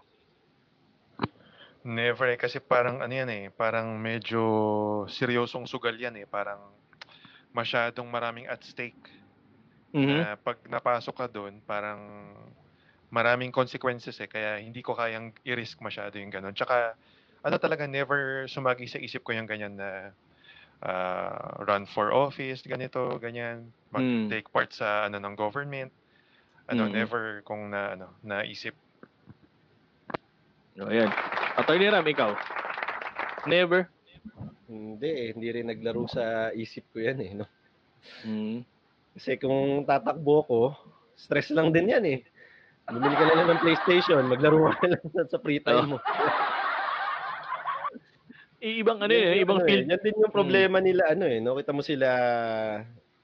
[1.82, 2.40] Never eh.
[2.40, 3.44] Kasi parang ano yan eh.
[3.49, 4.41] Parang medyo
[5.10, 6.30] seryosong sugal yan eh.
[6.30, 6.78] Parang
[7.52, 8.99] masyadong maraming at stake.
[9.91, 10.18] Mhm.
[10.23, 11.99] Na pag napasok ka doon, parang
[13.11, 14.30] maraming consequences eh.
[14.32, 16.56] Kaya hindi ko kayang i-risk masyado yung ganun.
[16.56, 16.95] Tsaka
[17.44, 20.15] ano talaga, never sumagi sa isip ko yung ganyan na
[20.82, 23.69] ah, run for office, ganito, ganyan.
[23.94, 23.94] Mm.
[23.94, 25.94] Mag-take part sa ano ng government.
[26.72, 26.94] Ano, Mm.
[26.95, 28.73] never kong na ano, naisip.
[30.82, 31.11] O, ayan.
[31.60, 32.32] Attorney Ram, ikaw?
[33.45, 33.91] Never?
[34.72, 37.31] Hindi eh, hindi rin naglaro sa isip ko yan eh.
[37.35, 37.45] No?
[38.23, 38.64] Mm.
[39.19, 40.61] Kasi kung tatakbo ko,
[41.19, 42.19] stress lang din yan eh.
[42.88, 45.98] Bumili ka na lang ng PlayStation, maglaro ka na lang sa free time mo.
[48.61, 49.85] Ibang ano Yan eh, ibang ano eh, field.
[49.89, 51.57] Yan din yung problema nila ano eh, no?
[51.57, 52.07] Kita mo sila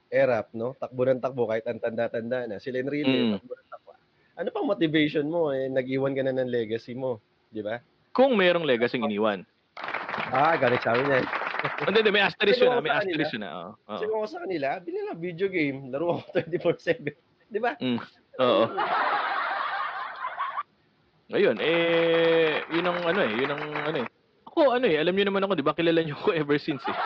[0.09, 0.73] Erap, no?
[0.81, 2.57] Takbo ng takbo kahit ang tanda-tanda na.
[2.57, 3.31] Sila Enrile, Mm.
[3.37, 3.91] takbo ng takbo.
[4.33, 5.69] Ano pang motivation mo eh?
[5.69, 7.21] Nag-iwan ka na ng legacy mo,
[7.53, 7.77] di ba?
[8.17, 9.45] Kung merong legacy iniwan.
[10.33, 11.25] Ah, galit sa akin yan.
[11.57, 13.45] Hindi, hindi, may asterisk yun, ah, may asterisk yun.
[13.49, 13.73] Oo.
[13.88, 17.17] kung ako sa kanila, bilhin lang video game, laro ako 24/7.
[17.53, 17.73] Di ba?
[18.38, 18.63] Oo.
[21.27, 24.07] Ayun, eh, yun ang ano eh, yun ang ano eh.
[24.47, 25.75] Ako ano eh, alam niyo naman ako, 'di ba?
[25.75, 26.97] Kilala niyo ako ever since eh.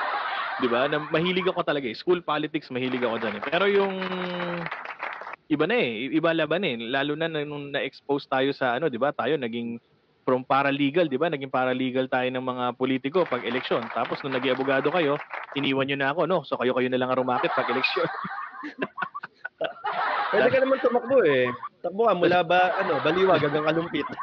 [0.61, 0.85] 'Di ba?
[0.85, 1.97] Na mahilig ako talaga eh.
[1.97, 3.43] School politics mahilig ako diyan eh.
[3.49, 3.95] Pero yung
[5.49, 6.77] iba na eh, iba laban eh.
[6.77, 9.09] Lalo na- nung na-expose tayo sa ano, 'di ba?
[9.09, 9.81] Tayo naging
[10.31, 11.27] from paralegal, 'di ba?
[11.27, 13.83] Naging paralegal tayo ng mga politiko pag eleksyon.
[13.91, 15.19] Tapos nung naging abogado kayo,
[15.59, 16.39] iniwan niyo na ako, no?
[16.47, 18.07] So kayo-kayo na lang ang rumakit pag eleksyon.
[20.31, 21.51] Pwede ka naman tumakbo eh.
[21.83, 24.07] Takbo ka mula ba, ano, baliwag hanggang kalumpit.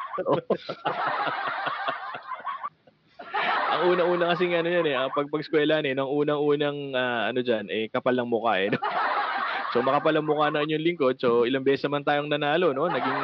[3.69, 7.69] ang una-una kasi ano yan eh, ah, pag pag-eskwela eh, nang unang-unang ah, ano diyan
[7.69, 8.73] eh kapal ng mukha eh.
[9.77, 11.21] So makapal ang mukha na inyong lingkod.
[11.21, 12.89] So ilang beses naman tayong nanalo, no?
[12.89, 13.21] Naging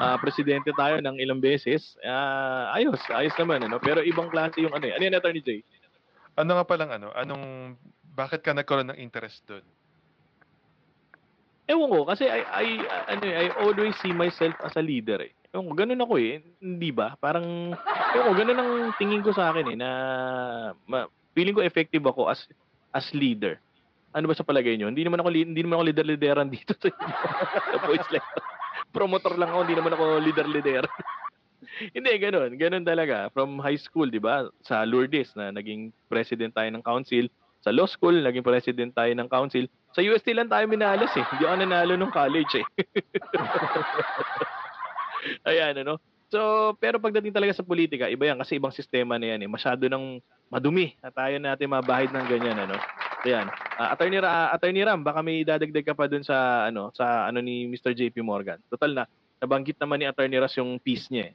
[0.00, 1.96] ah, presidente tayo ng ilang beses.
[2.02, 3.78] Ah, ayos, ayos naman ano.
[3.82, 4.94] Pero ibang klase yung ano eh.
[4.94, 5.60] Ano yan, Attorney Jay?
[6.38, 7.76] Ano nga palang ano, anong,
[8.12, 9.64] bakit ka nagkaroon ng interest doon?
[11.64, 12.66] Ewan ko kasi I, I
[13.08, 15.32] ano eh, I always see myself as a leader eh.
[15.54, 16.42] Ewan ko, ganun ako eh.
[16.60, 17.14] Hindi ba?
[17.16, 17.72] Parang
[18.12, 19.90] ewan ko, ganun ang tingin ko sa akin eh na
[20.84, 22.44] ma, feeling ko effective ako as
[22.92, 23.56] as leader.
[24.12, 24.92] Ano ba sa palagay niyo?
[24.92, 26.88] Hindi naman ako hindi naman ako leader-lideran dito sa,
[27.72, 28.28] sa Boys Like.
[28.92, 30.84] Promotor lang ako, hindi naman ako leader-lider.
[31.96, 33.32] hindi ganun, ganun talaga.
[33.32, 34.52] From high school, 'di ba?
[34.68, 37.24] Sa Lourdes na naging president tayo ng council,
[37.62, 39.64] sa law school naging president tayo ng council.
[39.94, 41.22] Sa UST lang tayo minalas eh.
[41.22, 42.66] Hindi ako nanalo nung college eh.
[45.48, 46.02] Ayan, ano.
[46.32, 49.50] So, pero pagdating talaga sa politika, iba yan kasi ibang sistema na yan eh.
[49.52, 50.18] Masyado nang
[50.50, 52.74] madumi na tayo natin mabahid ng ganyan, ano.
[53.22, 53.46] Ayan.
[53.78, 57.30] Ah, attorney, Ra- ah, attorney Ram, baka may dadagdag ka pa dun sa, ano, sa,
[57.30, 57.94] ano ni Mr.
[57.94, 58.58] JP Morgan.
[58.66, 59.02] Total na,
[59.38, 61.34] nabanggit naman ni Attorney Ras yung piece niya eh.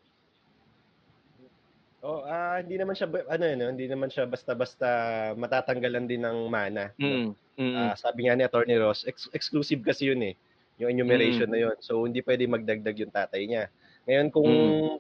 [2.08, 3.68] Oh, ah hindi naman siya ano eh, no?
[3.74, 4.88] hindi naman siya basta-basta
[5.36, 6.94] matatanggalan din ng mana.
[6.96, 7.04] no?
[7.04, 7.28] Mm.
[7.58, 7.76] Mm.
[7.76, 10.38] Ah, sabi nga ni Attorney Ross, ex- exclusive kasi yun eh.
[10.78, 11.54] Yung enumeration Mm.
[11.58, 11.78] na yun.
[11.82, 13.64] So hindi pwede magdagdag yung tatay niya.
[14.06, 14.96] Ngayon kung Mm.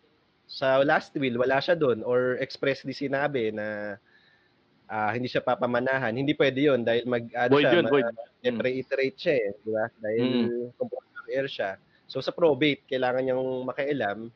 [0.49, 3.95] sa last will wala siya doon or expressly sinabi na
[4.87, 8.07] ah, hindi siya papamanahan, hindi pwede yun dahil mag ano void siya, yun, void.
[8.47, 8.59] Mm.
[8.63, 9.85] reiterate siya eh, di ba?
[9.99, 10.27] Dahil
[10.75, 11.71] composite air siya.
[12.07, 14.31] So sa probate, kailangan niyang makialam,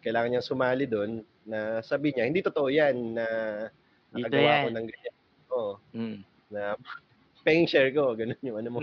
[0.00, 3.26] kailangan niyang sumali doon na sabi niya, hindi totoo yan na
[4.12, 4.60] nakagawa yan.
[4.60, 5.14] ko ng ganyan.
[5.50, 6.18] Oo, Mm.
[6.52, 6.62] na
[7.44, 8.78] paying share ko, ganun yung ano mo.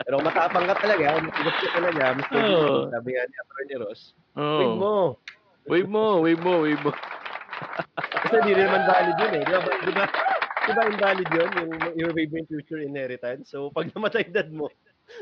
[0.00, 2.04] Pero matapang ka talaga, matigas ka talaga.
[2.16, 2.88] Oo.
[2.88, 3.74] Jimmy, sabi nga ni Atty.
[3.80, 4.02] Ross,
[4.36, 4.76] Oh.
[4.76, 4.94] mo.
[5.64, 6.92] Wave mo, wave mo, wave mo.
[8.24, 9.42] Kasi hindi rin naman valid yun eh.
[9.44, 9.60] Di ba?
[9.84, 10.04] Di ba?
[10.64, 11.50] Di ba invalid yun?
[11.60, 13.52] Yung, yung yung future inheritance.
[13.52, 14.72] So, pag namatay dad mo,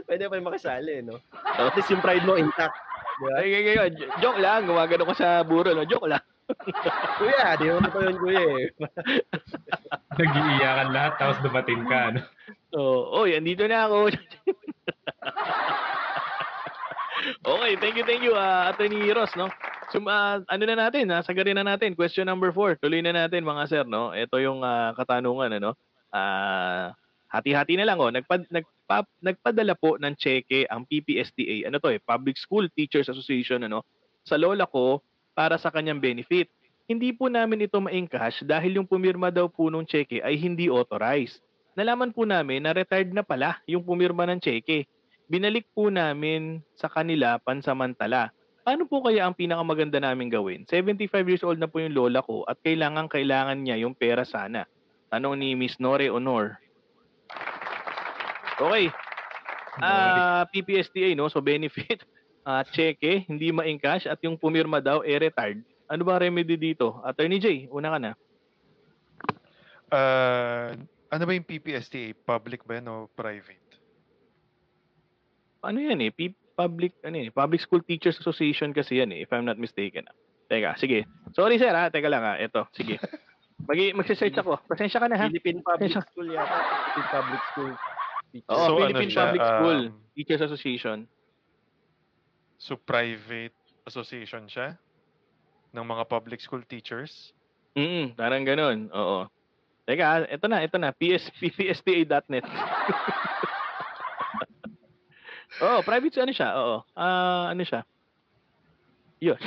[0.06, 1.18] pwede pa rin makasali, no?
[1.34, 2.78] At least yung pride mo intact.
[3.18, 3.42] Di ba?
[3.42, 3.90] Ay, ay, ay,
[4.22, 5.82] joke lang, gumagano ka sa buro, no?
[5.82, 6.22] Joke lang.
[7.18, 8.66] kuya, di mo pa yun, kuya eh.
[10.20, 12.14] Nag-iiyakan lahat tapos dumating ka.
[12.14, 12.20] Ano?
[12.78, 14.14] Oh, oy, andito na ako.
[17.50, 19.50] okay, thank you, thank you, uh, Attorney Ross, no?
[19.90, 21.98] So, ah, ano na natin, sagarin na natin.
[21.98, 22.78] Question number four.
[22.78, 24.14] Tuloy na natin, mga sir, no?
[24.14, 25.74] Ito yung ah, katanungan, ano?
[26.14, 26.94] Ah,
[27.32, 28.12] hati-hati na lang, oh.
[28.12, 33.66] Nagpad, nagpa, nagpadala po ng cheque ang PPSTA, ano to eh, Public School Teachers Association,
[33.66, 33.82] ano?
[34.22, 35.02] Sa lola ko
[35.34, 36.46] para sa kanyang benefit.
[36.86, 41.42] Hindi po namin ito ma-encash dahil yung pumirma daw po nung cheque ay hindi authorized
[41.72, 44.88] nalaman po namin na retired na pala yung pumirma ng cheque.
[45.28, 48.28] Binalik po namin sa kanila pansamantala.
[48.62, 50.62] Paano po kaya ang pinakamaganda namin gawin?
[50.70, 54.66] 75 years old na po yung lola ko at kailangan kailangan niya yung pera sana.
[55.10, 56.62] Tanong ni Miss Nore Honor.
[58.54, 58.86] Okay.
[59.82, 62.04] Ah, PPSTA no, so benefit
[62.48, 65.62] ah cheque, hindi ma-encash at yung pumirma daw eh retired.
[65.90, 67.02] Ano ba remedy dito?
[67.02, 68.12] Attorney J, una ka na.
[69.90, 70.70] Ah,
[71.10, 72.14] ano ba yung PPSTA?
[72.14, 73.62] Public ba yan o private?
[75.62, 79.30] ano yan eh, P- public ano eh, Public School Teachers Association kasi yan eh, if
[79.34, 80.06] I'm not mistaken.
[80.46, 81.02] Teka, sige.
[81.34, 82.38] Sorry sir ha, teka lang ha.
[82.38, 83.02] Ito, sige.
[83.66, 84.58] Mag magse-search ako.
[84.66, 85.26] Pasensya ka na ha.
[85.30, 86.56] Philippine Public School yata.
[86.94, 87.72] Philippine Public School.
[88.32, 88.50] Teacher.
[88.50, 90.98] Oo, So, ano Philippine siya, Public School um, Teachers Association.
[92.62, 93.56] So private
[93.90, 94.78] association siya
[95.74, 97.34] ng mga public school teachers.
[97.74, 98.86] Mm, parang ganun.
[98.94, 99.26] Oo.
[99.82, 100.94] Teka, ito na, ito na.
[100.94, 102.46] PS, ppsta.net.
[105.60, 106.48] Oo, private ano siya?
[106.56, 106.76] Oo.
[106.96, 107.84] Ah, ano siya?
[109.20, 109.36] Yun.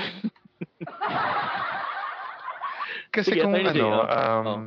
[3.15, 4.06] Kasi Sige, kung ano, oh.
[4.06, 4.61] um, Oh.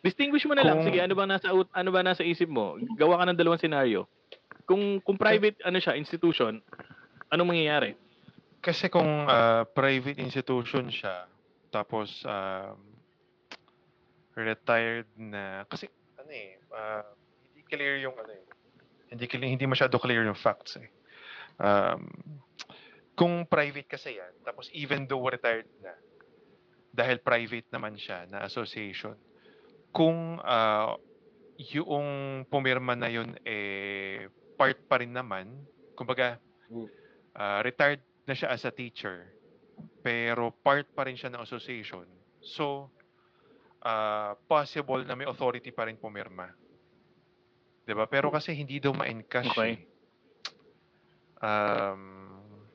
[0.00, 0.80] Distinguish mo na lang.
[0.80, 2.80] Kung- Sige, ano bang nasa ano ba nasa isip mo?
[2.96, 4.08] Gawa ka ng dalawang scenario.
[4.64, 6.64] Kung kung private ano siya, institution,
[7.28, 7.92] anong mangyayari?
[8.58, 11.30] kasi kung ah, private institution siya,
[11.70, 12.74] tapos um,
[14.34, 15.86] retired na, kasi
[16.18, 17.06] ano eh, ah,
[17.46, 18.42] hindi clear yung ano eh,
[19.10, 19.26] hindi,
[19.56, 20.88] hindi masyado clear yung facts eh.
[21.58, 22.06] Um,
[23.18, 25.90] kung private kasi yan, tapos even though retired na,
[26.94, 29.18] dahil private naman siya na association,
[29.90, 30.94] kung ah,
[31.74, 35.50] yung pumirma na yun eh part pa rin naman,
[35.98, 36.38] kumbaga
[37.34, 39.34] ah, retired na siya as a teacher,
[40.04, 42.06] pero part pa rin siya ng association.
[42.38, 42.86] So,
[43.82, 46.54] ah, possible na may authority pa rin pumirma.
[47.88, 48.04] 'Di ba?
[48.04, 49.48] Pero kasi hindi daw ma-encash.
[49.56, 49.72] Okay.
[49.72, 49.76] eh.
[51.40, 52.68] Um,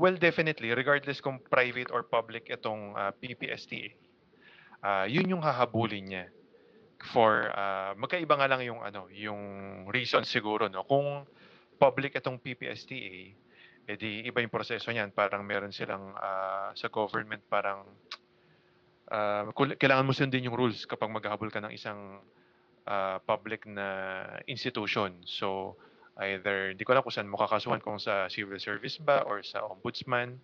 [0.00, 3.92] well, definitely, regardless kung private or public itong ah, PPSTA,
[4.80, 6.24] ah, yun yung hahabulin niya
[7.12, 9.42] for ah, magkaiba nga lang yung ano, yung
[9.92, 10.88] reason siguro no.
[10.88, 11.28] Kung
[11.76, 13.36] public itong PPSTA,
[13.84, 15.12] edi iba yung proseso niyan.
[15.12, 17.84] Parang meron silang ah, sa government parang
[19.52, 22.24] kul- kailangan mo sundin yung rules kapag maghahabol ka ng isang
[22.86, 23.88] ah, public na
[24.46, 25.22] institution.
[25.26, 25.76] So
[26.20, 29.64] either di ko alam kung saan mo kakasuhan kung sa civil service ba or sa
[29.64, 30.36] ombudsman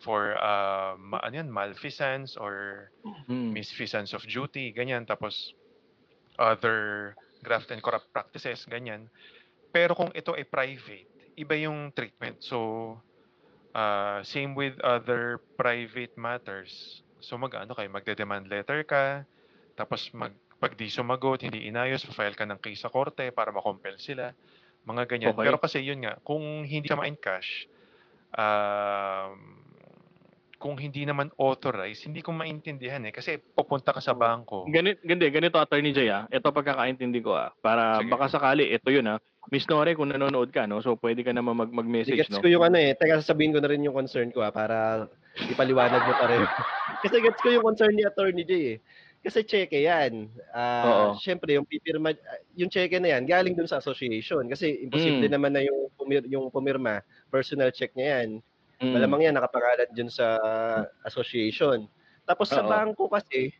[0.00, 2.88] for uh, ma- ano yan, malfeasance or
[3.26, 3.50] Hmm.
[3.50, 5.02] misfeasance of duty, ganyan.
[5.02, 5.54] Tapos,
[6.38, 9.10] other graft and corrupt practices, ganyan.
[9.74, 12.38] Pero kung ito ay private, iba yung treatment.
[12.38, 12.94] So,
[13.74, 17.02] uh, same with other private matters.
[17.18, 19.26] So, mag-ano kayo, magde-demand letter ka,
[19.74, 24.00] tapos mag, pag di sumagot, hindi inayos, file ka ng case sa korte para makompel
[24.00, 24.32] sila.
[24.88, 25.32] Mga ganyan.
[25.36, 25.44] Okay.
[25.44, 27.68] Pero kasi yun nga, kung hindi siya ma-encash,
[28.32, 29.66] um,
[30.56, 33.12] kung hindi naman authorized, hindi ko maintindihan eh.
[33.12, 34.64] Kasi pupunta ka sa bangko.
[34.72, 36.22] Ganito, ganito, ganito Attorney J ah.
[36.32, 37.52] Ito pagkakaintindi ko ah.
[37.60, 38.08] Para Sige.
[38.08, 39.18] baka sakali, ito yun ah.
[39.52, 40.82] Miss Nore, kung nanonood ka, no?
[40.82, 42.42] So, pwede ka naman mag- mag-message, Gets no?
[42.42, 42.98] ko yung ano eh.
[42.98, 45.06] Teka, sasabihin ko na rin yung concern ko ah, para
[45.38, 46.42] ipaliwanag mo pa rin.
[47.04, 48.76] Kasi gets ko yung concern ni Attorney J eh.
[49.26, 50.30] Kasi cheque yan.
[50.54, 51.18] Ah, Oo.
[51.18, 52.14] Siyempre, yung pipirma,
[52.54, 54.46] yung cheque na yan, galing dun sa association.
[54.46, 55.34] Kasi imposible Mm.
[55.34, 58.30] naman na yung, pumir, yung pumirma, personal check niya yan.
[58.78, 58.92] Mm.
[58.94, 60.38] Malamang yan, nakapangalan dun sa
[61.02, 61.90] association.
[62.22, 62.70] Tapos sa Oo.
[62.70, 63.50] bangko kasi,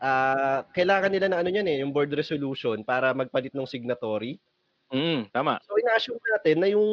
[0.00, 4.40] ah kailangan nila na ano yan eh, yung board resolution para magpalit ng signatory.
[4.88, 5.60] Mm, tama.
[5.68, 6.88] So ina-assume natin na yung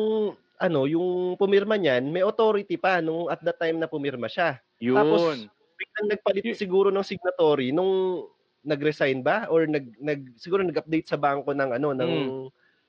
[0.59, 4.59] ano, yung pumirma niyan, may authority pa nung at that time na pumirma siya.
[4.83, 4.97] Yun.
[4.99, 5.23] Tapos
[5.77, 8.25] biglang nagpalit siguro ng signatory nung
[8.67, 12.11] nag-resign ba or nag, nag siguro nag-update sa bangko ng ano ng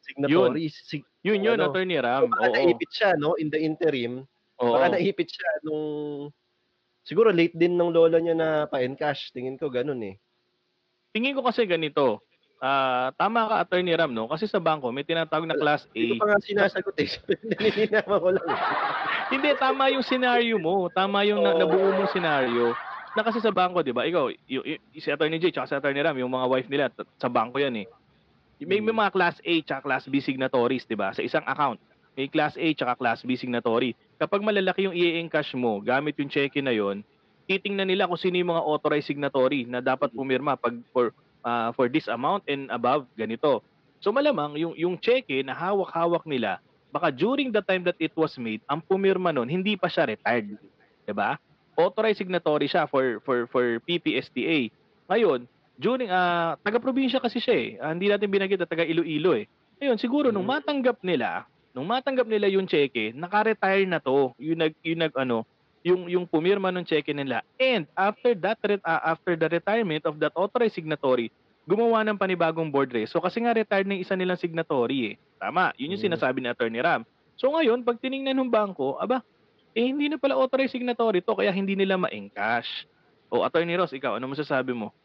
[0.03, 0.67] signatory.
[0.73, 1.71] Sig- yun yun, ano.
[1.71, 2.33] Attorney so Ram.
[2.33, 2.55] baka Oo.
[2.57, 4.25] naipit siya no in the interim.
[4.59, 4.75] Oo.
[4.75, 5.85] Baka naipit siya nung
[7.07, 9.31] siguro late din ng lola niya na pa-encash.
[9.31, 10.17] Tingin ko ganun eh.
[11.15, 12.25] Tingin ko kasi ganito.
[12.59, 14.27] Ah, tama ka Attorney Ram, no?
[14.27, 15.95] Kasi sa bangko may tinatawag na class A.
[15.95, 17.11] Hindi ko pa nga sinasagot eh.
[17.63, 18.49] Nininawa ko lang.
[19.29, 20.89] Hindi, tama yung scenario mo.
[20.89, 22.73] Tama yung na, nabuo mong scenario.
[23.13, 24.09] Na kasi sa bangko, di ba?
[24.09, 27.05] Ikaw, y- y- si Attorney J, tsaka si Attorney Ram, yung mga wife nila, t-
[27.21, 27.87] sa bangko yan eh.
[28.65, 31.15] May, may mga class A tsaka class B signatories, di ba?
[31.15, 31.79] Sa isang account.
[32.19, 33.95] May class A tsaka class B signatory.
[34.19, 37.07] Kapag malalaki yung i-encash mo, gamit yung cheque na yon,
[37.47, 41.15] titingnan nila kung sino yung mga authorized signatory na dapat pumirma pag for
[41.47, 43.65] ah, for this amount and above ganito.
[44.03, 48.35] So malamang yung yung cheque na hawak-hawak nila, baka during the time that it was
[48.41, 50.57] made, ang pumirma nun hindi pa siya retired,
[51.05, 51.37] 'di ba?
[51.79, 54.73] Authorized signatory siya for for for PPSTA.
[55.09, 55.47] Ngayon,
[55.79, 57.69] during ah taga-probinsya kasi siya eh.
[57.79, 59.47] Ah, hindi natin binanggit na taga Iloilo eh.
[59.79, 64.35] Ngayon, siguro nung matanggap nila, nung matanggap nila yung cheque, naka-retire na to.
[64.43, 65.47] Yung nag yung nag ano,
[65.87, 67.47] yung yung pumirma ng cheque nila.
[67.63, 71.31] And after that ah, after the retirement of that authorized signatory,
[71.69, 73.13] gumawa ng panibagong board race.
[73.13, 75.15] So kasi nga retired ng isa nilang signatory eh.
[75.37, 76.07] Tama, yun yung Mm.
[76.09, 77.05] sinasabi ni Attorney Ram.
[77.37, 79.21] So ngayon, pag tiningnan ng bangko, aba,
[79.77, 82.89] eh hindi na pala authorized signatory to kaya hindi nila ma-encash.
[83.29, 84.97] O Attorney Ross, ikaw, ano masasabi mo?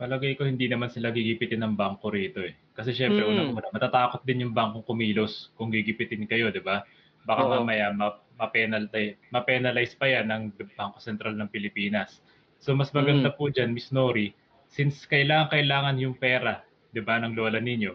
[0.00, 2.56] Palagay ko hindi naman sila gigipitin ng bangko rito eh.
[2.72, 3.30] Kasi syempre, Mm.
[3.52, 6.82] unang-una, matatakot din yung bangkong kumilos kung gigipitin kayo, di ba?
[7.22, 7.50] Baka Oo.
[7.60, 10.42] mamaya ma- ma-penalize, ma-penalize pa yan ng
[10.74, 12.18] Bangko Sentral ng Pilipinas.
[12.58, 13.36] So mas maganda Mm.
[13.36, 14.34] po dyan, Miss Nori,
[14.72, 17.92] since kailangan-kailangan yung pera, di ba, ng lola ninyo,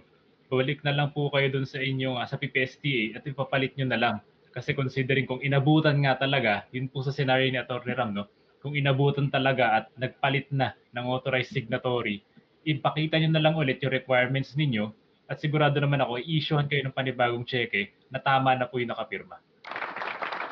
[0.48, 4.00] balik na lang po kayo dun sa inyong, ah, sa PPSTA at ipapalit nyo na
[4.00, 4.16] lang.
[4.54, 7.94] Kasi considering kung inabutan nga talaga, yun po sa scenario ni Atty.
[7.94, 8.30] Ram, no?
[8.62, 12.26] kung inabutan talaga at nagpalit na ng authorized signatory,
[12.66, 14.90] ipakita nyo na lang ulit yung requirements ninyo
[15.30, 19.40] at sigurado naman ako, i-issuehan kayo ng panibagong cheque na tama na po yung nakapirma.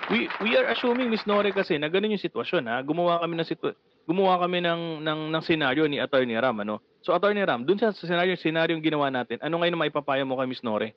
[0.06, 2.78] We we are assuming Miss Nore kasi na ganun yung sitwasyon ha.
[2.86, 3.74] Gumawa kami ng situ-
[4.06, 6.78] gumawa kami ng ng ng scenario ni Attorney Ram ano.
[7.02, 10.38] So Attorney Ram, dun sa scenario scenario yung ginawa natin, ano ngayon ang maipapayo mo
[10.38, 10.94] kay Miss Nore?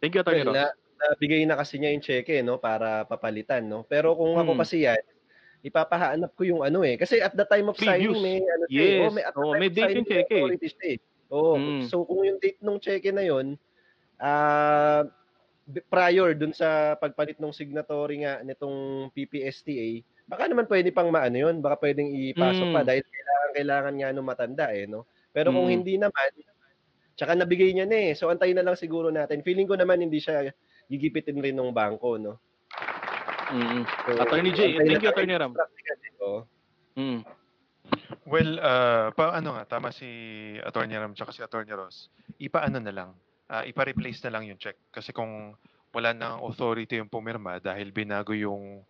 [0.00, 0.72] Thank you Attorney Well, Ross.
[0.72, 3.84] na, nabigay na kasi niya yung cheque, no, para papalitan, no.
[3.84, 4.60] Pero kung ako Mm.
[4.60, 5.00] kasi yan,
[5.64, 7.00] ipapahanap ko yung ano eh.
[7.00, 8.72] Kasi at the time of signing, may ano eh.
[8.72, 9.00] Yes.
[9.00, 10.96] Oh, may, at the Oh, time may date yung signing, may cheque eh.
[11.00, 11.32] eh.
[11.32, 11.54] Oo.
[11.56, 11.80] Mm.
[11.88, 13.56] So kung yung date ng cheque na yun,
[14.20, 15.08] ah
[15.64, 21.36] b- prior dun sa pagpalit ng signatory nga nitong PPSTA, baka naman pwede pang maano
[21.36, 22.88] yun, baka pwedeng ipasok pa Mm.
[22.88, 25.04] dahil kailangan kailangan nga nung matanda eh, no.
[25.30, 25.74] Pero kung Mm.
[25.74, 26.30] hindi naman,
[27.14, 28.12] tsaka nabigay niya na eh.
[28.16, 29.44] So antayin na lang siguro natin.
[29.44, 30.48] Feeling ko naman hindi siya
[30.88, 32.40] gigipitin rin ng bangko, no.
[33.52, 33.84] Mm.
[33.84, 35.52] So, Attorney J, thank you, Attorney Ram.
[35.52, 36.40] eh, oo.
[36.96, 37.20] Mm.
[38.24, 40.08] Well, ah, pa ano nga, tama si
[40.64, 42.08] Attorney Ram tsaka si Attorney Ross.
[42.40, 43.10] Ipaano na lang,
[43.52, 44.80] ah, ipa-replace na lang yung check.
[44.88, 45.52] Kasi kung
[45.92, 48.82] wala na ang authority yung pumirma dahil binago yung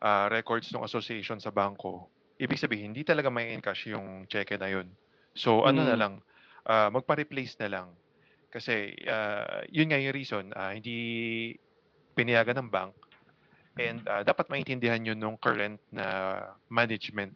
[0.00, 2.08] ah, records ng association sa bangko,
[2.40, 4.88] ibig sabihin, hindi talaga may encash yung cheque na yun.
[5.36, 6.00] So, ano na Mm.
[6.00, 6.14] lang,
[6.66, 7.88] ah, magpa-replace na lang.
[8.50, 11.54] Kasi, ah, yun nga yung reason, ah, hindi
[12.16, 12.92] pinayagan ng bank
[13.78, 16.36] and ah, dapat maintindihan yun nung current na
[16.68, 17.32] management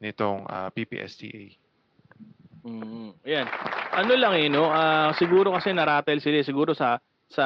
[0.00, 1.54] nitong ah, PPSTA.
[2.64, 3.46] Mm, ayan.
[3.92, 4.72] Ano lang eh, no?
[4.72, 6.40] Ah, siguro kasi naratel sila.
[6.40, 6.46] eh.
[6.48, 6.96] Siguro sa,
[7.28, 7.44] sa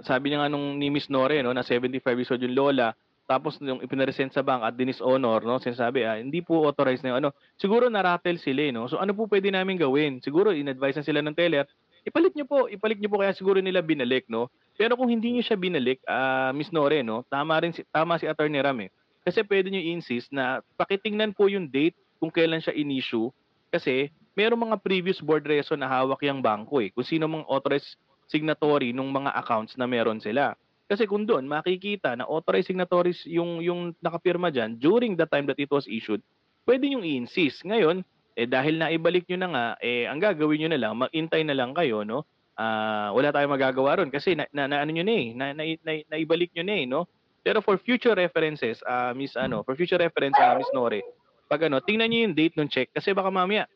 [0.00, 2.96] sabi niya nga nung ni Miss Nore, no, na 75 years old yung lola.
[3.24, 7.16] Tapos nung ipinaresent sa bank at dinis honor, no, sinasabi, ah, hindi po authorized na
[7.16, 7.30] yung ano.
[7.56, 8.84] Siguro naratel sila, eh, no?
[8.84, 10.20] So ano po pwede namin gawin?
[10.20, 11.64] Siguro in-advise na sila ng teller,
[12.04, 14.52] ipalit niyo po, ipalit niyo po kaya siguro nila binalik, no?
[14.76, 18.28] Pero kung hindi niyo siya binalik, ah, Miss Nore, no, tama rin si, tama si
[18.28, 18.92] Attorney Ram eh.
[19.24, 23.32] Kasi pwede niyo i-insist na pakitingnan po yung date kung kailan siya in-issue
[23.72, 26.92] kasi merong mga previous board reso na hawak yung bangko eh.
[26.92, 27.96] Kung sino mga authorized
[28.28, 30.56] signatory nung mga accounts na meron sila.
[30.84, 35.56] Kasi kung doon makikita na authorized signatories yung yung nakapirma diyan during the time that
[35.56, 36.20] it was issued,
[36.68, 37.64] pwede yung i-insist.
[37.64, 38.04] Ngayon,
[38.36, 41.72] eh dahil naibalik nyo na nga, eh ang gagawin nyo na lang, mag-intay na lang
[41.72, 42.28] kayo, no?
[42.54, 45.62] Ah, wala tayong magagawa ron kasi na, na, na ano nyo na eh, na, na,
[45.66, 47.08] na, naibalik nyo na eh, no?
[47.42, 51.02] Pero for future references, ah Miss ano, for future reference, ah, Miss Nore,
[51.50, 53.66] pag ano, tingnan niyo yung date ng check kasi baka mamaya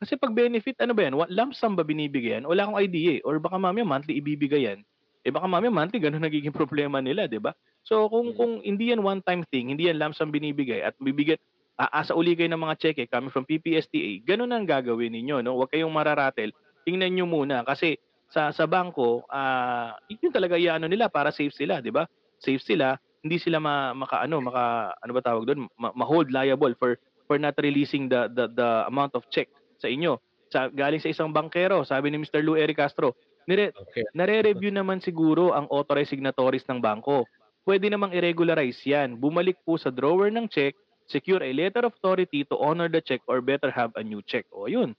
[0.00, 1.12] kasi pag benefit, ano ba yan?
[1.28, 2.48] Lump sum ba binibigay yan?
[2.48, 3.22] Wala akong idea eh.
[3.28, 4.80] Or baka mamaya monthly ibibigay yan.
[5.20, 7.52] Eh baka mamaya monthly ganun nagiging problema nila, di ba?
[7.84, 8.36] So kung Mm.
[8.36, 11.40] kung hindi yan one time thing, hindi yan lump sum binibigay at bibigyan
[11.80, 15.56] aasa uli kayo ng mga cheque coming from PPSTA, ganun ang gagawin ninyo, no?
[15.56, 16.52] Huwag kayong mararatel.
[16.84, 17.96] Tingnan nyo muna kasi
[18.28, 22.04] sa sa bangko, ah yun talaga iano nila para safe sila, di ba?
[22.36, 26.76] Safe sila, hindi sila ma, maka ano, maka ano ba tawag doon, ma, ma-hold liable
[26.76, 29.48] for for not releasing the the the amount of check
[29.80, 30.20] sa inyo.
[30.52, 32.44] Sa galing sa isang bankero, sabi ni Mr.
[32.44, 33.16] Lou Eric Castro,
[33.48, 34.04] nire, Okay.
[34.12, 37.24] nare-review naman siguro ang authorized signatories ng bangko.
[37.64, 39.20] Pwede namang i-regularize yan.
[39.20, 40.74] Bumalik po sa drawer ng check,
[41.06, 44.48] secure a letter of authority to honor the check or better have a new check.
[44.50, 44.96] O yun.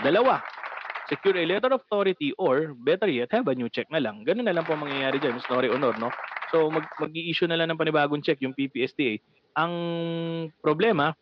[0.00, 0.42] Dalawa.
[1.10, 4.24] Secure a letter of authority or better yet, have a new check na lang.
[4.24, 5.50] Ganun na lang po ang mangyayari dyan, Ms.
[5.50, 6.08] Nori Honor, no?
[6.48, 9.20] So mag mag-i-issue na lang ng panibagong check yung PPSTA.
[9.58, 9.72] Ang
[10.64, 11.12] problema,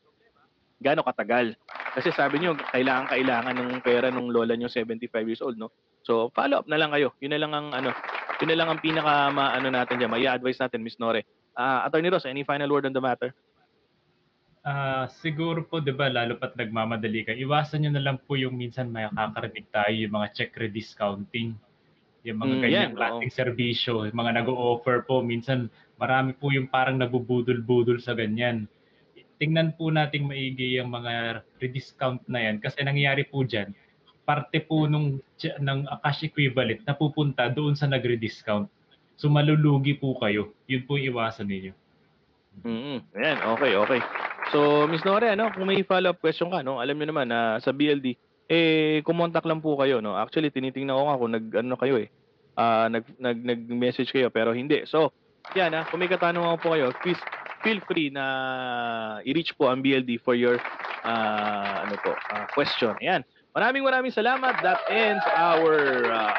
[0.81, 1.55] gaano katagal?
[1.95, 5.69] Kasi sabi niyo kailangan kailangan ng pera nung lola niyo 75 years old, no?
[6.03, 7.13] So follow up na lang kayo.
[7.21, 7.91] Yun na lang ang ano,
[8.41, 11.23] yun na lang ang pinaka maano natin diyan, may advice natin Miss Nore.
[11.53, 13.37] Ah, Attorney Ross, any final word on the matter?
[14.61, 17.33] Ah, siguro po 'di ba lalo pat nagmamadali ka.
[17.33, 21.57] Iwasan niyo na lang po yung minsan makakarinig tayo yung mga check rediscounting.
[22.29, 26.69] Yung mga Mm, ganyan yan, klaseng serbisyo, yung mga nag-o-offer po minsan marami po yung
[26.69, 28.69] parang nabubudol-budol sa ganyan.
[29.41, 33.73] Tingnan po nating maigi yung mga rediscount na yan kasi nangyayari po diyan
[34.31, 38.71] parte po nung ng cash equivalent na pupunta doon sa nagre-discount.
[39.19, 40.55] So malulugi po kayo.
[40.71, 41.75] Yun po iwasan ninyo.
[42.63, 42.99] Mm.
[43.19, 44.01] Ayan, okay, okay.
[44.51, 47.71] So, Miss Nore, ano, kung may follow-up question ka, no, alam niyo naman na sa
[47.71, 48.19] BLD,
[48.51, 50.19] eh, kumontak lang po kayo, no.
[50.19, 52.09] Actually, tinitingnan ko nga kung nag, ano kayo eh,
[52.59, 54.83] ah, nag, nag, nag-message kayo, pero hindi.
[54.91, 55.15] So,
[55.55, 57.23] yan, ah, kung may katanungan po kayo, please,
[57.61, 58.25] feel free na
[59.25, 60.57] i-reach po ang BLD for your,
[61.05, 62.97] ah, ano po, ah, question.
[63.01, 63.25] Ayan.
[63.51, 64.63] Maraming maraming salamat.
[64.63, 66.35] That ends our, uh,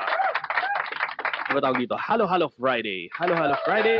[1.51, 1.99] ano tawag dito?
[1.99, 3.11] Halo Halo Friday.
[3.11, 3.99] Halo Halo Friday.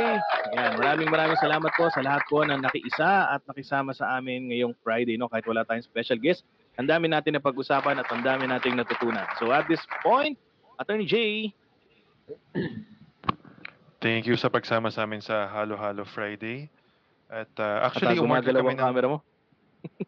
[0.56, 4.72] Ayan, maraming maraming salamat po sa lahat po na nakiisa at nakisama sa amin ngayong
[4.80, 5.28] Friday, no?
[5.28, 6.48] Kahit wala tayong special guest.
[6.80, 9.28] Ang dami natin na pag-usapan at ang dami nating natutunan.
[9.36, 10.40] So at this point,
[10.80, 11.16] Attorney J,
[14.02, 16.72] Thank you sa pagsama sa amin sa Halo Halo Friday.
[17.32, 18.84] At uh, at actually, umorder gumagalaw kami ang ng...
[18.84, 19.18] camera mo.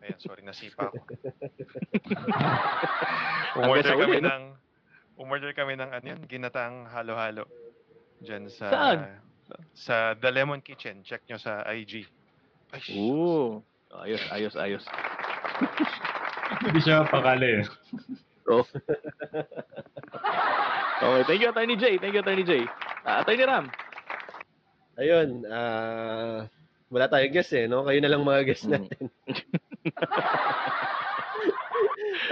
[0.05, 1.01] Ayan, sorry, nasipa ako.
[3.65, 4.29] Umorder kami no?
[4.29, 4.43] ng...
[5.17, 7.49] Umorder kami ng ano yun, ginatang halo-halo.
[8.21, 8.67] Diyan sa...
[8.69, 8.99] Saan?
[9.73, 11.01] Sa The Lemon Kitchen.
[11.01, 12.05] Check nyo sa IG.
[12.77, 13.65] Ay, Ooh.
[13.95, 14.85] Ayos, ayos, ayos.
[16.61, 17.65] Hindi siya pakali eh.
[18.45, 18.61] So,
[21.01, 21.97] okay, thank you, Attorney J.
[21.97, 22.69] Thank you, Attorney J.
[23.07, 23.71] Ah, Attorney Ram.
[25.01, 26.45] Ayun, ah
[26.93, 27.85] wala tayong guest eh, no?
[27.85, 28.73] Kayo na lang mga guest Mm.
[28.77, 29.05] natin.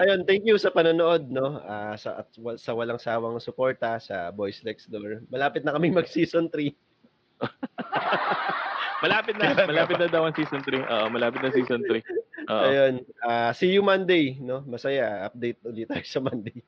[0.03, 1.61] Ayun, thank you sa panonood, no?
[1.63, 5.27] Ah, sa at sa walang sawang suporta sa Boys Next Door.
[5.29, 6.73] Malapit na kaming mag-season 3.
[9.03, 10.79] Malapit na, malapit na daw ang season 3.
[10.87, 11.99] Oo, malapit na season 3.
[12.47, 12.63] Oo.
[12.71, 12.95] Ayun,
[13.27, 14.63] ah see you Monday, no?
[14.63, 16.63] Masaya, update ulit tayo sa Monday.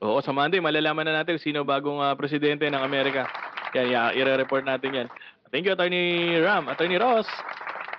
[0.00, 3.28] Oo, sa Monday, malalaman na natin sino bagong ah, presidente ng Amerika.
[3.76, 5.08] Yan, ya, i-report natin yan.
[5.48, 6.68] Thank you, Attorney Ram.
[6.68, 7.28] Attorney Ross.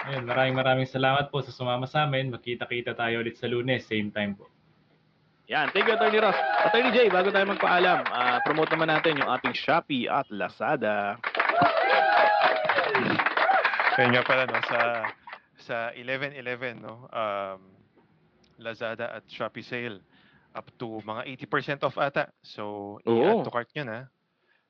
[0.05, 2.29] Ayun, maraming maraming salamat po sa sumama sa amin.
[2.29, 4.45] Magkita-kita tayo ulit sa lunes, same time po.
[5.49, 6.37] Yan, thank you, Attorney Ross.
[6.61, 11.17] Attorney Jay, bago tayo magpaalam, ah, promote naman natin yung ating Shopee at Lazada.
[13.97, 14.79] Ayun nga pala, no, sa,
[15.57, 17.59] sa 11-11, no, um,
[18.61, 20.05] Lazada at Shopee sale,
[20.53, 22.29] up to mga 80% off ata.
[22.45, 23.99] So, i-add to cart nyo na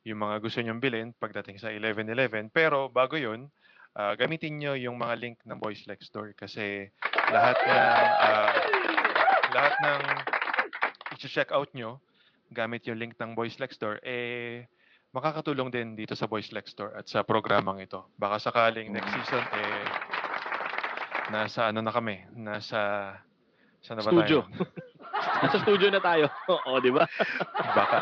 [0.08, 2.52] yung mga gusto nyong bilhin pagdating sa 11-11.
[2.54, 3.52] Pero bago yun,
[3.96, 6.88] ah, gamitin nyo yung mga link ng Boys Next Door kasi
[7.32, 7.88] lahat ng
[8.24, 8.54] ah,
[9.50, 10.02] lahat ng
[11.20, 12.00] i-check out nyo
[12.50, 14.66] gamit yung link ng Boys Next Door, eh,
[15.14, 18.10] makakatulong din dito sa Boys Next Door at sa programang ito.
[18.18, 19.86] Baka sakaling next season, eh,
[21.30, 23.14] nasa ano na kami, nasa,
[23.86, 24.46] saan na ba Studio.
[24.50, 24.66] tayo?
[25.20, 26.32] Nasa studio na tayo.
[26.52, 27.04] Oo, di ba?
[27.76, 28.00] Baka.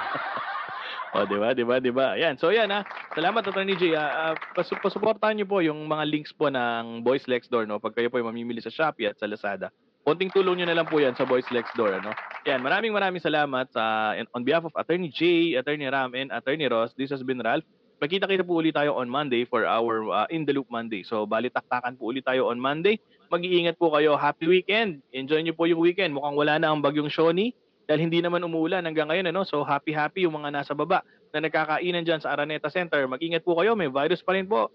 [1.18, 1.50] O, di ba?
[1.58, 1.76] Di ba?
[1.82, 2.14] Di ba?
[2.14, 2.38] Ayan.
[2.38, 2.86] So, yan ha.
[3.18, 3.98] Salamat, Attorney Jay.
[3.98, 7.82] Ah, ah, pasu- pasuportahan niyo po yung mga links po ng Boys Next Door, no?
[7.82, 9.74] Pag kayo po ay mamimili sa Shopee at sa Lazada.
[10.06, 12.14] Konting tulong niyo na lang po yan sa Boys Next Door, ano?
[12.46, 12.62] Yan.
[12.62, 16.94] Maraming maraming salamat sa on behalf of Attorney Jay, Attorney Ram, and Attorney Ross.
[16.94, 17.66] This has been Ralph.
[17.98, 21.02] Magkita-kita po ulit tayo on Monday for our uh, In the Loop Monday.
[21.02, 23.02] So, bali taktakan po ulit tayo on Monday.
[23.34, 24.14] Mag-iingat po kayo.
[24.22, 25.02] Happy weekend.
[25.10, 26.14] Enjoy niyo po yung weekend.
[26.14, 27.58] Mukhang wala na ang bagyong Shoni
[27.88, 29.48] dahil hindi naman umuulan hanggang ngayon ano?
[29.48, 31.02] So happy happy yung mga nasa baba
[31.32, 33.08] na nagkakainan diyan sa Araneta Center.
[33.08, 34.68] Mag-ingat po kayo may virus pa rin po.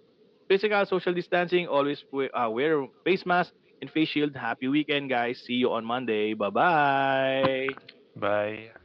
[0.48, 3.52] Physical social distancing always uh, wear face mask
[3.84, 4.32] and face shield.
[4.34, 5.38] Happy weekend guys.
[5.44, 6.32] See you on Monday.
[6.34, 7.68] Bye bye
[8.16, 8.81] Bye.